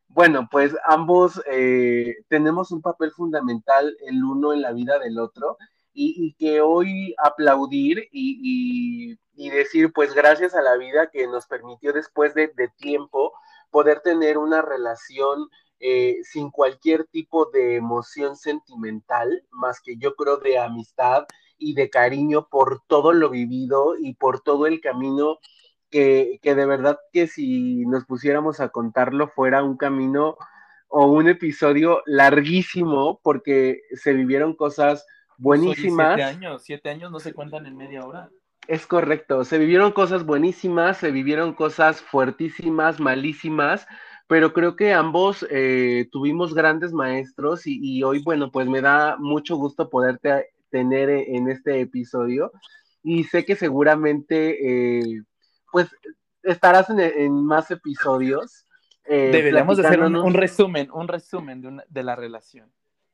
bueno, 0.09 0.49
pues 0.51 0.77
ambos 0.85 1.43
eh, 1.51 2.17
tenemos 2.29 2.71
un 2.71 2.83
papel 2.83 3.11
fundamental 3.13 3.97
el 4.07 4.23
uno 4.23 4.53
en 4.53 4.63
la 4.63 4.73
vida 4.73 4.99
del 4.99 5.19
otro 5.19 5.57
y, 6.01 6.35
que 6.35 6.61
hoy 6.61 7.15
aplaudir 7.19 8.09
y, 8.13 9.17
decir, 9.51 9.93
pues 9.93 10.15
gracias 10.15 10.55
a 10.55 10.63
la 10.63 10.77
vida 10.77 11.11
que 11.11 11.27
nos 11.27 11.47
permitió 11.47 11.93
después 11.93 12.35
de, 12.35 12.49
de 12.49 12.69
tiempo 12.69 13.33
poder 13.71 14.01
tener 14.01 14.39
una 14.39 14.63
relación 14.63 15.49
eh, 15.81 16.19
sin 16.23 16.51
cualquier 16.51 17.07
tipo 17.07 17.47
de 17.47 17.77
emoción 17.77 18.37
sentimental, 18.37 19.45
más 19.51 19.81
que 19.81 19.97
yo 19.97 20.15
creo 20.15 20.37
de 20.39 20.59
amistad 20.59 21.27
y 21.57 21.75
de 21.75 21.91
cariño 21.91 22.49
por 22.49 22.83
todo 22.87 23.13
lo 23.13 23.31
vivido 23.31 23.95
y 23.99 24.15
por 24.15 24.41
todo 24.41 24.67
el 24.67 24.81
camino 24.81 25.39
que, 25.91 26.39
que 26.43 26.55
de 26.55 26.67
verdad 26.67 26.99
que 27.13 27.27
si 27.27 27.85
nos 27.87 28.05
pusiéramos 28.05 28.61
a 28.61 28.69
contarlo 28.69 29.29
fuera 29.29 29.65
un 29.65 29.77
camino 29.77 30.37
o 30.89 31.07
un 31.07 31.29
episodio 31.29 32.03
larguísimo 32.07 33.21
porque 33.23 33.81
se 33.95 34.13
vivieron 34.13 34.55
cosas 34.55 35.05
buenísimas. 35.39 36.17
siete 36.17 36.23
años, 36.25 36.63
siete 36.63 36.89
años 36.91 37.11
no 37.11 37.21
se 37.21 37.33
cuentan 37.33 37.67
en 37.67 37.77
media 37.77 38.05
hora. 38.05 38.29
Es 38.67 38.87
correcto, 38.87 39.45
se 39.45 39.57
vivieron 39.57 39.93
cosas 39.93 40.27
buenísimas, 40.27 40.99
se 40.99 41.11
vivieron 41.11 41.55
cosas 41.55 42.03
fuertísimas, 42.03 43.01
malísimas, 43.01 43.87
pero 44.27 44.53
creo 44.53 44.77
que 44.77 44.93
ambos 44.93 45.47
eh, 45.51 46.07
tuvimos 46.13 46.53
grandes 46.53 46.93
maestros 46.93 47.63
y, 47.65 48.03
hoy, 48.03 48.23
bueno, 48.23 48.51
pues 48.51 48.69
me 48.69 48.83
da 48.83 49.17
mucho 49.19 49.57
gusto 49.57 49.89
poderte 49.89 50.51
tener 50.69 51.09
e, 51.09 51.35
en 51.35 51.49
este 51.49 51.81
episodio 51.81 52.53
y 53.03 53.25
sé 53.25 53.47
que 53.47 53.57
seguramente, 53.57 54.99
eh, 54.99 55.23
pues, 55.73 55.89
estarás 56.43 56.91
en, 56.91 57.43
más 57.43 57.71
episodios. 57.71 58.67
Eh, 59.07 59.31
Deberíamos 59.33 59.79
hacer 59.79 59.99
un, 60.01 60.35
resumen, 60.35 60.91
un 60.93 61.09
resumen 61.09 61.63
de, 61.63 61.83
de 61.89 62.03
la 62.03 62.15
relación. 62.15 62.71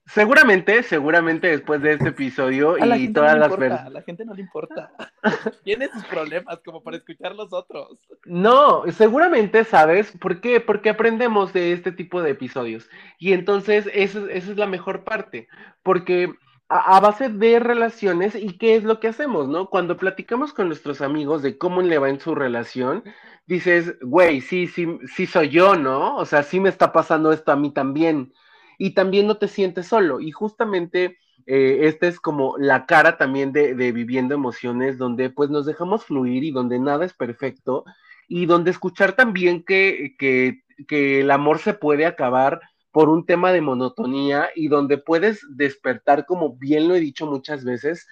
Seguramente, 0.06 0.82
seguramente 0.82 1.48
después 1.48 1.80
de 1.80 1.94
este 1.94 2.08
episodio 2.08 2.76
y 2.78 3.12
todas 3.12 3.38
las 3.38 3.48
personas. 3.48 3.86
A 3.86 3.90
la 3.90 4.02
gente 4.02 4.24
no 4.26 4.34
le 4.34 4.42
importa. 4.42 4.92
Tiene 5.64 5.88
sus 5.88 6.04
problemas 6.04 6.60
como 6.62 6.82
para 6.82 6.98
escuchar 6.98 7.34
los 7.34 7.52
otros. 7.52 7.98
No, 8.26 8.84
seguramente 8.92 9.64
sabes 9.64 10.12
por 10.12 10.42
qué, 10.42 10.60
porque 10.60 10.90
aprendemos 10.90 11.54
de 11.54 11.72
este 11.72 11.90
tipo 11.90 12.22
de 12.22 12.30
episodios. 12.30 12.88
Y 13.18 13.32
entonces 13.32 13.88
esa, 13.94 14.18
esa 14.30 14.50
es 14.50 14.58
la 14.58 14.66
mejor 14.66 15.04
parte, 15.04 15.48
porque 15.82 16.34
a, 16.68 17.00
base 17.00 17.28
de 17.28 17.58
relaciones 17.58 18.34
y 18.34 18.58
qué 18.58 18.76
es 18.76 18.84
lo 18.84 19.00
que 19.00 19.08
hacemos, 19.08 19.48
¿no? 19.48 19.70
Cuando 19.70 19.96
platicamos 19.96 20.52
con 20.52 20.68
nuestros 20.68 21.00
amigos 21.00 21.42
de 21.42 21.56
cómo 21.56 21.82
le 21.82 21.98
va 21.98 22.10
en 22.10 22.20
su 22.20 22.34
relación, 22.34 23.04
dices, 23.46 23.98
güey, 24.00 24.40
sí, 24.40 24.66
sí, 24.66 24.98
sí 25.14 25.26
soy 25.26 25.50
yo, 25.50 25.76
¿no? 25.76 26.16
O 26.16 26.24
sea, 26.24 26.42
sí 26.42 26.60
me 26.60 26.68
está 26.68 26.92
pasando 26.92 27.32
esto 27.32 27.52
a 27.52 27.56
mí 27.56 27.70
también 27.70 28.32
y 28.78 28.94
también 28.94 29.26
no 29.26 29.36
te 29.36 29.48
sientes 29.48 29.86
solo. 29.86 30.20
Y 30.20 30.30
justamente 30.30 31.18
eh, 31.46 31.80
esta 31.82 32.06
es 32.06 32.20
como 32.20 32.56
la 32.58 32.86
cara 32.86 33.18
también 33.18 33.52
de, 33.52 33.74
viviendo 33.92 34.34
emociones, 34.34 34.98
donde 34.98 35.30
pues 35.30 35.50
nos 35.50 35.66
dejamos 35.66 36.04
fluir 36.04 36.44
y 36.44 36.50
donde 36.50 36.78
nada 36.78 37.04
es 37.04 37.12
perfecto 37.14 37.84
y 38.28 38.46
donde 38.46 38.70
escuchar 38.70 39.12
también 39.14 39.64
que, 39.64 40.14
que, 40.18 40.62
que 40.88 41.20
el 41.20 41.30
amor 41.30 41.58
se 41.58 41.74
puede 41.74 42.06
acabar 42.06 42.60
por 42.90 43.08
un 43.08 43.26
tema 43.26 43.52
de 43.52 43.60
monotonía 43.60 44.50
y 44.54 44.68
donde 44.68 44.98
puedes 44.98 45.44
despertar, 45.50 46.26
como 46.26 46.56
bien 46.56 46.86
lo 46.86 46.94
he 46.94 47.00
dicho 47.00 47.26
muchas 47.26 47.64
veces, 47.64 48.06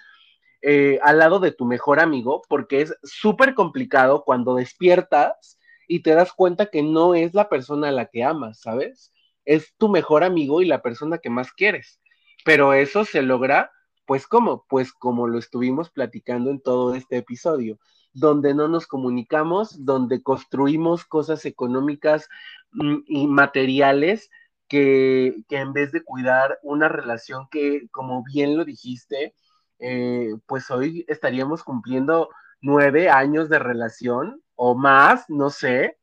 eh, 0.61 0.99
al 1.03 1.19
lado 1.19 1.39
de 1.39 1.51
tu 1.51 1.63
mejor 1.65 2.01
amigo, 2.01 2.41
porque 2.49 2.81
es 2.81 2.95
súper 3.01 3.53
complicado 3.53 4.23
cuando 4.25 4.55
despiertas 4.55 5.57
y 5.87 6.01
te 6.01 6.11
das 6.11 6.33
cuenta 6.33 6.65
que 6.65 6.83
no 6.83 7.15
es 7.15 7.33
la 7.33 7.47
persona 7.47 7.87
a 7.87 7.91
la 7.91 8.07
que 8.07 8.23
amas, 8.25 8.59
¿sabes? 8.59 9.12
Es 9.45 9.73
tu 9.77 9.89
mejor 9.89 10.23
amigo 10.23 10.61
y 10.61 10.65
la 10.65 10.81
persona 10.81 11.17
que 11.17 11.29
más 11.29 11.51
quieres. 11.51 11.99
Pero 12.45 12.73
eso 12.73 13.05
se 13.05 13.21
logra, 13.21 13.71
pues 14.05 14.27
¿cómo? 14.27 14.65
Pues 14.67 14.93
como 14.93 15.27
lo 15.27 15.39
estuvimos 15.39 15.89
platicando 15.89 16.49
en 16.51 16.61
todo 16.61 16.95
este 16.95 17.17
episodio, 17.17 17.79
donde 18.13 18.53
no 18.53 18.67
nos 18.67 18.87
comunicamos, 18.87 19.85
donde 19.85 20.21
construimos 20.21 21.05
cosas 21.05 21.45
económicas 21.45 22.29
mm, 22.71 22.97
y 23.07 23.27
materiales 23.27 24.29
que, 24.67 25.43
en 25.49 25.73
vez 25.73 25.91
de 25.91 26.03
cuidar 26.03 26.59
una 26.63 26.89
relación 26.89 27.47
que, 27.51 27.87
como 27.91 28.23
bien 28.23 28.57
lo 28.57 28.65
dijiste, 28.65 29.35
eh, 29.79 30.35
pues 30.47 30.71
hoy 30.71 31.05
estaríamos 31.07 31.63
cumpliendo 31.63 32.29
nueve 32.61 33.09
años 33.09 33.49
de 33.49 33.59
relación 33.59 34.41
o 34.55 34.75
más, 34.75 35.25
no 35.29 35.49
sé, 35.49 35.97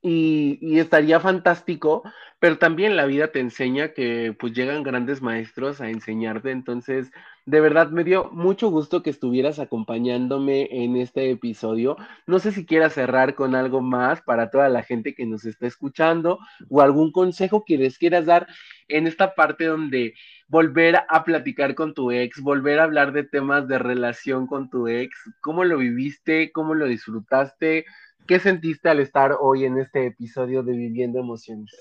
y, 0.00 0.78
estaría 0.78 1.18
fantástico, 1.20 2.02
pero 2.38 2.58
también 2.58 2.96
la 2.96 3.06
vida 3.06 3.28
te 3.32 3.40
enseña 3.40 3.94
que 3.94 4.34
pues 4.38 4.52
llegan 4.52 4.84
grandes 4.84 5.22
maestros 5.22 5.80
a 5.80 5.90
enseñarte, 5.90 6.52
entonces 6.52 7.10
de 7.46 7.60
verdad 7.60 7.90
me 7.90 8.04
dio 8.04 8.30
mucho 8.30 8.68
gusto 8.68 9.02
que 9.02 9.10
estuvieras 9.10 9.58
acompañándome 9.58 10.68
en 10.70 10.96
este 10.96 11.30
episodio. 11.30 11.96
No 12.26 12.38
sé 12.38 12.52
si 12.52 12.66
quieras 12.66 12.92
cerrar 12.92 13.34
con 13.34 13.54
algo 13.54 13.80
más 13.80 14.20
para 14.22 14.50
toda 14.50 14.68
la 14.68 14.82
gente 14.82 15.14
que 15.14 15.26
nos 15.26 15.46
está 15.46 15.66
escuchando 15.66 16.38
o 16.68 16.82
algún 16.82 17.10
consejo 17.10 17.64
que 17.66 17.78
les 17.78 17.98
quieras 17.98 18.26
dar 18.26 18.46
en 18.86 19.06
esta 19.06 19.34
parte 19.34 19.64
donde 19.64 20.14
volver 20.46 20.96
a 21.08 21.24
platicar 21.24 21.74
con 21.74 21.94
tu 21.94 22.10
ex, 22.10 22.40
volver 22.40 22.80
a 22.80 22.84
hablar 22.84 23.12
de 23.12 23.24
temas 23.24 23.66
de 23.66 23.78
relación 23.78 24.46
con 24.46 24.68
tu 24.68 24.86
ex, 24.86 25.16
cómo 25.40 25.64
lo 25.64 25.78
viviste, 25.78 26.52
cómo 26.52 26.74
lo 26.74 26.86
disfrutaste 26.86 27.86
¿Qué 28.28 28.38
sentiste 28.38 28.90
al 28.90 29.00
estar 29.00 29.38
hoy 29.40 29.64
en 29.64 29.78
este 29.78 30.04
episodio 30.04 30.62
de 30.62 30.74
Viviendo 30.76 31.18
Emociones? 31.18 31.74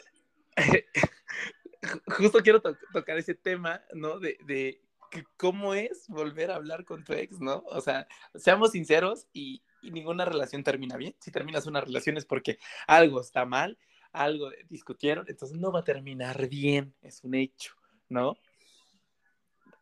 Justo 2.08 2.40
quiero 2.40 2.62
tocar 2.62 3.18
ese 3.18 3.36
tema, 3.36 3.82
¿no? 3.94 4.18
De, 4.18 4.82
cómo 5.36 5.74
es 5.74 6.08
volver 6.08 6.50
a 6.50 6.56
hablar 6.56 6.86
con 6.86 7.04
tu 7.04 7.12
ex, 7.12 7.42
¿no? 7.42 7.66
O 7.68 7.82
sea, 7.82 8.08
seamos 8.34 8.72
sinceros 8.72 9.28
y, 9.34 9.62
ninguna 9.82 10.24
relación 10.24 10.64
termina 10.64 10.96
bien. 10.96 11.14
Si 11.20 11.32
terminas 11.32 11.68
una 11.68 11.82
relación 11.82 12.16
es 12.16 12.26
porque 12.26 12.60
algo 12.88 13.20
está 13.20 13.44
mal, 13.44 13.78
algo 14.14 14.50
discutieron, 14.70 15.26
entonces 15.28 15.58
no 15.58 15.74
va 15.74 15.82
a 15.82 15.84
terminar 15.84 16.48
bien, 16.48 16.94
es 17.02 17.26
un 17.26 17.36
hecho, 17.36 17.74
¿no? 18.08 18.38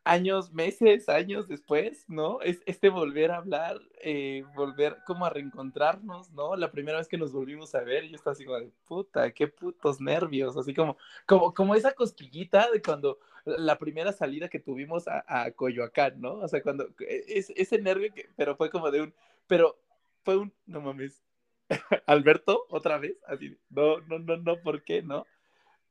Años, 0.05 0.53
meses, 0.53 1.09
años 1.09 1.47
después, 1.47 2.05
¿no? 2.07 2.39
Es 2.41 2.61
este 2.65 2.89
volver 2.89 3.31
a 3.31 3.37
hablar, 3.37 3.81
eh, 4.01 4.43
volver 4.55 4.97
como 5.05 5.25
a 5.25 5.31
reencontrarnos, 5.31 6.31
¿no? 6.31 6.55
La 6.55 6.71
primera 6.71 6.99
vez 6.99 7.07
que 7.07 7.17
nos 7.17 7.33
volvimos 7.33 7.73
a 7.75 7.81
ver, 7.81 8.07
yo 8.07 8.15
estaba 8.15 8.33
así 8.33 8.45
como 8.45 8.59
de 8.59 8.71
puta, 8.87 9.31
qué 9.31 9.47
putos 9.47 9.99
nervios, 9.99 10.55
así 10.57 10.73
como, 10.73 10.97
como, 11.25 11.53
como 11.53 11.75
esa 11.75 11.93
cosquillita 11.93 12.71
de 12.71 12.81
cuando 12.81 13.19
la 13.45 13.77
primera 13.77 14.11
salida 14.13 14.47
que 14.47 14.59
tuvimos 14.59 15.07
a, 15.07 15.23
a 15.27 15.51
Coyoacán, 15.51 16.21
¿no? 16.21 16.35
O 16.35 16.47
sea, 16.47 16.61
cuando 16.61 16.85
e, 16.99 17.23
es, 17.27 17.51
ese 17.55 17.79
nervio 17.81 18.13
que, 18.13 18.29
pero 18.35 18.55
fue 18.55 18.69
como 18.69 18.91
de 18.91 19.01
un, 19.01 19.13
pero 19.47 19.77
fue 20.23 20.37
un, 20.37 20.53
no 20.67 20.81
mames, 20.81 21.23
Alberto, 22.05 22.65
otra 22.69 22.99
vez, 22.99 23.17
así, 23.27 23.57
no, 23.69 23.99
no, 24.01 24.19
no, 24.19 24.37
no, 24.37 24.61
¿por 24.61 24.83
qué 24.83 25.01
no? 25.01 25.25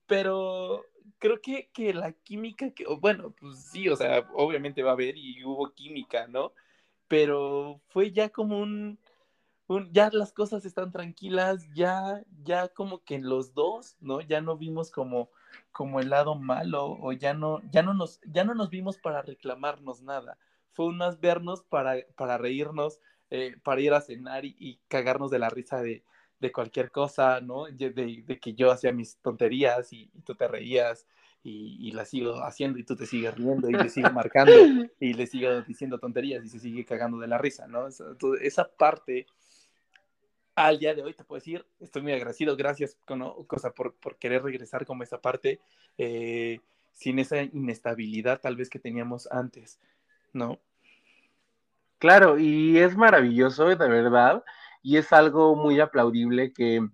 Pero 0.06 0.84
creo 1.18 1.40
que, 1.40 1.70
que 1.72 1.94
la 1.94 2.12
química, 2.12 2.70
que, 2.70 2.84
bueno, 3.00 3.34
pues 3.38 3.58
sí, 3.64 3.88
o 3.88 3.96
sea, 3.96 4.28
obviamente 4.34 4.82
va 4.82 4.90
a 4.90 4.94
haber 4.94 5.16
y 5.16 5.44
hubo 5.44 5.72
química, 5.72 6.26
¿no? 6.26 6.52
Pero 7.08 7.80
fue 7.88 8.12
ya 8.12 8.30
como 8.30 8.58
un, 8.58 8.98
un, 9.66 9.92
ya 9.92 10.10
las 10.12 10.32
cosas 10.32 10.64
están 10.64 10.92
tranquilas, 10.92 11.68
ya, 11.74 12.22
ya 12.42 12.68
como 12.68 13.04
que 13.04 13.18
los 13.18 13.54
dos, 13.54 13.96
¿no? 14.00 14.20
Ya 14.20 14.40
no 14.40 14.56
vimos 14.56 14.90
como, 14.90 15.30
como 15.72 16.00
el 16.00 16.10
lado 16.10 16.34
malo 16.34 16.98
o 17.00 17.12
ya 17.12 17.34
no, 17.34 17.60
ya 17.70 17.82
no 17.82 17.94
nos, 17.94 18.20
ya 18.26 18.44
no 18.44 18.54
nos 18.54 18.70
vimos 18.70 18.98
para 18.98 19.22
reclamarnos 19.22 20.02
nada. 20.02 20.38
Fue 20.72 20.92
más 20.92 21.20
vernos 21.20 21.62
para, 21.62 21.96
para 22.16 22.38
reírnos, 22.38 23.00
eh, 23.30 23.56
para 23.62 23.80
ir 23.80 23.92
a 23.92 24.00
cenar 24.00 24.44
y, 24.44 24.80
cagarnos 24.88 25.30
de 25.30 25.38
la 25.38 25.50
risa 25.50 25.82
de, 25.82 26.04
de 26.44 26.52
cualquier 26.52 26.90
cosa, 26.90 27.40
¿no? 27.40 27.64
De, 27.64 27.90
de, 27.90 28.38
que 28.38 28.52
yo 28.52 28.70
hacía 28.70 28.92
mis 28.92 29.16
tonterías 29.16 29.92
y, 29.92 30.10
tú 30.24 30.34
te 30.34 30.46
reías 30.46 31.06
y, 31.42 31.88
y 31.88 31.92
las 31.92 32.10
sigo 32.10 32.44
haciendo 32.44 32.78
y 32.78 32.84
tú 32.84 32.94
te 32.94 33.06
sigues 33.06 33.34
riendo 33.34 33.70
y 33.70 33.72
le 33.72 33.88
sigo 33.88 34.10
marcando 34.10 34.52
y 35.00 35.14
le 35.14 35.26
sigo 35.26 35.62
diciendo 35.62 35.98
tonterías 35.98 36.44
y 36.44 36.48
se 36.48 36.60
sigue 36.60 36.84
cagando 36.84 37.18
de 37.18 37.28
la 37.28 37.38
risa, 37.38 37.66
¿no? 37.66 37.88
Esa, 37.88 38.04
esa 38.42 38.70
parte 38.70 39.26
al 40.54 40.78
día 40.78 40.94
de 40.94 41.02
hoy 41.02 41.14
te 41.14 41.24
puedo 41.24 41.40
decir, 41.40 41.66
estoy 41.80 42.02
muy 42.02 42.12
agradecido, 42.12 42.56
gracias 42.56 42.98
cosa, 43.46 43.72
por, 43.72 43.94
por, 43.94 44.16
querer 44.18 44.42
regresar 44.42 44.84
como 44.84 45.02
esa 45.02 45.20
parte, 45.20 45.60
eh, 45.98 46.60
sin 46.92 47.18
esa 47.18 47.42
inestabilidad 47.42 48.40
tal 48.40 48.56
vez 48.56 48.68
que 48.68 48.78
teníamos 48.78 49.26
antes, 49.32 49.80
¿no? 50.32 50.60
Claro, 51.98 52.38
y 52.38 52.78
es 52.78 52.96
maravilloso, 52.96 53.64
de 53.64 53.76
verdad, 53.76 54.44
y 54.84 54.98
es 54.98 55.12
algo 55.12 55.56
muy 55.56 55.80
aplaudible 55.80 56.52
que, 56.52 56.86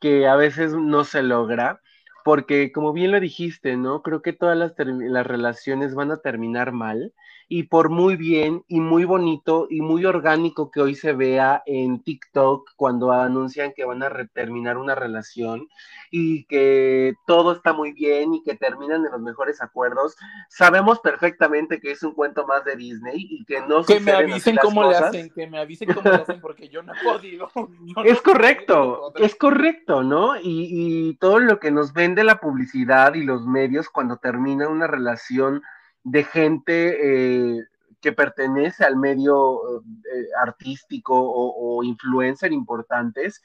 que 0.00 0.26
a 0.26 0.36
veces 0.36 0.72
no 0.74 1.04
se 1.04 1.22
logra, 1.22 1.80
porque 2.24 2.72
como 2.72 2.92
bien 2.92 3.12
lo 3.12 3.20
dijiste, 3.20 3.76
¿no? 3.76 4.02
Creo 4.02 4.22
que 4.22 4.32
todas 4.32 4.58
las, 4.58 4.74
las 4.78 5.26
relaciones 5.26 5.94
van 5.94 6.10
a 6.12 6.18
terminar 6.18 6.72
mal 6.72 7.14
y 7.48 7.64
por 7.64 7.90
muy 7.90 8.16
bien 8.16 8.64
y 8.66 8.80
muy 8.80 9.04
bonito 9.04 9.68
y 9.70 9.80
muy 9.80 10.04
orgánico 10.04 10.70
que 10.70 10.80
hoy 10.80 10.94
se 10.96 11.12
vea 11.12 11.62
en 11.66 12.02
TikTok 12.02 12.70
cuando 12.74 13.12
anuncian 13.12 13.72
que 13.72 13.84
van 13.84 14.02
a 14.02 14.10
terminar 14.32 14.78
una 14.78 14.96
relación 14.96 15.68
y 16.10 16.44
que 16.46 17.14
todo 17.26 17.52
está 17.52 17.72
muy 17.72 17.92
bien 17.92 18.34
y 18.34 18.42
que 18.42 18.56
terminan 18.56 19.04
en 19.04 19.12
los 19.12 19.20
mejores 19.20 19.62
acuerdos, 19.62 20.16
sabemos 20.48 20.98
perfectamente 20.98 21.80
que 21.80 21.92
es 21.92 22.02
un 22.02 22.14
cuento 22.14 22.46
más 22.46 22.64
de 22.64 22.76
Disney 22.76 23.14
y 23.16 23.44
que 23.44 23.60
no 23.60 23.84
que 23.84 24.00
me 24.00 24.12
avisen 24.12 24.56
cómo 24.56 24.90
le 24.90 24.96
hacen, 24.96 25.30
que 25.30 25.46
me 25.46 25.58
avisen 25.58 25.92
cómo 25.92 26.10
le 26.10 26.16
hacen 26.16 26.40
porque 26.40 26.68
yo 26.68 26.82
no 26.82 26.92
he 26.94 27.04
podido. 27.04 27.50
es 28.04 28.20
correcto, 28.22 29.12
es 29.16 29.36
correcto, 29.36 30.02
¿no? 30.02 30.36
Y, 30.36 30.68
y 30.70 31.14
todo 31.14 31.38
lo 31.38 31.60
que 31.60 31.70
nos 31.70 31.92
vende 31.92 32.24
la 32.24 32.40
publicidad 32.40 33.14
y 33.14 33.22
los 33.22 33.46
medios 33.46 33.88
cuando 33.88 34.16
termina 34.16 34.68
una 34.68 34.88
relación 34.88 35.62
de 36.06 36.22
gente 36.22 37.56
eh, 37.58 37.64
que 38.00 38.12
pertenece 38.12 38.84
al 38.84 38.96
medio 38.96 39.80
eh, 39.80 40.28
artístico 40.40 41.14
o, 41.16 41.82
influencer 41.82 42.52
importantes, 42.52 43.42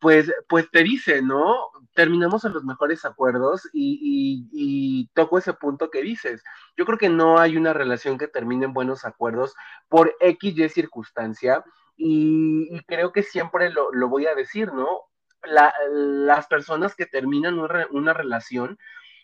pues, 0.00 0.32
pues 0.48 0.68
te 0.72 0.82
dice, 0.82 1.22
¿no? 1.22 1.70
Terminamos 1.94 2.44
en 2.44 2.52
los 2.52 2.64
mejores 2.64 3.04
acuerdos 3.04 3.68
y, 3.72 5.08
toco 5.14 5.38
ese 5.38 5.52
punto 5.52 5.88
que 5.88 6.02
dices. 6.02 6.42
Yo 6.76 6.84
creo 6.84 6.98
que 6.98 7.08
no 7.08 7.38
hay 7.38 7.56
una 7.56 7.72
relación 7.72 8.18
que 8.18 8.26
termine 8.26 8.64
en 8.64 8.72
buenos 8.72 9.04
acuerdos 9.04 9.54
por 9.88 10.16
X, 10.18 10.58
Y 10.58 10.68
circunstancia 10.68 11.62
y, 11.96 12.80
creo 12.86 13.12
que 13.12 13.22
siempre 13.22 13.70
lo, 13.70 14.08
voy 14.08 14.26
a 14.26 14.34
decir, 14.34 14.72
¿no? 14.72 14.88
las 15.42 16.46
personas 16.48 16.94
que 16.94 17.06
terminan 17.06 17.58
una 17.58 18.12
relación 18.12 18.78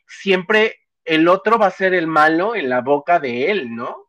siempre 0.07 0.86
el 1.07 1.29
otro 1.29 1.59
va 1.59 1.67
a 1.67 1.71
ser 1.71 1.95
el 1.95 2.07
malo 2.07 2.55
en 2.55 2.69
la 2.69 2.81
boca 2.81 3.19
de 3.19 3.51
él, 3.51 3.75
¿no? 3.75 4.07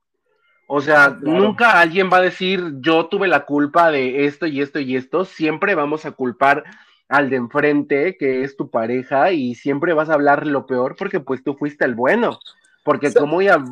O 0.67 0.81
sea, 0.81 1.17
nunca 1.21 1.79
alguien 1.79 2.09
va 2.11 2.17
a 2.17 2.21
decir 2.21 2.61
yo 2.81 3.07
tuve 3.07 3.29
la 3.29 3.45
culpa 3.45 3.89
de 3.89 4.25
esto 4.25 4.45
y 4.47 4.61
esto 4.61 4.79
y 4.79 4.97
esto, 4.97 5.23
siempre 5.23 5.75
vamos 5.75 6.05
a 6.05 6.11
culpar 6.11 6.65
al 7.07 7.29
de 7.29 7.37
enfrente, 7.37 8.17
que 8.17 8.43
es 8.43 8.57
tu 8.57 8.69
pareja, 8.69 9.31
y 9.31 9.55
siempre 9.55 9.93
vas 9.93 10.09
a 10.09 10.15
hablar 10.15 10.45
lo 10.45 10.65
peor 10.65 10.97
porque 10.97 11.21
pues 11.21 11.41
tú 11.41 11.55
fuiste 11.55 11.85
el 11.85 11.95
bueno, 11.95 12.39
porque 12.83 13.13
como 13.13 13.41
ya... 13.41 13.63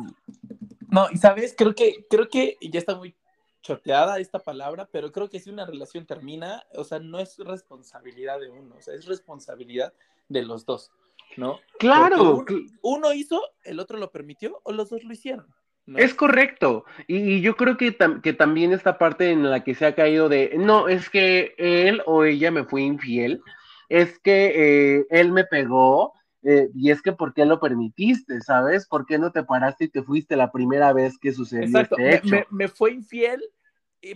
No, 0.88 1.08
y 1.10 1.18
sabes, 1.18 1.54
creo 1.56 1.74
que, 1.74 2.06
creo 2.08 2.28
que 2.28 2.56
ya 2.62 2.78
está 2.78 2.94
muy 2.94 3.14
choteada 3.60 4.18
esta 4.18 4.38
palabra, 4.38 4.88
pero 4.90 5.12
creo 5.12 5.28
que 5.28 5.40
si 5.40 5.50
una 5.50 5.66
relación 5.66 6.06
termina, 6.06 6.64
o 6.74 6.84
sea, 6.84 6.98
no 6.98 7.18
es 7.18 7.36
responsabilidad 7.38 8.40
de 8.40 8.48
uno, 8.48 8.76
o 8.78 8.80
sea, 8.80 8.94
es 8.94 9.04
responsabilidad 9.04 9.92
de 10.28 10.42
los 10.42 10.64
dos. 10.64 10.92
¿No? 11.36 11.60
Claro. 11.78 12.44
Uno, 12.82 13.12
hizo, 13.12 13.40
el 13.64 13.80
otro 13.80 13.98
lo 13.98 14.10
permitió 14.10 14.60
o 14.64 14.72
los 14.72 14.90
dos 14.90 15.04
lo 15.04 15.12
hicieron. 15.12 15.46
Es 15.94 16.14
correcto. 16.14 16.84
Y, 17.06 17.40
yo 17.40 17.56
creo 17.56 17.76
que, 17.76 17.96
que, 18.22 18.32
también 18.32 18.72
esta 18.72 18.98
parte 18.98 19.30
en 19.30 19.48
la 19.48 19.62
que 19.62 19.74
se 19.74 19.86
ha 19.86 19.94
caído 19.94 20.28
de, 20.28 20.54
no, 20.56 20.88
es 20.88 21.08
que 21.10 21.54
él 21.58 22.02
o 22.06 22.24
ella 22.24 22.50
me 22.50 22.64
fue 22.64 22.82
infiel, 22.82 23.40
es 23.88 24.18
que 24.18 24.98
eh, 24.98 25.06
él 25.10 25.30
me 25.30 25.44
pegó, 25.44 26.14
eh, 26.42 26.68
y 26.74 26.90
es 26.90 27.02
que 27.02 27.12
¿por 27.12 27.34
qué 27.34 27.44
lo 27.44 27.60
permitiste? 27.60 28.40
¿Sabes? 28.40 28.86
¿Por 28.86 29.06
qué 29.06 29.18
no 29.18 29.30
te 29.30 29.44
paraste 29.44 29.84
y 29.84 29.88
te 29.88 30.02
fuiste 30.02 30.36
la 30.36 30.50
primera 30.50 30.92
vez 30.92 31.18
que 31.18 31.32
sucedió 31.32 31.80
este 31.80 32.16
hecho? 32.16 32.36
me, 32.50 32.68
fue 32.68 32.92
infiel 32.92 33.42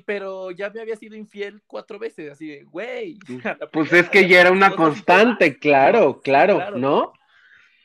pero 0.06 0.50
ya 0.50 0.70
me 0.70 0.80
había 0.80 0.96
sido 0.96 1.16
infiel 1.16 1.62
cuatro 1.66 1.98
veces, 1.98 2.32
así 2.32 2.46
de, 2.46 2.64
güey. 2.64 3.18
Pues 3.72 3.92
es 3.92 4.08
que 4.08 4.28
ya 4.28 4.40
era 4.40 4.52
una 4.52 4.74
constante, 4.74 5.58
claro, 5.58 6.20
claro, 6.20 6.76
¿no? 6.76 7.12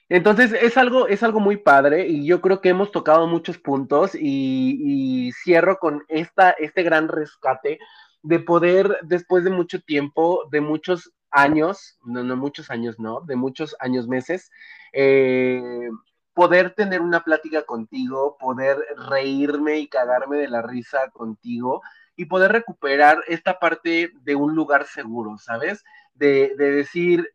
Entonces 0.08 0.54
es 0.54 0.78
algo, 0.78 1.08
es 1.08 1.24
algo 1.24 1.40
muy 1.40 1.58
padre 1.58 2.08
y 2.08 2.26
yo 2.26 2.40
creo 2.40 2.62
que 2.62 2.70
hemos 2.70 2.92
tocado 2.92 3.26
muchos 3.28 3.58
puntos 3.58 4.12
y, 4.14 5.32
cierro 5.44 5.80
con 5.80 6.04
esta, 6.08 6.52
este 6.52 6.84
gran 6.84 7.08
rescate 7.08 7.80
de 8.22 8.40
poder, 8.40 9.00
después 9.04 9.44
de 9.44 9.50
mucho 9.50 9.82
tiempo, 9.82 10.48
de 10.52 10.62
muchos 10.62 11.12
años, 11.32 11.98
no, 12.04 12.24
no 12.24 12.38
muchos 12.38 12.70
años, 12.70 13.00
no, 13.00 13.22
de 13.22 13.36
muchos 13.36 13.76
años, 13.80 14.08
meses, 14.08 14.52
eh, 14.94 15.90
poder 16.36 16.76
tener 16.76 17.02
una 17.02 17.24
plática 17.24 17.64
contigo, 17.64 18.38
poder 18.38 18.78
reírme 19.10 19.80
y 19.80 19.88
cagarme 19.88 20.38
de 20.38 20.50
la 20.50 20.62
risa 20.62 21.10
contigo 21.12 21.82
y 22.18 22.26
poder 22.26 22.52
recuperar 22.52 23.24
esta 23.28 23.58
parte 23.58 24.12
de 24.22 24.36
un 24.36 24.54
lugar 24.54 24.86
seguro, 24.86 25.38
¿sabes? 25.38 25.84
De, 26.14 26.54
decir, 26.58 27.26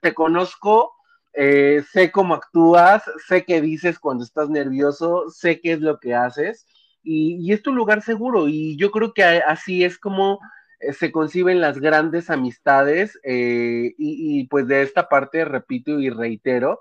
te 0.00 0.14
conozco, 0.14 0.92
eh, 1.32 1.82
sé 1.92 2.12
cómo 2.12 2.34
actúas, 2.34 3.02
sé 3.26 3.44
qué 3.44 3.60
dices 3.60 3.98
cuando 3.98 4.22
estás 4.22 4.48
nervioso, 4.48 5.30
sé 5.30 5.60
qué 5.60 5.72
es 5.72 5.80
lo 5.80 5.98
que 5.98 6.14
haces 6.14 6.64
y, 7.02 7.52
es 7.52 7.60
tu 7.60 7.72
lugar 7.72 8.02
seguro 8.02 8.48
y 8.48 8.76
yo 8.76 8.92
creo 8.92 9.12
que 9.12 9.24
así 9.24 9.84
es 9.84 9.98
como 9.98 10.38
eh, 10.78 10.92
se 10.92 11.10
conciben 11.10 11.60
las 11.60 11.80
grandes 11.80 12.30
amistades 12.30 13.18
eh, 13.24 13.94
y, 13.98 14.40
y 14.40 14.46
pues 14.46 14.68
de 14.68 14.82
esta 14.82 15.08
parte 15.08 15.44
repito 15.44 15.98
y 15.98 16.08
reitero, 16.08 16.80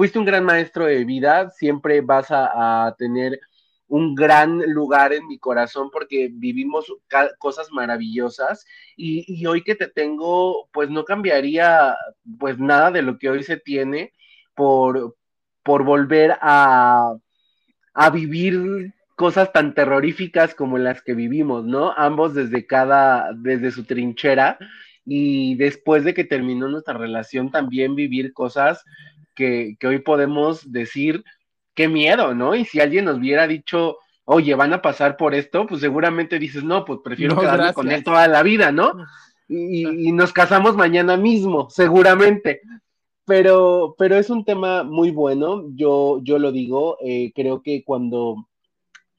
fuiste 0.00 0.18
un 0.18 0.24
gran 0.24 0.46
maestro 0.46 0.86
de 0.86 1.04
vida, 1.04 1.50
siempre 1.50 2.00
vas 2.00 2.28
a, 2.30 2.94
tener 2.96 3.38
un 3.86 4.14
gran 4.14 4.60
lugar 4.72 5.12
en 5.12 5.26
mi 5.26 5.38
corazón 5.38 5.90
porque 5.92 6.30
vivimos 6.32 6.90
cosas 7.38 7.70
maravillosas 7.70 8.64
y, 8.96 9.44
hoy 9.44 9.62
que 9.62 9.74
te 9.74 9.88
tengo, 9.88 10.70
pues 10.72 10.88
no 10.88 11.04
cambiaría 11.04 11.94
pues 12.38 12.58
nada 12.58 12.90
de 12.90 13.02
lo 13.02 13.18
que 13.18 13.28
hoy 13.28 13.42
se 13.42 13.58
tiene 13.58 14.14
por, 14.54 15.18
por 15.62 15.84
volver 15.84 16.34
a, 16.40 17.14
a 17.92 18.08
vivir 18.08 18.94
cosas 19.16 19.52
tan 19.52 19.74
terroríficas 19.74 20.54
como 20.54 20.78
las 20.78 21.02
que 21.02 21.12
vivimos, 21.12 21.66
¿no? 21.66 21.92
Ambos 21.94 22.32
desde 22.32 22.66
cada, 22.66 23.34
desde 23.34 23.70
su 23.70 23.84
trinchera 23.84 24.56
y 25.04 25.56
después 25.56 26.04
de 26.04 26.14
que 26.14 26.24
terminó 26.24 26.68
nuestra 26.68 26.94
relación 26.94 27.50
también 27.50 27.94
vivir 27.94 28.32
cosas 28.32 28.82
que, 29.40 29.86
hoy 29.86 30.00
podemos 30.00 30.70
decir, 30.70 31.24
qué 31.74 31.88
miedo, 31.88 32.34
¿no? 32.34 32.54
Y 32.54 32.64
si 32.64 32.80
alguien 32.80 33.06
nos 33.06 33.18
hubiera 33.18 33.46
dicho, 33.46 33.96
oye, 34.24 34.54
van 34.54 34.72
a 34.72 34.82
pasar 34.82 35.16
por 35.16 35.34
esto, 35.34 35.66
pues 35.66 35.80
seguramente 35.80 36.38
dices, 36.38 36.62
no, 36.62 36.84
pues 36.84 37.00
prefiero 37.02 37.38
quedarme 37.38 37.72
con 37.72 37.90
él 37.90 38.04
toda 38.04 38.28
la 38.28 38.42
vida, 38.42 38.72
¿no? 38.72 38.92
Y, 39.48 40.12
nos 40.12 40.32
casamos 40.32 40.76
mañana 40.76 41.16
mismo, 41.16 41.68
seguramente. 41.70 42.60
Pero, 43.24 43.94
pero 43.96 44.16
es 44.16 44.28
un 44.28 44.44
tema 44.44 44.82
muy 44.82 45.10
bueno, 45.10 45.64
yo, 45.74 46.20
yo 46.22 46.38
lo 46.38 46.52
digo, 46.52 46.98
eh, 47.00 47.32
creo 47.34 47.62
que 47.62 47.84
cuando 47.84 48.48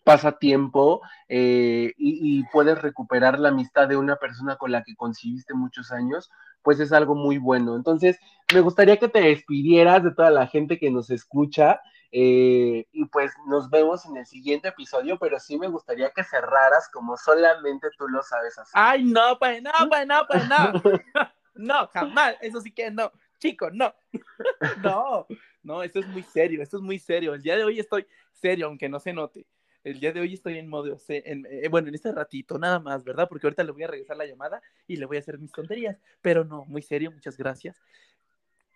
pasa 0.04 0.34
tiempo 0.34 1.02
eh, 1.30 1.94
y, 1.98 2.40
y, 2.40 2.44
puedes 2.52 2.82
recuperar 2.82 3.40
la 3.40 3.50
amistad 3.50 3.88
de 3.88 3.96
una 3.96 4.18
persona 4.18 4.58
con 4.58 4.72
la 4.72 4.84
que 4.84 4.96
concibiste 4.96 5.54
muchos 5.54 5.92
años, 5.92 6.30
pues 6.64 6.80
es 6.80 6.92
algo 6.92 7.16
muy 7.16 7.38
bueno. 7.38 7.76
Entonces, 7.76 8.20
me 8.54 8.62
gustaría 8.62 8.98
que 8.98 9.08
te 9.08 9.22
despidieras 9.22 10.04
de 10.04 10.12
toda 10.12 10.30
la 10.30 10.48
gente 10.48 10.78
que 10.78 10.92
nos 10.92 11.10
escucha 11.10 11.82
Eh, 12.14 12.88
y 12.92 13.06
pues 13.06 13.32
nos 13.48 13.70
vemos 13.70 14.06
en 14.06 14.18
el 14.18 14.26
siguiente 14.26 14.68
episodio, 14.68 15.18
pero 15.18 15.40
sí 15.40 15.58
me 15.58 15.70
gustaría 15.70 16.10
que 16.12 16.26
cerraras 16.26 16.90
como 16.92 17.16
solamente 17.16 17.88
tú 17.98 18.06
lo 18.10 18.22
sabes 18.22 18.58
hacer. 18.58 18.74
Ay, 18.74 19.06
no, 19.06 19.40
pues 19.40 19.64
no, 19.64 19.72
pues 19.90 20.06
no, 20.08 20.28
pues 20.28 20.44
no. 20.50 20.56
No, 21.54 21.88
jamás. 21.94 22.36
Eso 22.42 22.60
sí 22.62 22.72
que 22.74 22.92
no. 22.92 23.12
Chico, 23.40 23.70
no. 23.72 23.94
No, 24.84 25.26
no, 25.64 25.84
esto 25.84 26.00
es 26.00 26.08
muy 26.08 26.24
serio, 26.24 26.62
esto 26.62 26.78
es 26.78 26.84
muy 26.84 27.00
serio. 27.00 27.34
El 27.34 27.42
día 27.42 27.56
de 27.56 27.64
hoy 27.64 27.80
estoy 27.80 28.06
serio, 28.34 28.68
aunque 28.68 28.90
no 28.90 29.00
se 29.00 29.14
note. 29.14 29.46
El 29.84 30.00
día 30.00 30.12
de 30.12 30.20
hoy 30.20 30.34
estoy 30.34 30.58
en 30.60 30.68
modo, 30.68 30.98
en, 31.08 31.48
eh, 31.50 31.68
bueno, 31.70 31.88
en 31.88 31.96
este 31.96 32.12
ratito 32.12 32.60
nada 32.60 32.80
más, 32.80 33.04
¿verdad? 33.04 33.28
Porque 33.28 33.48
ahorita 33.48 33.64
le 33.64 33.72
voy 33.72 33.84
a 33.84 33.88
regresar 33.88 34.16
la 34.16 34.26
llamada 34.26 34.62
y 34.88 34.98
le 34.98 35.06
voy 35.06 35.18
a 35.18 35.22
hacer 35.22 35.40
mis 35.40 35.52
tonterías. 35.52 35.98
Pero 36.22 36.44
no, 36.44 36.66
muy 36.66 36.82
serio, 36.82 37.12
muchas 37.12 37.36
gracias. 37.36 37.82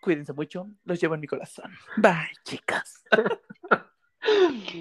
Cuídense 0.00 0.32
mucho, 0.32 0.68
los 0.84 1.00
llevo 1.00 1.14
en 1.14 1.20
mi 1.20 1.26
corazón. 1.26 1.70
Bye, 1.96 2.32
chicas. 2.44 3.04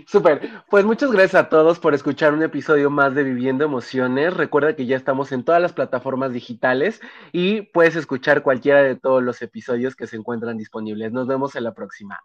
Súper, 0.07 0.63
pues 0.69 0.85
muchas 0.85 1.11
gracias 1.11 1.35
a 1.35 1.49
todos 1.49 1.79
por 1.79 1.93
escuchar 1.93 2.33
un 2.33 2.41
episodio 2.41 2.89
más 2.89 3.13
de 3.13 3.23
Viviendo 3.23 3.63
Emociones. 3.63 4.33
Recuerda 4.33 4.75
que 4.75 4.87
ya 4.87 4.97
estamos 4.97 5.31
en 5.31 5.43
todas 5.43 5.61
las 5.61 5.73
plataformas 5.73 6.33
digitales 6.33 6.99
y 7.31 7.61
puedes 7.61 7.95
escuchar 7.95 8.41
cualquiera 8.41 8.81
de 8.81 8.95
todos 8.95 9.21
los 9.21 9.41
episodios 9.43 9.95
que 9.95 10.07
se 10.07 10.15
encuentran 10.15 10.57
disponibles. 10.57 11.11
Nos 11.11 11.27
vemos 11.27 11.55
en 11.55 11.63
la 11.63 11.75
próxima. 11.75 12.19